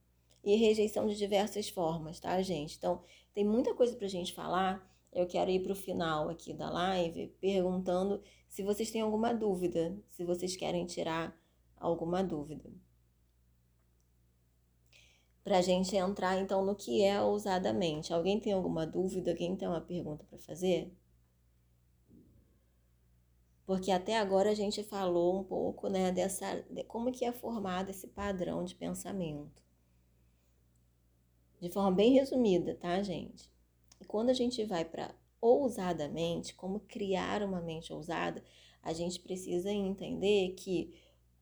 E 0.45 0.55
rejeição 0.55 1.07
de 1.09 1.17
diversas 1.17 1.69
formas, 1.69 2.21
tá, 2.21 2.41
gente? 2.41 2.77
Então, 2.77 3.03
tem 3.35 3.45
muita 3.45 3.75
coisa 3.75 3.97
para 3.97 4.07
a 4.07 4.11
gente 4.11 4.33
falar. 4.33 4.89
Eu 5.13 5.27
quero 5.27 5.51
ir 5.51 5.61
para 5.61 5.73
o 5.73 5.77
final 5.77 6.29
aqui 6.29 6.53
da 6.53 6.71
live 6.71 7.29
perguntando 7.41 8.23
se 8.49 8.63
vocês 8.63 8.91
têm 8.91 9.01
alguma 9.01 9.35
dúvida, 9.35 9.97
se 10.11 10.25
vocês 10.25 10.57
querem 10.57 10.87
tirar 10.87 11.37
alguma 11.83 12.23
dúvida. 12.23 12.71
Para 15.43 15.59
a 15.59 15.63
gente 15.63 15.97
entrar 15.97 16.39
então 16.41 16.65
no 16.65 16.77
que 16.77 17.03
é 17.03 17.21
ousadamente. 17.21 18.13
Alguém 18.13 18.39
tem 18.39 18.53
alguma 18.53 18.87
dúvida? 18.87 19.33
Alguém 19.33 19.57
tem 19.57 19.67
uma 19.67 19.81
pergunta 19.81 20.25
para 20.25 20.39
fazer? 20.39 20.97
Porque 23.67 23.91
até 23.91 24.19
agora 24.19 24.51
a 24.51 24.55
gente 24.55 24.83
falou 24.85 25.41
um 25.41 25.45
pouco, 25.45 25.89
né, 25.89 26.13
dessa, 26.13 26.63
de 26.71 26.85
como 26.85 27.11
que 27.11 27.25
é 27.25 27.33
formado 27.33 27.91
esse 27.91 28.07
padrão 28.07 28.65
de 28.65 28.75
pensamento. 28.75 29.63
De 31.61 31.71
forma 31.71 31.91
bem 31.93 32.13
resumida, 32.13 32.75
tá, 32.75 33.03
gente? 33.03 33.51
E 34.01 34.05
quando 34.05 34.31
a 34.31 34.35
gente 34.35 34.65
vai 34.65 34.85
para 34.85 35.15
ousadamente, 35.41 36.55
como 36.55 36.81
criar 36.81 37.43
uma 37.43 37.61
mente 37.61 37.93
ousada, 37.93 38.43
a 38.83 38.93
gente 38.93 39.21
precisa 39.21 39.71
entender 39.71 40.55
que 40.55 40.93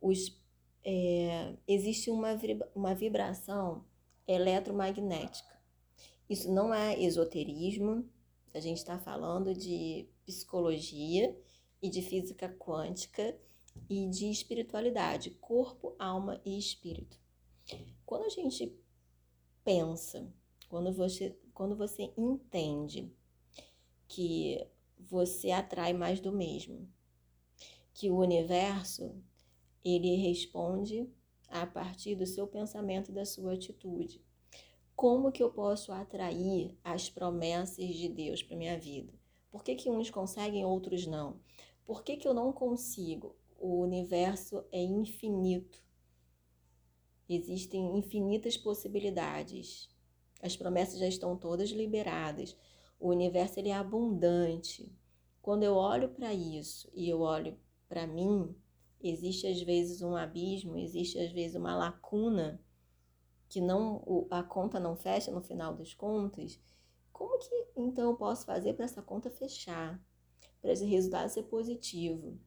os, 0.01 0.41
é, 0.85 1.57
existe 1.67 2.11
uma, 2.11 2.39
uma 2.75 2.95
vibração 2.95 3.85
eletromagnética. 4.27 5.59
Isso 6.29 6.51
não 6.53 6.73
é 6.73 6.99
esoterismo, 7.01 8.09
a 8.55 8.61
gente 8.61 8.79
está 8.79 8.99
falando 8.99 9.55
de 9.55 10.09
psicologia 10.25 11.37
e 11.83 11.89
de 11.89 12.03
física 12.03 12.49
quântica 12.49 13.37
e 13.89 14.09
de 14.09 14.31
espiritualidade, 14.31 15.31
corpo, 15.41 15.95
alma 15.99 16.41
e 16.45 16.59
espírito. 16.59 17.19
Quando 18.05 18.25
a 18.25 18.29
gente 18.29 18.77
pensa, 19.65 20.33
quando 20.69 20.93
você, 20.93 21.37
quando 21.55 21.77
você 21.77 22.13
entende 22.17 23.13
que 24.09 24.67
você 24.99 25.51
atrai 25.51 25.93
mais 25.93 26.21
do 26.21 26.33
mesmo, 26.33 26.89
que 27.95 28.11
o 28.11 28.19
universo 28.19 29.23
ele 29.85 30.17
responde 30.17 31.09
a 31.49 31.67
partir 31.67 32.15
do 32.15 32.27
seu 32.27 32.47
pensamento 32.47 33.11
e 33.11 33.15
da 33.15 33.25
sua 33.25 33.55
atitude. 33.55 34.23
Como 34.95 35.33
que 35.33 35.43
eu 35.43 35.51
posso 35.51 35.93
atrair 35.93 36.77
as 36.85 37.09
promessas 37.09 37.95
de 37.95 38.09
Deus 38.09 38.43
para 38.43 38.57
minha 38.57 38.79
vida? 38.79 39.13
Por 39.51 39.65
que, 39.65 39.75
que 39.75 39.91
uns 39.91 40.11
conseguem, 40.11 40.65
outros 40.65 41.07
não? 41.07 41.41
Por 41.85 42.05
que, 42.05 42.17
que 42.17 42.29
eu 42.29 42.35
não 42.35 42.53
consigo? 42.53 43.35
O 43.59 43.81
universo 43.81 44.65
é 44.71 44.81
infinito. 44.83 45.83
Existem 47.29 47.99
infinitas 47.99 48.57
possibilidades. 48.57 49.89
As 50.43 50.57
promessas 50.57 50.99
já 50.99 51.07
estão 51.07 51.37
todas 51.37 51.71
liberadas. 51.71 52.57
O 52.99 53.09
universo 53.09 53.59
ele 53.59 53.71
é 53.71 53.75
abundante. 53.75 54.93
Quando 55.43 55.63
eu 55.63 55.75
olho 55.75 56.11
para 56.11 56.33
isso 56.33 56.91
e 56.95 57.09
eu 57.09 57.21
olho 57.21 57.59
para 57.89 58.07
mim, 58.07 58.55
existe 59.03 59.47
às 59.47 59.61
vezes 59.63 60.03
um 60.03 60.17
abismo, 60.17 60.77
existe 60.77 61.19
às 61.19 61.33
vezes 61.33 61.57
uma 61.57 61.77
lacuna 61.77 62.61
que 63.49 63.61
não 63.61 64.27
a 64.31 64.43
conta 64.43 64.79
não 64.79 64.97
fecha 64.97 65.31
no 65.31 65.43
final 65.43 65.75
das 65.75 65.93
contas, 65.93 66.61
como 67.13 67.39
que 67.39 67.67
então 67.77 68.11
eu 68.11 68.17
posso 68.17 68.47
fazer 68.47 68.75
para 68.75 68.85
essa 68.85 69.03
conta 69.03 69.31
fechar? 69.31 70.03
Para 70.61 70.73
esse 70.73 70.85
resultado 70.85 71.29
ser 71.29 71.43
positivo? 71.45 72.39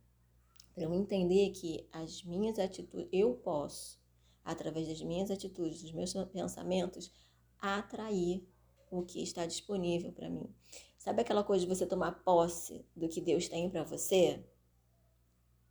Para 0.74 0.86
eu 0.86 0.94
entender 0.94 1.52
que 1.52 1.88
as 1.92 2.24
minhas 2.24 2.58
atitudes, 2.58 3.08
eu 3.12 3.36
posso, 3.36 4.02
através 4.44 4.88
das 4.88 5.02
minhas 5.02 5.30
atitudes, 5.30 5.82
dos 5.82 5.92
meus 5.92 6.14
pensamentos, 6.32 7.12
atrair 7.60 8.48
o 8.90 9.04
que 9.04 9.22
está 9.22 9.46
disponível 9.46 10.12
para 10.12 10.30
mim. 10.30 10.54
Sabe 10.98 11.22
aquela 11.22 11.44
coisa 11.44 11.66
de 11.66 11.70
você 11.70 11.86
tomar 11.86 12.24
posse 12.24 12.86
do 12.96 13.08
que 13.08 13.22
Deus 13.22 13.48
tem 13.48 13.70
para 13.70 13.84
você? 13.84 14.44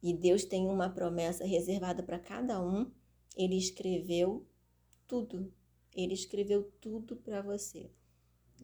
E 0.03 0.12
Deus 0.12 0.44
tem 0.44 0.66
uma 0.66 0.90
promessa 0.90 1.44
reservada 1.44 2.03
para 2.03 2.18
cada 2.18 2.61
um. 2.61 2.90
Ele 3.36 3.57
escreveu 3.57 4.44
tudo. 5.07 5.53
Ele 5.94 6.14
escreveu 6.14 6.72
tudo 6.80 7.16
para 7.16 7.40
você. 7.40 7.90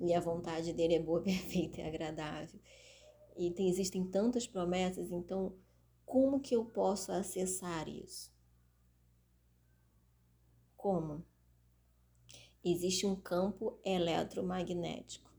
E 0.01 0.13
a 0.13 0.21
vontade 0.21 0.73
dele 0.73 0.95
é 0.95 1.01
boa, 1.01 1.23
perfeita 1.23 1.81
e 1.81 1.85
agradável. 1.85 2.61
E 3.37 3.51
tem, 3.53 3.69
existem 3.69 4.05
tantas 4.05 4.47
promessas, 4.47 5.13
então 5.13 5.55
como 6.05 6.41
que 6.41 6.57
eu 6.57 6.65
posso 6.65 7.13
acessar 7.13 7.89
isso? 7.89 8.33
Como? 10.77 11.25
Existe 12.65 13.07
um 13.07 13.15
campo 13.15 13.79
eletromagnético. 13.85 15.31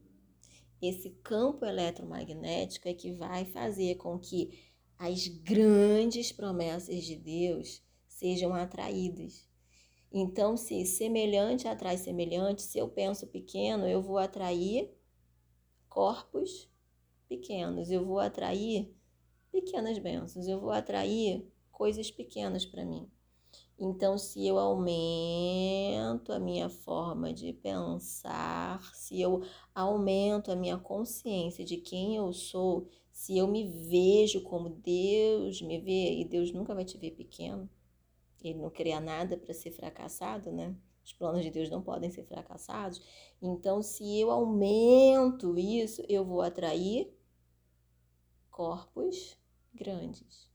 Esse 0.82 1.10
campo 1.10 1.66
eletromagnético 1.66 2.88
é 2.88 2.94
que 2.94 3.12
vai 3.12 3.46
fazer 3.46 3.96
com 3.96 4.18
que 4.18 4.69
as 5.00 5.30
grandes 5.30 6.34
promessas 6.34 7.06
de 7.06 7.16
Deus 7.16 7.82
sejam 8.06 8.54
atraídas. 8.54 9.48
Então, 10.12 10.58
se 10.58 10.86
semelhante 10.86 11.70
atrai 11.70 11.98
semelhante, 11.98 12.62
se 12.62 12.78
eu 12.78 12.90
penso 12.90 13.26
pequeno, 13.28 13.88
eu 13.88 14.02
vou 14.02 14.18
atrair 14.18 14.94
corpos 15.88 16.70
pequenos, 17.30 17.90
eu 17.90 18.06
vou 18.06 18.20
atrair 18.20 18.94
pequenas 19.52 19.98
bênçãos, 19.98 20.48
eu 20.48 20.60
vou 20.60 20.72
atrair 20.72 21.50
coisas 21.72 22.12
pequenas 22.12 22.66
para 22.66 22.84
mim. 22.84 23.10
Então, 23.80 24.18
se 24.18 24.46
eu 24.46 24.60
aumento 24.60 26.34
a 26.34 26.40
minha 26.40 26.68
forma 26.68 27.32
de 27.32 27.54
pensar, 27.54 28.84
se 28.94 29.22
eu 29.22 29.42
aumento 29.74 30.52
a 30.52 30.56
minha 30.56 30.78
consciência 30.78 31.64
de 31.64 31.78
quem 31.78 32.18
eu 32.18 32.34
sou, 32.34 32.90
se 33.20 33.38
eu 33.38 33.50
me 33.50 33.68
vejo 33.68 34.42
como 34.44 34.70
Deus 34.70 35.62
me 35.62 35.78
vê, 35.78 36.22
e 36.22 36.24
Deus 36.24 36.54
nunca 36.54 36.74
vai 36.74 36.86
te 36.86 36.98
ver 36.98 37.12
pequeno, 37.12 37.70
ele 38.42 38.58
não 38.58 38.70
cria 38.70 39.02
nada 39.02 39.36
para 39.36 39.54
ser 39.54 39.72
fracassado, 39.72 40.54
né? 40.54 40.74
Os 41.04 41.12
planos 41.12 41.44
de 41.44 41.52
Deus 41.52 41.70
não 41.70 41.82
podem 41.82 42.10
ser 42.10 42.24
fracassados. 42.24 43.02
Então, 43.42 43.82
se 43.82 44.18
eu 44.18 44.32
aumento 44.32 45.60
isso, 45.60 46.02
eu 46.08 46.24
vou 46.24 46.42
atrair 46.42 47.14
corpos 48.50 49.38
grandes. 49.74 50.50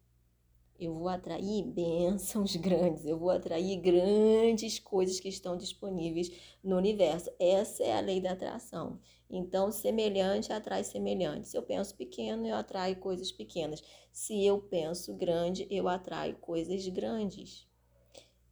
Eu 0.80 0.94
vou 0.94 1.08
atrair 1.08 1.62
bênçãos 1.66 2.56
grandes, 2.56 3.04
eu 3.04 3.18
vou 3.18 3.28
atrair 3.28 3.78
grandes 3.78 4.78
coisas 4.78 5.20
que 5.20 5.28
estão 5.28 5.54
disponíveis 5.54 6.32
no 6.62 6.78
universo. 6.78 7.30
Essa 7.38 7.84
é 7.84 7.92
a 7.92 8.00
lei 8.00 8.22
da 8.22 8.32
atração. 8.32 8.98
Então, 9.29 9.72
semelhante 9.72 10.53
atrai 10.53 10.85
semelhante. 10.85 11.49
Se 11.49 11.57
eu 11.57 11.62
penso 11.62 11.97
pequeno, 11.97 12.47
eu 12.47 12.55
atraio 12.55 12.97
coisas 12.97 13.33
pequenas. 13.33 13.83
Se 14.12 14.45
eu 14.45 14.61
penso 14.61 15.14
grande, 15.14 15.66
eu 15.70 15.89
atraio 15.89 16.37
coisas 16.37 16.87
grandes. 16.89 17.66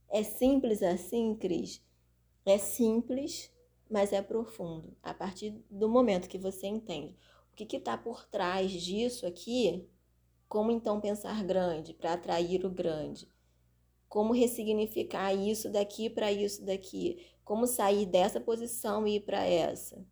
É 0.09 0.23
simples 0.23 0.83
assim, 0.83 1.35
Cris? 1.35 1.83
É 2.45 2.59
simples, 2.59 3.51
mas 3.89 4.13
é 4.13 4.21
profundo. 4.21 4.97
A 5.03 5.15
partir 5.15 5.63
do 5.71 5.89
momento 5.89 6.29
que 6.29 6.39
você 6.39 6.67
entende 6.67 7.17
o 7.53 7.55
que 7.55 7.77
está 7.77 7.97
por 7.97 8.25
trás 8.25 8.73
disso 8.73 9.27
aqui, 9.27 9.87
como 10.49 10.71
então 10.71 11.01
pensar 11.01 11.45
grande 11.45 11.95
para 11.95 12.15
atrair 12.15 12.65
o 12.65 12.71
grande? 12.71 13.29
Como 14.09 14.33
ressignificar 14.33 15.33
isso 15.33 15.71
daqui 15.71 16.11
para 16.11 16.33
isso 16.33 16.65
daqui? 16.65 17.27
Como 17.45 17.67
sair 17.67 18.07
dessa 18.07 18.41
posição 18.41 19.07
e 19.07 19.17
ir 19.17 19.21
para 19.21 19.45
essa? 19.45 20.05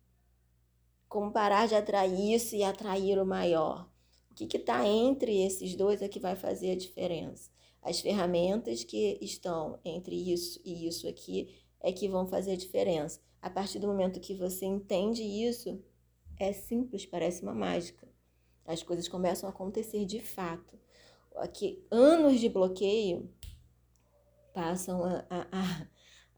Como 1.11 1.29
parar 1.29 1.67
de 1.67 1.75
atrair 1.75 2.35
isso 2.35 2.55
e 2.55 2.63
atrair 2.63 3.19
o 3.19 3.25
maior? 3.25 3.85
O 4.29 4.33
que 4.33 4.55
está 4.55 4.87
entre 4.87 5.43
esses 5.43 5.75
dois 5.75 6.01
é 6.01 6.07
que 6.07 6.21
vai 6.21 6.37
fazer 6.37 6.71
a 6.71 6.77
diferença. 6.77 7.51
As 7.81 7.99
ferramentas 7.99 8.85
que 8.85 9.19
estão 9.21 9.77
entre 9.83 10.15
isso 10.15 10.61
e 10.63 10.87
isso 10.87 11.09
aqui 11.09 11.53
é 11.81 11.91
que 11.91 12.07
vão 12.07 12.25
fazer 12.25 12.53
a 12.53 12.55
diferença. 12.55 13.19
A 13.41 13.49
partir 13.49 13.77
do 13.77 13.87
momento 13.87 14.21
que 14.21 14.33
você 14.33 14.65
entende 14.65 15.21
isso, 15.21 15.83
é 16.39 16.53
simples, 16.53 17.05
parece 17.05 17.43
uma 17.43 17.53
mágica. 17.53 18.07
As 18.65 18.81
coisas 18.81 19.09
começam 19.09 19.49
a 19.49 19.51
acontecer 19.51 20.05
de 20.05 20.21
fato. 20.21 20.79
Aqui, 21.35 21.85
anos 21.91 22.39
de 22.39 22.47
bloqueio 22.47 23.29
passam 24.53 25.03
a, 25.03 25.25
a, 25.29 25.87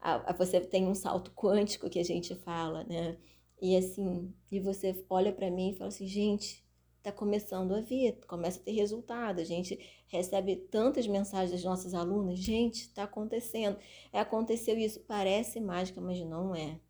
a, 0.00 0.30
a, 0.30 0.32
você 0.32 0.60
tem 0.60 0.84
um 0.88 0.96
salto 0.96 1.30
quântico 1.30 1.88
que 1.88 2.00
a 2.00 2.04
gente 2.04 2.34
fala, 2.34 2.82
né? 2.82 3.16
E 3.60 3.76
assim, 3.76 4.34
e 4.50 4.60
você 4.60 5.04
olha 5.08 5.32
para 5.32 5.50
mim 5.50 5.70
e 5.70 5.76
fala 5.76 5.88
assim, 5.88 6.06
gente, 6.06 6.64
está 6.98 7.12
começando 7.12 7.72
a 7.72 7.80
vir, 7.80 8.18
começa 8.26 8.58
a 8.58 8.62
ter 8.62 8.72
resultado. 8.72 9.40
A 9.40 9.44
gente 9.44 9.78
recebe 10.08 10.56
tantas 10.56 11.06
mensagens 11.06 11.50
das 11.50 11.64
nossas 11.64 11.92
alunas, 11.92 12.38
gente, 12.38 12.82
está 12.82 13.04
acontecendo. 13.04 13.78
É, 14.12 14.18
aconteceu 14.20 14.78
isso, 14.78 15.00
parece 15.00 15.60
mágica, 15.60 16.00
mas 16.00 16.20
não 16.20 16.54
é. 16.54 16.80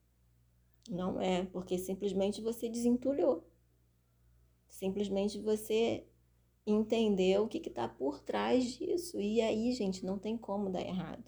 Não 0.89 1.21
é, 1.21 1.45
porque 1.47 1.79
simplesmente 1.79 2.41
você 2.41 2.69
desentulhou. 2.69 3.45
Simplesmente 4.69 5.39
você 5.39 6.07
entendeu 6.67 7.45
o 7.45 7.49
que 7.49 7.59
está 7.59 7.89
por 7.89 8.21
trás 8.21 8.77
disso. 8.77 9.21
E 9.21 9.41
aí, 9.41 9.73
gente, 9.73 10.05
não 10.05 10.19
tem 10.19 10.37
como 10.37 10.71
dar 10.71 10.83
errado. 10.83 11.25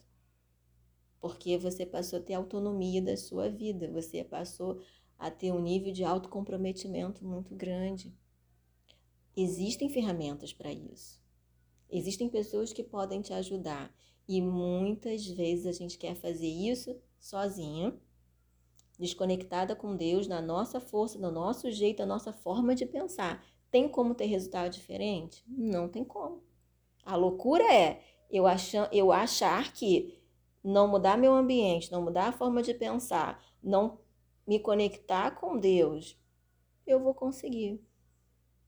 Porque 1.20 1.56
você 1.58 1.84
passou 1.84 2.18
a 2.18 2.22
ter 2.22 2.34
autonomia 2.34 3.02
da 3.02 3.16
sua 3.16 3.48
vida, 3.48 3.90
você 3.90 4.22
passou 4.22 4.80
a 5.18 5.30
ter 5.30 5.52
um 5.52 5.60
nível 5.60 5.92
de 5.92 6.04
autocomprometimento 6.04 7.24
muito 7.24 7.54
grande. 7.54 8.14
Existem 9.36 9.88
ferramentas 9.88 10.52
para 10.52 10.72
isso. 10.72 11.20
Existem 11.90 12.28
pessoas 12.28 12.72
que 12.72 12.82
podem 12.82 13.20
te 13.20 13.32
ajudar. 13.32 13.94
E 14.28 14.40
muitas 14.42 15.26
vezes 15.26 15.66
a 15.66 15.72
gente 15.72 15.96
quer 15.98 16.14
fazer 16.16 16.48
isso 16.48 16.98
sozinha, 17.18 17.96
desconectada 18.98 19.76
com 19.76 19.94
Deus, 19.94 20.26
na 20.26 20.40
nossa 20.40 20.80
força, 20.80 21.18
no 21.18 21.30
nosso 21.30 21.70
jeito, 21.70 22.00
na 22.00 22.06
nossa 22.06 22.32
forma 22.32 22.74
de 22.74 22.86
pensar. 22.86 23.44
Tem 23.70 23.88
como 23.88 24.14
ter 24.14 24.26
resultado 24.26 24.72
diferente? 24.72 25.44
Não 25.46 25.88
tem 25.88 26.04
como. 26.04 26.42
A 27.04 27.14
loucura 27.14 27.64
é 27.72 28.02
eu 28.30 28.46
achar, 28.46 28.88
eu 28.92 29.12
achar 29.12 29.72
que 29.72 30.18
não 30.62 30.88
mudar 30.88 31.16
meu 31.16 31.32
ambiente, 31.32 31.92
não 31.92 32.02
mudar 32.02 32.28
a 32.28 32.32
forma 32.32 32.62
de 32.62 32.74
pensar, 32.74 33.40
não 33.62 33.98
me 34.46 34.60
conectar 34.60 35.32
com 35.32 35.58
Deus, 35.58 36.16
eu 36.86 37.00
vou 37.00 37.14
conseguir. 37.14 37.84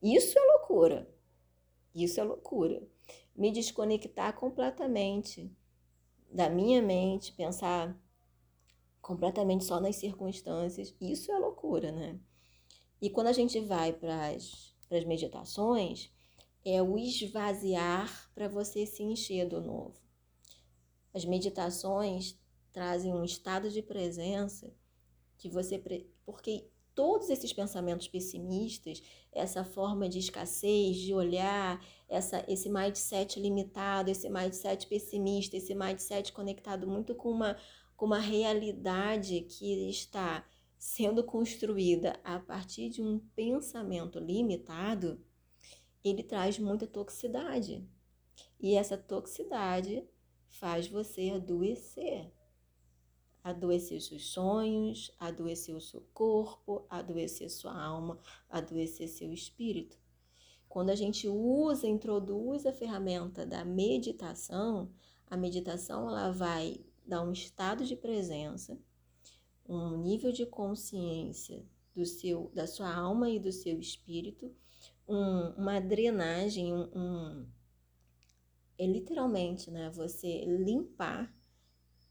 Isso 0.01 0.37
é 0.37 0.41
loucura. 0.41 1.09
Isso 1.95 2.19
é 2.19 2.23
loucura. 2.23 2.85
Me 3.35 3.51
desconectar 3.51 4.33
completamente 4.33 5.55
da 6.31 6.49
minha 6.49 6.81
mente, 6.81 7.33
pensar 7.33 7.97
completamente 9.01 9.63
só 9.63 9.79
nas 9.79 9.95
circunstâncias, 9.95 10.93
isso 10.99 11.31
é 11.31 11.39
loucura, 11.39 11.91
né? 11.91 12.19
E 13.01 13.09
quando 13.09 13.27
a 13.27 13.33
gente 13.33 13.59
vai 13.61 13.93
para 13.93 14.27
as 14.27 15.05
meditações, 15.05 16.11
é 16.63 16.83
o 16.83 16.97
esvaziar 16.97 18.29
para 18.35 18.47
você 18.47 18.85
se 18.85 19.01
encher 19.01 19.47
do 19.47 19.61
novo. 19.61 19.99
As 21.13 21.25
meditações 21.25 22.37
trazem 22.71 23.13
um 23.13 23.23
estado 23.23 23.69
de 23.69 23.81
presença 23.81 24.71
que 25.39 25.49
você. 25.49 25.81
Porque 26.25 26.69
todos 26.93 27.29
esses 27.29 27.53
pensamentos 27.53 28.07
pessimistas, 28.07 29.01
essa 29.31 29.63
forma 29.63 30.09
de 30.09 30.19
escassez, 30.19 30.97
de 30.97 31.13
olhar, 31.13 31.83
essa, 32.09 32.43
esse 32.47 32.69
mindset 32.69 33.39
limitado, 33.39 34.11
esse 34.11 34.29
mindset 34.29 34.85
pessimista, 34.85 35.55
esse 35.55 35.73
mindset 35.73 36.33
conectado 36.33 36.85
muito 36.85 37.15
com 37.15 37.31
uma, 37.31 37.57
com 37.95 38.05
uma 38.05 38.19
realidade 38.19 39.41
que 39.41 39.89
está 39.89 40.45
sendo 40.77 41.23
construída 41.23 42.19
a 42.23 42.37
partir 42.37 42.89
de 42.89 43.01
um 43.01 43.19
pensamento 43.33 44.19
limitado, 44.19 45.23
ele 46.03 46.21
traz 46.21 46.59
muita 46.59 46.85
toxicidade. 46.85 47.87
E 48.59 48.75
essa 48.75 48.97
toxicidade 48.97 50.05
faz 50.47 50.87
você 50.87 51.29
adoecer 51.29 52.29
adoecer 53.43 54.01
seus 54.01 54.27
sonhos, 54.27 55.11
adoecer 55.19 55.75
o 55.75 55.81
seu 55.81 56.01
corpo, 56.13 56.85
adoecer 56.89 57.49
sua 57.49 57.79
alma, 57.79 58.19
adoecer 58.49 59.07
seu 59.07 59.31
espírito. 59.31 59.97
Quando 60.67 60.89
a 60.89 60.95
gente 60.95 61.27
usa, 61.27 61.87
introduz 61.87 62.65
a 62.65 62.73
ferramenta 62.73 63.45
da 63.45 63.65
meditação, 63.65 64.91
a 65.25 65.35
meditação 65.35 66.07
ela 66.07 66.31
vai 66.31 66.79
dar 67.05 67.23
um 67.23 67.31
estado 67.31 67.83
de 67.85 67.95
presença, 67.95 68.77
um 69.67 69.97
nível 69.97 70.31
de 70.31 70.45
consciência 70.45 71.65
do 71.95 72.05
seu, 72.05 72.51
da 72.53 72.67
sua 72.67 72.93
alma 72.93 73.29
e 73.29 73.39
do 73.39 73.51
seu 73.51 73.79
espírito, 73.79 74.53
um, 75.07 75.49
uma 75.57 75.79
drenagem, 75.79 76.71
um, 76.71 76.87
um, 76.95 77.47
é 78.77 78.85
literalmente, 78.85 79.71
né, 79.71 79.89
você 79.89 80.45
limpar 80.45 81.33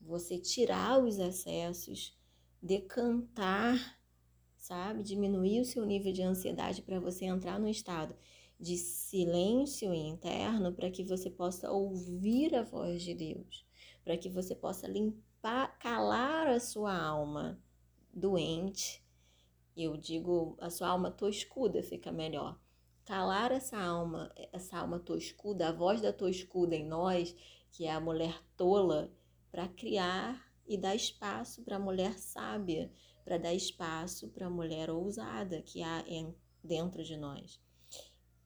você 0.09 0.38
tirar 0.38 0.98
os 1.04 1.18
excessos, 1.18 2.16
decantar, 2.62 4.00
sabe? 4.56 5.02
Diminuir 5.02 5.61
o 5.61 5.64
seu 5.66 5.84
nível 5.84 6.12
de 6.12 6.22
ansiedade 6.22 6.80
para 6.80 6.98
você 6.98 7.26
entrar 7.26 7.61
no 7.61 7.68
estado 7.68 8.16
de 8.59 8.76
silêncio 8.76 9.92
interno 9.92 10.72
para 10.72 10.90
que 10.90 11.04
você 11.04 11.30
possa 11.30 11.70
ouvir 11.70 12.54
a 12.54 12.62
voz 12.62 13.02
de 13.02 13.14
Deus, 13.14 13.66
para 14.02 14.16
que 14.16 14.30
você 14.30 14.54
possa 14.54 14.88
limpar, 14.88 15.78
calar 15.78 16.48
a 16.48 16.59
sua 16.59 16.96
alma 16.96 17.62
doente. 18.12 19.04
Eu 19.76 19.96
digo, 19.96 20.56
a 20.59 20.70
sua 20.70 20.88
alma 20.88 21.11
toscuda 21.11 21.82
fica 21.82 22.11
melhor. 22.11 22.59
Calar 23.04 23.52
essa 23.52 23.78
alma, 23.78 24.32
essa 24.52 24.78
alma 24.78 24.98
toscuda, 24.98 25.68
a 25.68 25.72
voz 25.72 26.00
da 26.00 26.12
toscuda 26.12 26.74
em 26.74 26.84
nós, 26.84 27.34
que 27.70 27.84
é 27.84 27.92
a 27.92 28.00
mulher 28.00 28.42
tola, 28.56 29.12
para 29.51 29.68
criar 29.68 30.49
e 30.66 30.76
dar 30.76 30.94
espaço 30.94 31.62
para 31.62 31.76
a 31.76 31.80
mulher 31.80 32.18
sábia, 32.18 32.92
para 33.24 33.38
dar 33.38 33.55
espaço 33.55 34.28
para 34.28 34.46
a 34.46 34.51
mulher 34.51 34.90
ousada 34.90 35.62
que 35.62 35.82
há 35.82 36.05
dentro 36.62 37.03
de 37.03 37.16
nós. 37.16 37.61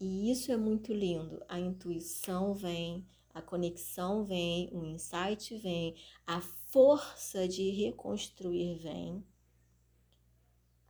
E 0.00 0.30
isso 0.30 0.50
é 0.50 0.56
muito 0.56 0.92
lindo. 0.92 1.42
A 1.48 1.60
intuição 1.60 2.54
vem, 2.54 3.06
a 3.32 3.40
conexão 3.40 4.24
vem, 4.24 4.68
o 4.72 4.84
insight 4.84 5.56
vem, 5.58 5.94
a 6.26 6.40
força 6.40 7.46
de 7.46 7.70
reconstruir 7.70 8.78
vem, 8.78 9.24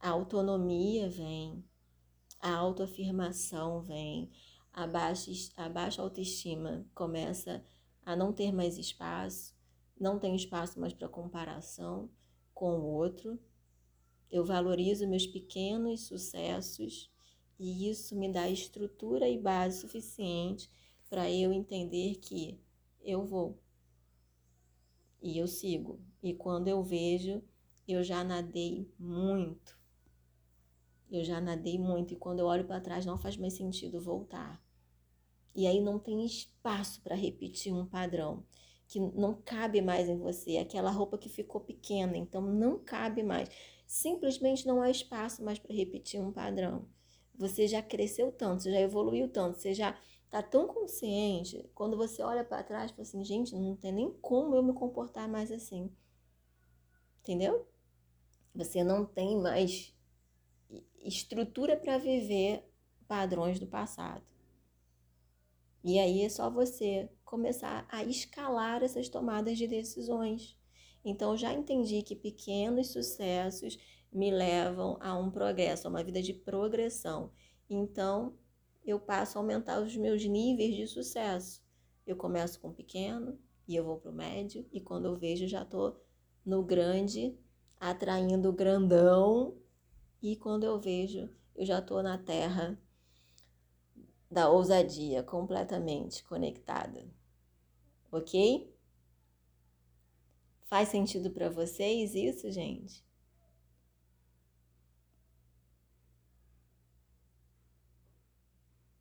a 0.00 0.08
autonomia 0.08 1.08
vem, 1.08 1.64
a 2.40 2.54
autoafirmação 2.54 3.82
vem, 3.82 4.30
a 4.72 4.86
baixa, 4.86 5.30
a 5.56 5.68
baixa 5.68 6.02
autoestima 6.02 6.84
começa 6.94 7.62
a 8.04 8.16
não 8.16 8.32
ter 8.32 8.50
mais 8.50 8.78
espaço, 8.78 9.54
não 9.99 10.18
tenho 10.18 10.36
espaço 10.36 10.80
mais 10.80 10.93
para 10.93 11.09
comparação 11.09 12.11
com 12.55 12.78
o 12.78 12.84
outro. 12.84 13.38
Eu 14.30 14.45
valorizo 14.45 15.07
meus 15.07 15.26
pequenos 15.26 16.07
sucessos 16.07 17.11
e 17.59 17.88
isso 17.88 18.16
me 18.16 18.32
dá 18.32 18.49
estrutura 18.49 19.28
e 19.28 19.38
base 19.38 19.80
suficiente 19.80 20.68
para 21.09 21.30
eu 21.30 21.53
entender 21.53 22.16
que 22.16 22.59
eu 23.01 23.24
vou 23.24 23.62
e 25.22 25.38
eu 25.38 25.47
sigo. 25.47 26.01
E 26.22 26.34
quando 26.34 26.68
eu 26.68 26.82
vejo, 26.82 27.43
eu 27.86 28.03
já 28.03 28.24
nadei 28.24 28.90
muito. 28.99 29.78
Eu 31.11 31.22
já 31.22 31.40
nadei 31.40 31.78
muito 31.78 32.14
e 32.14 32.16
quando 32.16 32.40
eu 32.40 32.47
olho 32.47 32.66
para 32.66 32.80
trás 32.80 33.07
não 33.07 33.18
faz 33.18 33.36
mais 33.36 33.53
sentido 33.55 34.01
voltar. 34.01 34.62
E 35.55 35.66
aí 35.66 35.80
não 35.80 35.99
tem 35.99 36.24
espaço 36.24 37.01
para 37.03 37.14
repetir 37.14 37.72
um 37.72 37.86
padrão 37.86 38.45
que 38.93 39.01
não 39.01 39.32
cabe 39.32 39.80
mais 39.80 40.07
em 40.07 40.18
você, 40.18 40.59
aquela 40.59 40.90
roupa 40.90 41.16
que 41.16 41.30
ficou 41.30 41.62
pequena, 41.62 42.14
então 42.14 42.43
não 42.43 42.78
cabe 42.78 43.22
mais. 43.22 43.49
Simplesmente 43.86 44.66
não 44.66 44.82
há 44.82 44.90
espaço 44.90 45.43
mais 45.43 45.59
para 45.59 45.74
repetir 45.74 46.20
um 46.20 46.30
padrão. 46.30 46.86
Você 47.34 47.66
já 47.66 47.80
cresceu 47.80 48.30
tanto, 48.30 48.64
você 48.64 48.70
já 48.70 48.80
evoluiu 48.80 49.30
tanto, 49.30 49.59
você 49.59 49.72
já 49.72 49.99
está 50.26 50.43
tão 50.43 50.66
consciente. 50.66 51.66
Quando 51.74 51.97
você 51.97 52.22
olha 52.22 52.45
para 52.45 52.62
trás, 52.62 52.90
fala 52.90 53.01
assim, 53.01 53.24
gente, 53.24 53.57
não 53.57 53.74
tem 53.74 53.93
nem 53.93 54.12
como 54.20 54.55
eu 54.55 54.62
me 54.62 54.74
comportar 54.74 55.26
mais 55.26 55.51
assim. 55.51 55.90
Entendeu? 57.22 57.66
Você 58.55 58.84
não 58.84 59.07
tem 59.07 59.40
mais 59.40 59.97
estrutura 61.03 61.78
para 61.78 61.97
viver 61.97 62.70
padrões 63.09 63.59
do 63.59 63.66
passado. 63.66 64.22
E 65.82 65.99
aí 65.99 66.20
é 66.20 66.28
só 66.28 66.51
você 66.51 67.09
começar 67.32 67.86
a 67.88 68.04
escalar 68.04 68.82
essas 68.82 69.08
tomadas 69.08 69.56
de 69.56 69.66
decisões. 69.66 70.54
Então, 71.02 71.34
já 71.34 71.50
entendi 71.50 72.02
que 72.02 72.14
pequenos 72.14 72.92
sucessos 72.92 73.78
me 74.12 74.30
levam 74.30 74.98
a 75.00 75.18
um 75.18 75.30
progresso, 75.30 75.86
a 75.86 75.90
uma 75.90 76.04
vida 76.04 76.20
de 76.20 76.34
progressão. 76.34 77.32
Então, 77.70 78.36
eu 78.84 79.00
passo 79.00 79.38
a 79.38 79.40
aumentar 79.40 79.80
os 79.80 79.96
meus 79.96 80.22
níveis 80.22 80.76
de 80.76 80.86
sucesso. 80.86 81.64
Eu 82.06 82.16
começo 82.16 82.60
com 82.60 82.70
pequeno 82.70 83.38
e 83.66 83.74
eu 83.76 83.82
vou 83.82 83.96
para 83.96 84.10
o 84.10 84.14
médio, 84.14 84.68
e 84.70 84.78
quando 84.78 85.06
eu 85.06 85.16
vejo, 85.16 85.48
já 85.48 85.62
estou 85.62 86.04
no 86.44 86.62
grande, 86.62 87.34
atraindo 87.80 88.50
o 88.50 88.52
grandão, 88.52 89.56
e 90.20 90.36
quando 90.36 90.64
eu 90.64 90.78
vejo, 90.78 91.30
eu 91.56 91.64
já 91.64 91.78
estou 91.78 92.02
na 92.02 92.18
terra 92.18 92.78
da 94.30 94.50
ousadia, 94.50 95.22
completamente 95.22 96.22
conectada 96.24 97.10
ok? 98.12 98.70
Faz 100.66 100.90
sentido 100.90 101.30
para 101.30 101.48
vocês 101.48 102.14
isso, 102.14 102.50
gente? 102.52 103.04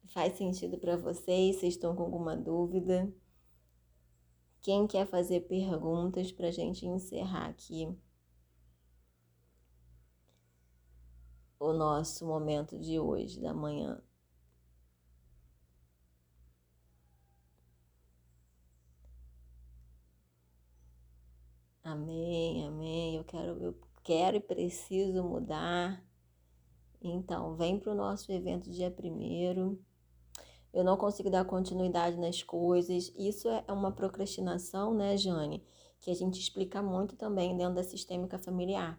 Faz 0.08 0.38
sentido 0.38 0.78
para 0.78 0.98
vocês? 0.98 1.58
Vocês 1.58 1.74
estão 1.76 1.96
com 1.96 2.04
alguma 2.04 2.36
dúvida? 2.36 3.14
Quem 4.62 4.86
quer 4.86 5.08
fazer 5.08 5.42
perguntas 5.42 6.32
para 6.32 6.48
a 6.48 6.52
gente 6.52 6.86
encerrar 6.86 7.48
aqui 7.48 7.98
o 11.60 11.74
nosso 11.74 12.26
momento 12.26 12.78
de 12.78 13.00
hoje, 13.00 13.40
da 13.40 13.54
manhã? 13.54 14.02
Amém, 21.92 22.66
amém. 22.66 23.18
Eu 23.18 23.24
quero, 23.26 23.62
eu 23.62 23.76
quero 24.02 24.38
e 24.38 24.40
preciso 24.40 25.22
mudar. 25.24 26.02
Então, 27.02 27.54
vem 27.58 27.78
para 27.78 27.92
o 27.92 27.96
nosso 27.96 28.32
evento 28.32 28.72
dia 28.72 28.90
primeiro. 28.90 29.78
Eu 30.74 30.86
não 30.86 30.96
consigo 30.96 31.30
dar 31.30 31.44
continuidade 31.44 32.18
nas 32.18 32.42
coisas. 32.44 33.12
Isso 33.18 33.50
é 33.50 33.66
uma 33.74 33.92
procrastinação, 33.92 34.94
né, 34.94 35.18
Jane? 35.18 35.66
Que 36.00 36.10
a 36.10 36.16
gente 36.16 36.40
explica 36.40 36.82
muito 36.82 37.18
também 37.18 37.58
dentro 37.58 37.76
da 37.76 37.84
sistêmica 37.84 38.40
familiar, 38.40 38.98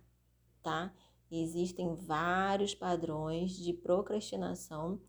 tá? 0.62 0.92
Existem 1.30 1.94
vários 1.94 2.74
padrões 2.74 3.52
de 3.52 3.72
procrastinação 3.72 5.00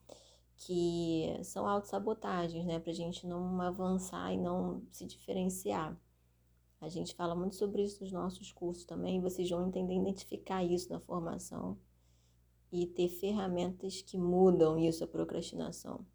que 0.56 1.38
são 1.44 1.68
autossabotagens, 1.68 2.66
né? 2.66 2.80
Para 2.80 2.92
a 2.92 2.96
gente 2.96 3.28
não 3.28 3.60
avançar 3.60 4.32
e 4.32 4.38
não 4.38 4.82
se 4.90 5.06
diferenciar. 5.06 6.00
A 6.84 6.90
gente 6.90 7.16
fala 7.16 7.34
muito 7.34 7.56
sobre 7.56 7.82
isso 7.82 8.04
nos 8.04 8.12
nossos 8.12 8.52
cursos 8.52 8.84
também. 8.84 9.22
Vocês 9.22 9.50
vão 9.50 9.66
entender 9.66 9.96
identificar 9.96 10.62
isso 10.66 10.92
na 10.92 11.00
formação 11.00 11.78
e 12.70 12.86
ter 12.86 13.08
ferramentas 13.08 14.02
que 14.02 14.18
mudam 14.18 14.78
isso, 14.78 15.02
a 15.02 15.08
procrastinação. 15.08 16.06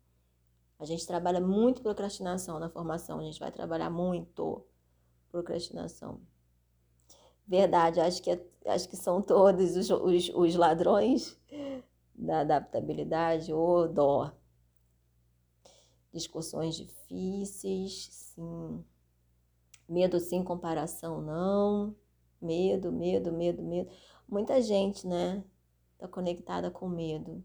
A 0.79 0.85
gente 0.85 1.07
trabalha 1.07 1.41
muito 1.41 1.81
procrastinação 1.81 2.59
na 2.59 2.69
formação, 2.69 3.19
a 3.19 3.23
gente 3.23 3.41
vai 3.41 3.51
trabalhar 3.51 3.89
muito 3.89 4.63
procrastinação. 5.31 6.21
Verdade, 7.47 7.99
acho 7.99 8.23
que, 8.23 8.31
é, 8.31 8.47
acho 8.67 8.91
que 8.91 8.97
são 8.97 9.23
todos 9.23 9.75
os, 9.75 9.89
os, 9.89 10.29
os 10.35 10.55
ladrões 10.55 11.41
da 12.15 12.41
adaptabilidade 12.41 13.55
ou 13.55 13.89
dó. 13.89 14.31
Discussões 16.13 16.77
difíceis, 16.77 18.09
sim. 18.13 18.85
Medo 19.89 20.21
sem 20.21 20.45
comparação, 20.45 21.23
não. 21.23 21.97
Medo, 22.41 22.93
medo, 22.93 23.33
medo, 23.33 23.63
medo. 23.63 23.91
Muita 24.29 24.61
gente, 24.61 25.07
né? 25.07 25.45
está 25.99 26.07
conectada 26.07 26.71
com 26.71 26.89
medo. 26.89 27.45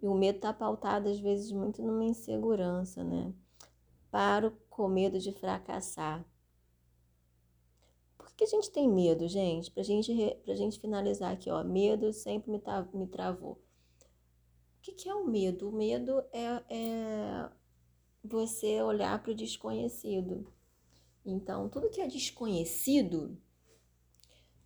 E 0.00 0.06
o 0.06 0.14
medo 0.14 0.36
está 0.36 0.52
pautado, 0.52 1.08
às 1.08 1.18
vezes, 1.18 1.50
muito 1.50 1.82
numa 1.82 2.04
insegurança, 2.04 3.02
né? 3.02 3.32
Paro 4.10 4.52
com 4.68 4.86
medo 4.88 5.18
de 5.18 5.32
fracassar. 5.32 6.24
Por 8.18 8.30
que 8.34 8.44
a 8.44 8.46
gente 8.46 8.70
tem 8.70 8.86
medo, 8.86 9.26
gente? 9.26 9.70
Pra 9.70 9.82
gente, 9.82 10.12
pra 10.44 10.54
gente 10.54 10.78
finalizar 10.78 11.32
aqui, 11.32 11.50
ó. 11.50 11.64
Medo 11.64 12.12
sempre 12.12 12.50
me, 12.50 12.58
tra 12.58 12.86
me 12.92 13.06
travou. 13.06 13.52
O 13.52 13.58
que, 14.82 14.92
que 14.92 15.08
é 15.08 15.14
o 15.14 15.26
medo? 15.26 15.70
O 15.70 15.72
medo 15.72 16.22
é, 16.30 16.62
é 16.68 17.50
você 18.22 18.82
olhar 18.82 19.20
para 19.22 19.32
o 19.32 19.34
desconhecido. 19.34 20.46
Então, 21.26 21.68
tudo 21.68 21.90
que 21.90 22.00
é 22.00 22.06
desconhecido 22.06 23.36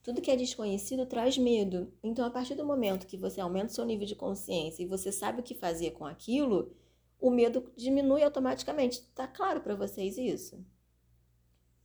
tudo 0.03 0.23
que 0.23 0.31
é 0.31 0.37
desconhecido 0.37 1.05
traz 1.05 1.37
medo. 1.37 1.93
Então, 2.03 2.25
a 2.25 2.31
partir 2.31 2.55
do 2.55 2.65
momento 2.65 3.07
que 3.07 3.19
você 3.19 3.41
aumenta 3.41 3.67
o 3.67 3.75
seu 3.75 3.85
nível 3.85 4.07
de 4.07 4.17
consciência 4.17 4.83
e 4.83 4.87
você 4.87 5.13
sabe 5.13 5.41
o 5.41 5.43
que 5.43 5.55
fazer 5.55 5.91
com 5.91 6.07
aquilo, 6.07 6.73
o 7.21 7.31
medo 7.31 7.71
diminui 7.77 8.23
automaticamente. 8.23 9.03
Tá 9.15 9.27
claro 9.27 9.61
para 9.61 9.75
vocês 9.75 10.17
isso? 10.17 10.65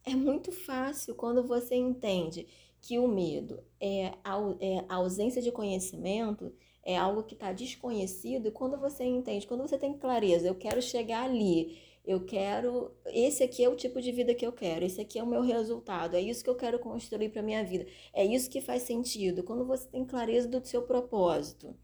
É 0.05 0.15
muito 0.15 0.51
fácil 0.51 1.15
quando 1.15 1.45
você 1.45 1.75
entende 1.75 2.47
que 2.79 2.97
o 2.99 3.07
medo 3.07 3.61
é 3.79 4.13
a, 4.23 4.37
é 4.59 4.85
a 4.87 4.95
ausência 4.95 5.41
de 5.41 5.51
conhecimento, 5.51 6.53
é 6.83 6.95
algo 6.95 7.23
que 7.23 7.33
está 7.33 7.51
desconhecido. 7.51 8.47
E 8.47 8.51
quando 8.51 8.77
você 8.77 9.03
entende, 9.03 9.47
quando 9.47 9.67
você 9.67 9.77
tem 9.77 9.97
clareza, 9.97 10.47
eu 10.47 10.55
quero 10.55 10.81
chegar 10.81 11.23
ali 11.23 11.77
eu 12.05 12.23
quero, 12.23 12.95
esse 13.07 13.43
aqui 13.43 13.63
é 13.63 13.69
o 13.69 13.75
tipo 13.75 13.99
de 14.01 14.11
vida 14.11 14.35
que 14.35 14.45
eu 14.45 14.53
quero, 14.53 14.85
esse 14.85 15.01
aqui 15.01 15.17
é 15.17 15.23
o 15.23 15.27
meu 15.27 15.41
resultado, 15.41 16.15
é 16.15 16.21
isso 16.21 16.43
que 16.43 16.49
eu 16.49 16.55
quero 16.55 16.79
construir 16.79 17.29
para 17.29 17.41
minha 17.41 17.63
vida. 17.63 17.87
É 18.13 18.23
isso 18.23 18.49
que 18.49 18.61
faz 18.61 18.83
sentido. 18.83 19.43
Quando 19.43 19.65
você 19.65 19.87
tem 19.87 20.05
clareza 20.05 20.47
do 20.47 20.65
seu 20.65 20.83
propósito, 20.83 21.75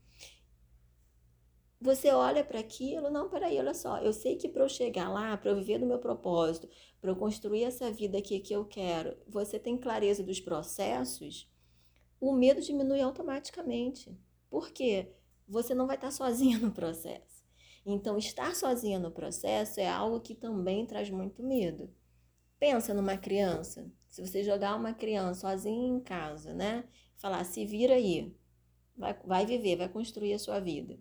você 1.79 2.11
olha 2.11 2.43
para 2.43 2.59
aquilo, 2.59 3.09
não, 3.09 3.27
peraí, 3.27 3.57
olha 3.57 3.73
só, 3.73 3.97
eu 3.97 4.13
sei 4.13 4.35
que 4.35 4.47
para 4.47 4.63
eu 4.63 4.69
chegar 4.69 5.09
lá, 5.09 5.35
para 5.35 5.49
eu 5.49 5.55
viver 5.55 5.79
do 5.79 5.85
meu 5.87 5.97
propósito, 5.97 6.69
para 7.01 7.09
eu 7.09 7.15
construir 7.15 7.63
essa 7.63 7.91
vida 7.91 8.19
aqui 8.19 8.39
que 8.39 8.53
eu 8.53 8.63
quero, 8.63 9.17
você 9.27 9.57
tem 9.57 9.75
clareza 9.75 10.23
dos 10.23 10.39
processos, 10.39 11.51
o 12.19 12.33
medo 12.33 12.61
diminui 12.61 13.01
automaticamente. 13.01 14.15
Por 14.47 14.69
quê? 14.71 15.11
Você 15.47 15.73
não 15.73 15.87
vai 15.87 15.95
estar 15.95 16.11
sozinha 16.11 16.59
no 16.59 16.71
processo. 16.71 17.40
Então, 17.85 18.17
estar 18.17 18.55
sozinha 18.55 18.99
no 18.99 19.11
processo 19.11 19.79
é 19.79 19.87
algo 19.87 20.19
que 20.19 20.35
também 20.35 20.85
traz 20.85 21.09
muito 21.09 21.41
medo. 21.43 21.93
Pensa 22.59 22.93
numa 22.93 23.17
criança. 23.17 23.91
Se 24.09 24.21
você 24.25 24.43
jogar 24.43 24.75
uma 24.75 24.93
criança 24.93 25.41
sozinha 25.41 25.87
em 25.87 25.99
casa, 25.99 26.53
né? 26.53 26.87
Falar, 27.17 27.43
se 27.43 27.65
vira 27.65 27.95
aí. 27.95 28.35
Vai, 28.95 29.19
vai 29.25 29.45
viver, 29.45 29.77
vai 29.77 29.89
construir 29.89 30.33
a 30.33 30.39
sua 30.39 30.59
vida. 30.59 30.99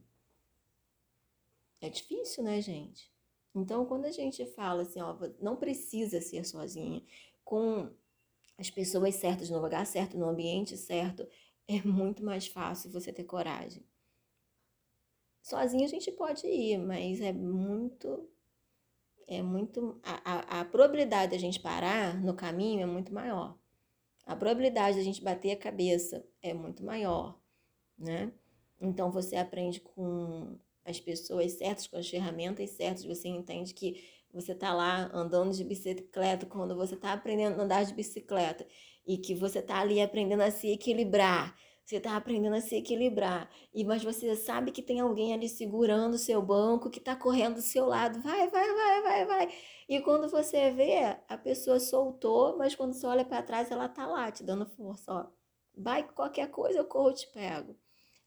É 1.80 1.88
difícil, 1.88 2.44
né, 2.44 2.60
gente? 2.60 3.10
Então, 3.54 3.84
quando 3.84 4.04
a 4.04 4.12
gente 4.12 4.46
fala 4.54 4.82
assim, 4.82 5.00
ó, 5.00 5.16
não 5.40 5.56
precisa 5.56 6.20
ser 6.20 6.44
sozinha, 6.44 7.02
com 7.44 7.90
as 8.58 8.70
pessoas 8.70 9.16
certas, 9.16 9.50
no 9.50 9.58
lugar 9.58 9.86
certo, 9.86 10.16
no 10.16 10.28
ambiente 10.28 10.76
certo, 10.76 11.26
é 11.66 11.82
muito 11.82 12.24
mais 12.24 12.46
fácil 12.46 12.90
você 12.90 13.12
ter 13.12 13.24
coragem. 13.24 13.84
Sozinho 15.43 15.84
a 15.84 15.88
gente 15.88 16.11
pode 16.12 16.47
ir, 16.47 16.78
mas 16.78 17.20
é 17.20 17.32
muito. 17.32 18.28
É 19.26 19.43
muito. 19.43 20.01
A, 20.03 20.59
a, 20.59 20.61
a 20.61 20.64
probabilidade 20.64 21.32
da 21.32 21.38
gente 21.38 21.61
parar 21.61 22.20
no 22.22 22.34
caminho 22.34 22.82
é 22.82 22.86
muito 22.86 23.12
maior. 23.12 23.59
A 24.26 24.36
probabilidade 24.36 24.97
da 24.97 25.03
gente 25.03 25.22
bater 25.22 25.53
a 25.53 25.57
cabeça 25.57 26.24
é 26.43 26.53
muito 26.53 26.84
maior, 26.84 27.41
né? 27.99 28.32
Então 28.80 29.11
você 29.11 29.36
aprende 29.36 29.80
com 29.80 30.59
as 30.84 31.01
pessoas 31.01 31.53
certas, 31.53 31.86
com 31.86 31.97
as 31.97 32.09
ferramentas 32.09 32.70
certas, 32.70 33.05
você 33.05 33.28
entende 33.28 33.74
que 33.74 34.03
você 34.32 34.53
está 34.53 34.72
lá 34.72 35.11
andando 35.12 35.53
de 35.53 35.64
bicicleta, 35.64 36.47
quando 36.47 36.76
você 36.76 36.95
está 36.95 37.12
aprendendo 37.12 37.61
a 37.61 37.64
andar 37.64 37.84
de 37.84 37.93
bicicleta 37.93 38.66
e 39.07 39.18
que 39.18 39.34
você 39.34 39.59
está 39.59 39.80
ali 39.80 40.01
aprendendo 40.01 40.43
a 40.43 40.51
se 40.51 40.68
equilibrar 40.68 41.57
você 41.91 41.97
está 41.97 42.16
aprendendo 42.16 42.55
a 42.55 42.61
se 42.61 42.76
equilibrar. 42.76 43.51
E 43.74 43.82
mas 43.84 44.05
você 44.05 44.36
sabe 44.36 44.70
que 44.70 44.80
tem 44.80 45.01
alguém 45.01 45.34
ali 45.34 45.49
segurando 45.49 46.14
o 46.14 46.18
seu 46.18 46.41
banco, 46.41 46.88
que 46.88 47.01
está 47.01 47.16
correndo 47.16 47.57
do 47.57 47.62
seu 47.62 47.84
lado. 47.84 48.22
Vai, 48.22 48.49
vai, 48.49 48.72
vai, 48.72 49.03
vai, 49.03 49.26
vai. 49.26 49.55
E 49.88 50.01
quando 50.01 50.30
você 50.30 50.70
vê, 50.70 51.18
a 51.28 51.36
pessoa 51.36 51.80
soltou, 51.80 52.57
mas 52.57 52.76
quando 52.76 52.93
você 52.93 53.05
olha 53.07 53.24
para 53.24 53.43
trás, 53.43 53.72
ela 53.72 53.88
tá 53.88 54.07
lá 54.07 54.30
te 54.30 54.45
dando 54.45 54.66
força, 54.66 55.12
ó. 55.12 55.26
Vai 55.76 56.09
qualquer 56.09 56.49
coisa, 56.53 56.78
eu 56.78 56.84
corro, 56.84 57.12
te 57.12 57.26
pego. 57.32 57.76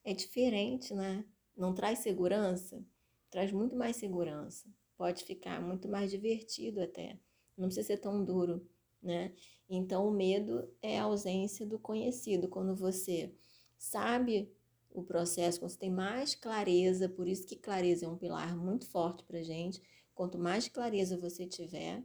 É 0.03 0.13
diferente, 0.13 0.93
né? 0.93 1.23
Não 1.55 1.73
traz 1.73 1.99
segurança? 1.99 2.85
Traz 3.31 3.49
muito 3.53 3.77
mais 3.77 3.95
segurança. 3.95 4.67
Pode 4.97 5.23
ficar 5.23 5.61
muito 5.61 5.87
mais 5.87 6.11
divertido 6.11 6.81
até. 6.81 7.17
Não 7.57 7.67
precisa 7.67 7.87
ser 7.87 7.97
tão 7.97 8.25
duro, 8.25 8.67
né? 9.01 9.33
Então, 9.69 10.05
o 10.05 10.11
medo 10.11 10.69
é 10.81 10.99
a 10.99 11.03
ausência 11.03 11.65
do 11.65 11.79
conhecido. 11.79 12.49
Quando 12.49 12.75
você 12.75 13.33
sabe 13.83 14.49
o 14.89 15.03
processo, 15.03 15.59
quando 15.59 15.71
você 15.71 15.77
tem 15.77 15.91
mais 15.91 16.33
clareza, 16.33 17.09
por 17.09 17.27
isso 17.27 17.45
que 17.45 17.57
clareza 17.57 18.05
é 18.05 18.07
um 18.07 18.17
pilar 18.17 18.55
muito 18.55 18.87
forte 18.87 19.23
para 19.23 19.43
gente. 19.43 19.81
Quanto 20.15 20.37
mais 20.37 20.69
clareza 20.69 21.17
você 21.17 21.45
tiver 21.45 22.01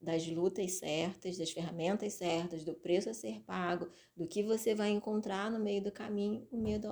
das 0.00 0.26
lutas 0.26 0.72
certas, 0.72 1.38
das 1.38 1.52
ferramentas 1.52 2.14
certas, 2.14 2.64
do 2.64 2.74
preço 2.74 3.10
a 3.10 3.14
ser 3.14 3.40
pago, 3.42 3.88
do 4.16 4.26
que 4.26 4.42
você 4.42 4.74
vai 4.74 4.90
encontrar 4.90 5.50
no 5.50 5.60
meio 5.60 5.82
do 5.82 5.92
caminho, 5.92 6.48
o 6.50 6.56
medo 6.56 6.88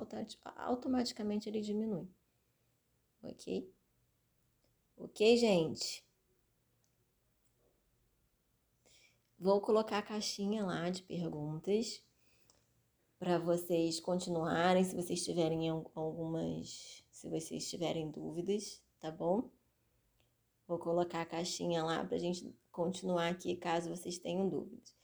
automaticamente 0.55 1.49
ele 1.49 1.59
diminui. 1.59 2.07
Ok? 3.21 3.69
Ok, 4.95 5.37
gente? 5.37 6.05
Vou 9.37 9.59
colocar 9.59 9.97
a 9.97 10.03
caixinha 10.03 10.63
lá 10.63 10.89
de 10.89 11.01
perguntas 11.03 12.01
para 13.19 13.37
vocês 13.37 13.99
continuarem, 13.99 14.83
se 14.83 14.95
vocês 14.95 15.23
tiverem 15.25 15.67
algumas, 15.93 17.03
se 17.11 17.27
vocês 17.27 17.69
tiverem 17.69 18.09
dúvidas, 18.09 18.81
tá 18.97 19.11
bom? 19.11 19.49
Vou 20.65 20.79
colocar 20.79 21.21
a 21.21 21.25
caixinha 21.25 21.83
lá 21.83 22.03
para 22.05 22.15
a 22.15 22.19
gente 22.19 22.55
continuar 22.71 23.27
aqui 23.27 23.57
caso 23.57 23.89
vocês 23.89 24.17
tenham 24.17 24.47
dúvidas. 24.47 24.95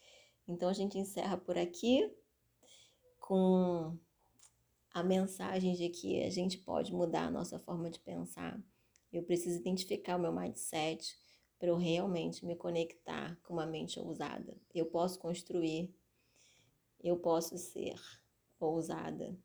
Então 0.47 0.69
a 0.69 0.73
gente 0.73 0.97
encerra 0.97 1.37
por 1.37 1.57
aqui 1.57 2.09
com 3.19 3.97
a 4.93 5.03
mensagem 5.03 5.73
de 5.73 5.89
que 5.89 6.23
a 6.23 6.29
gente 6.29 6.57
pode 6.59 6.93
mudar 6.93 7.25
a 7.25 7.31
nossa 7.31 7.59
forma 7.59 7.89
de 7.89 7.99
pensar. 7.99 8.57
Eu 9.11 9.23
preciso 9.23 9.59
identificar 9.59 10.15
o 10.15 10.19
meu 10.19 10.31
mindset 10.31 11.17
para 11.59 11.67
eu 11.67 11.75
realmente 11.75 12.45
me 12.45 12.55
conectar 12.55 13.37
com 13.43 13.53
uma 13.53 13.65
mente 13.65 13.99
ousada. 13.99 14.55
Eu 14.73 14.85
posso 14.85 15.19
construir 15.19 15.93
eu 17.05 17.17
posso 17.17 17.55
ser 17.57 17.93
ousada 18.59 19.37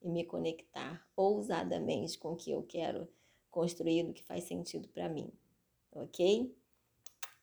e 0.00 0.08
me 0.08 0.24
conectar 0.24 1.04
ousadamente 1.16 2.16
com 2.16 2.32
o 2.32 2.36
que 2.36 2.52
eu 2.52 2.62
quero 2.62 3.08
construir, 3.50 4.04
do 4.04 4.12
que 4.12 4.22
faz 4.22 4.44
sentido 4.44 4.88
para 4.88 5.08
mim. 5.08 5.32
Ok? 5.90 6.56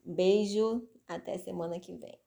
Beijo, 0.04 0.88
até 1.06 1.38
semana 1.38 1.78
que 1.80 1.94
vem. 1.94 2.25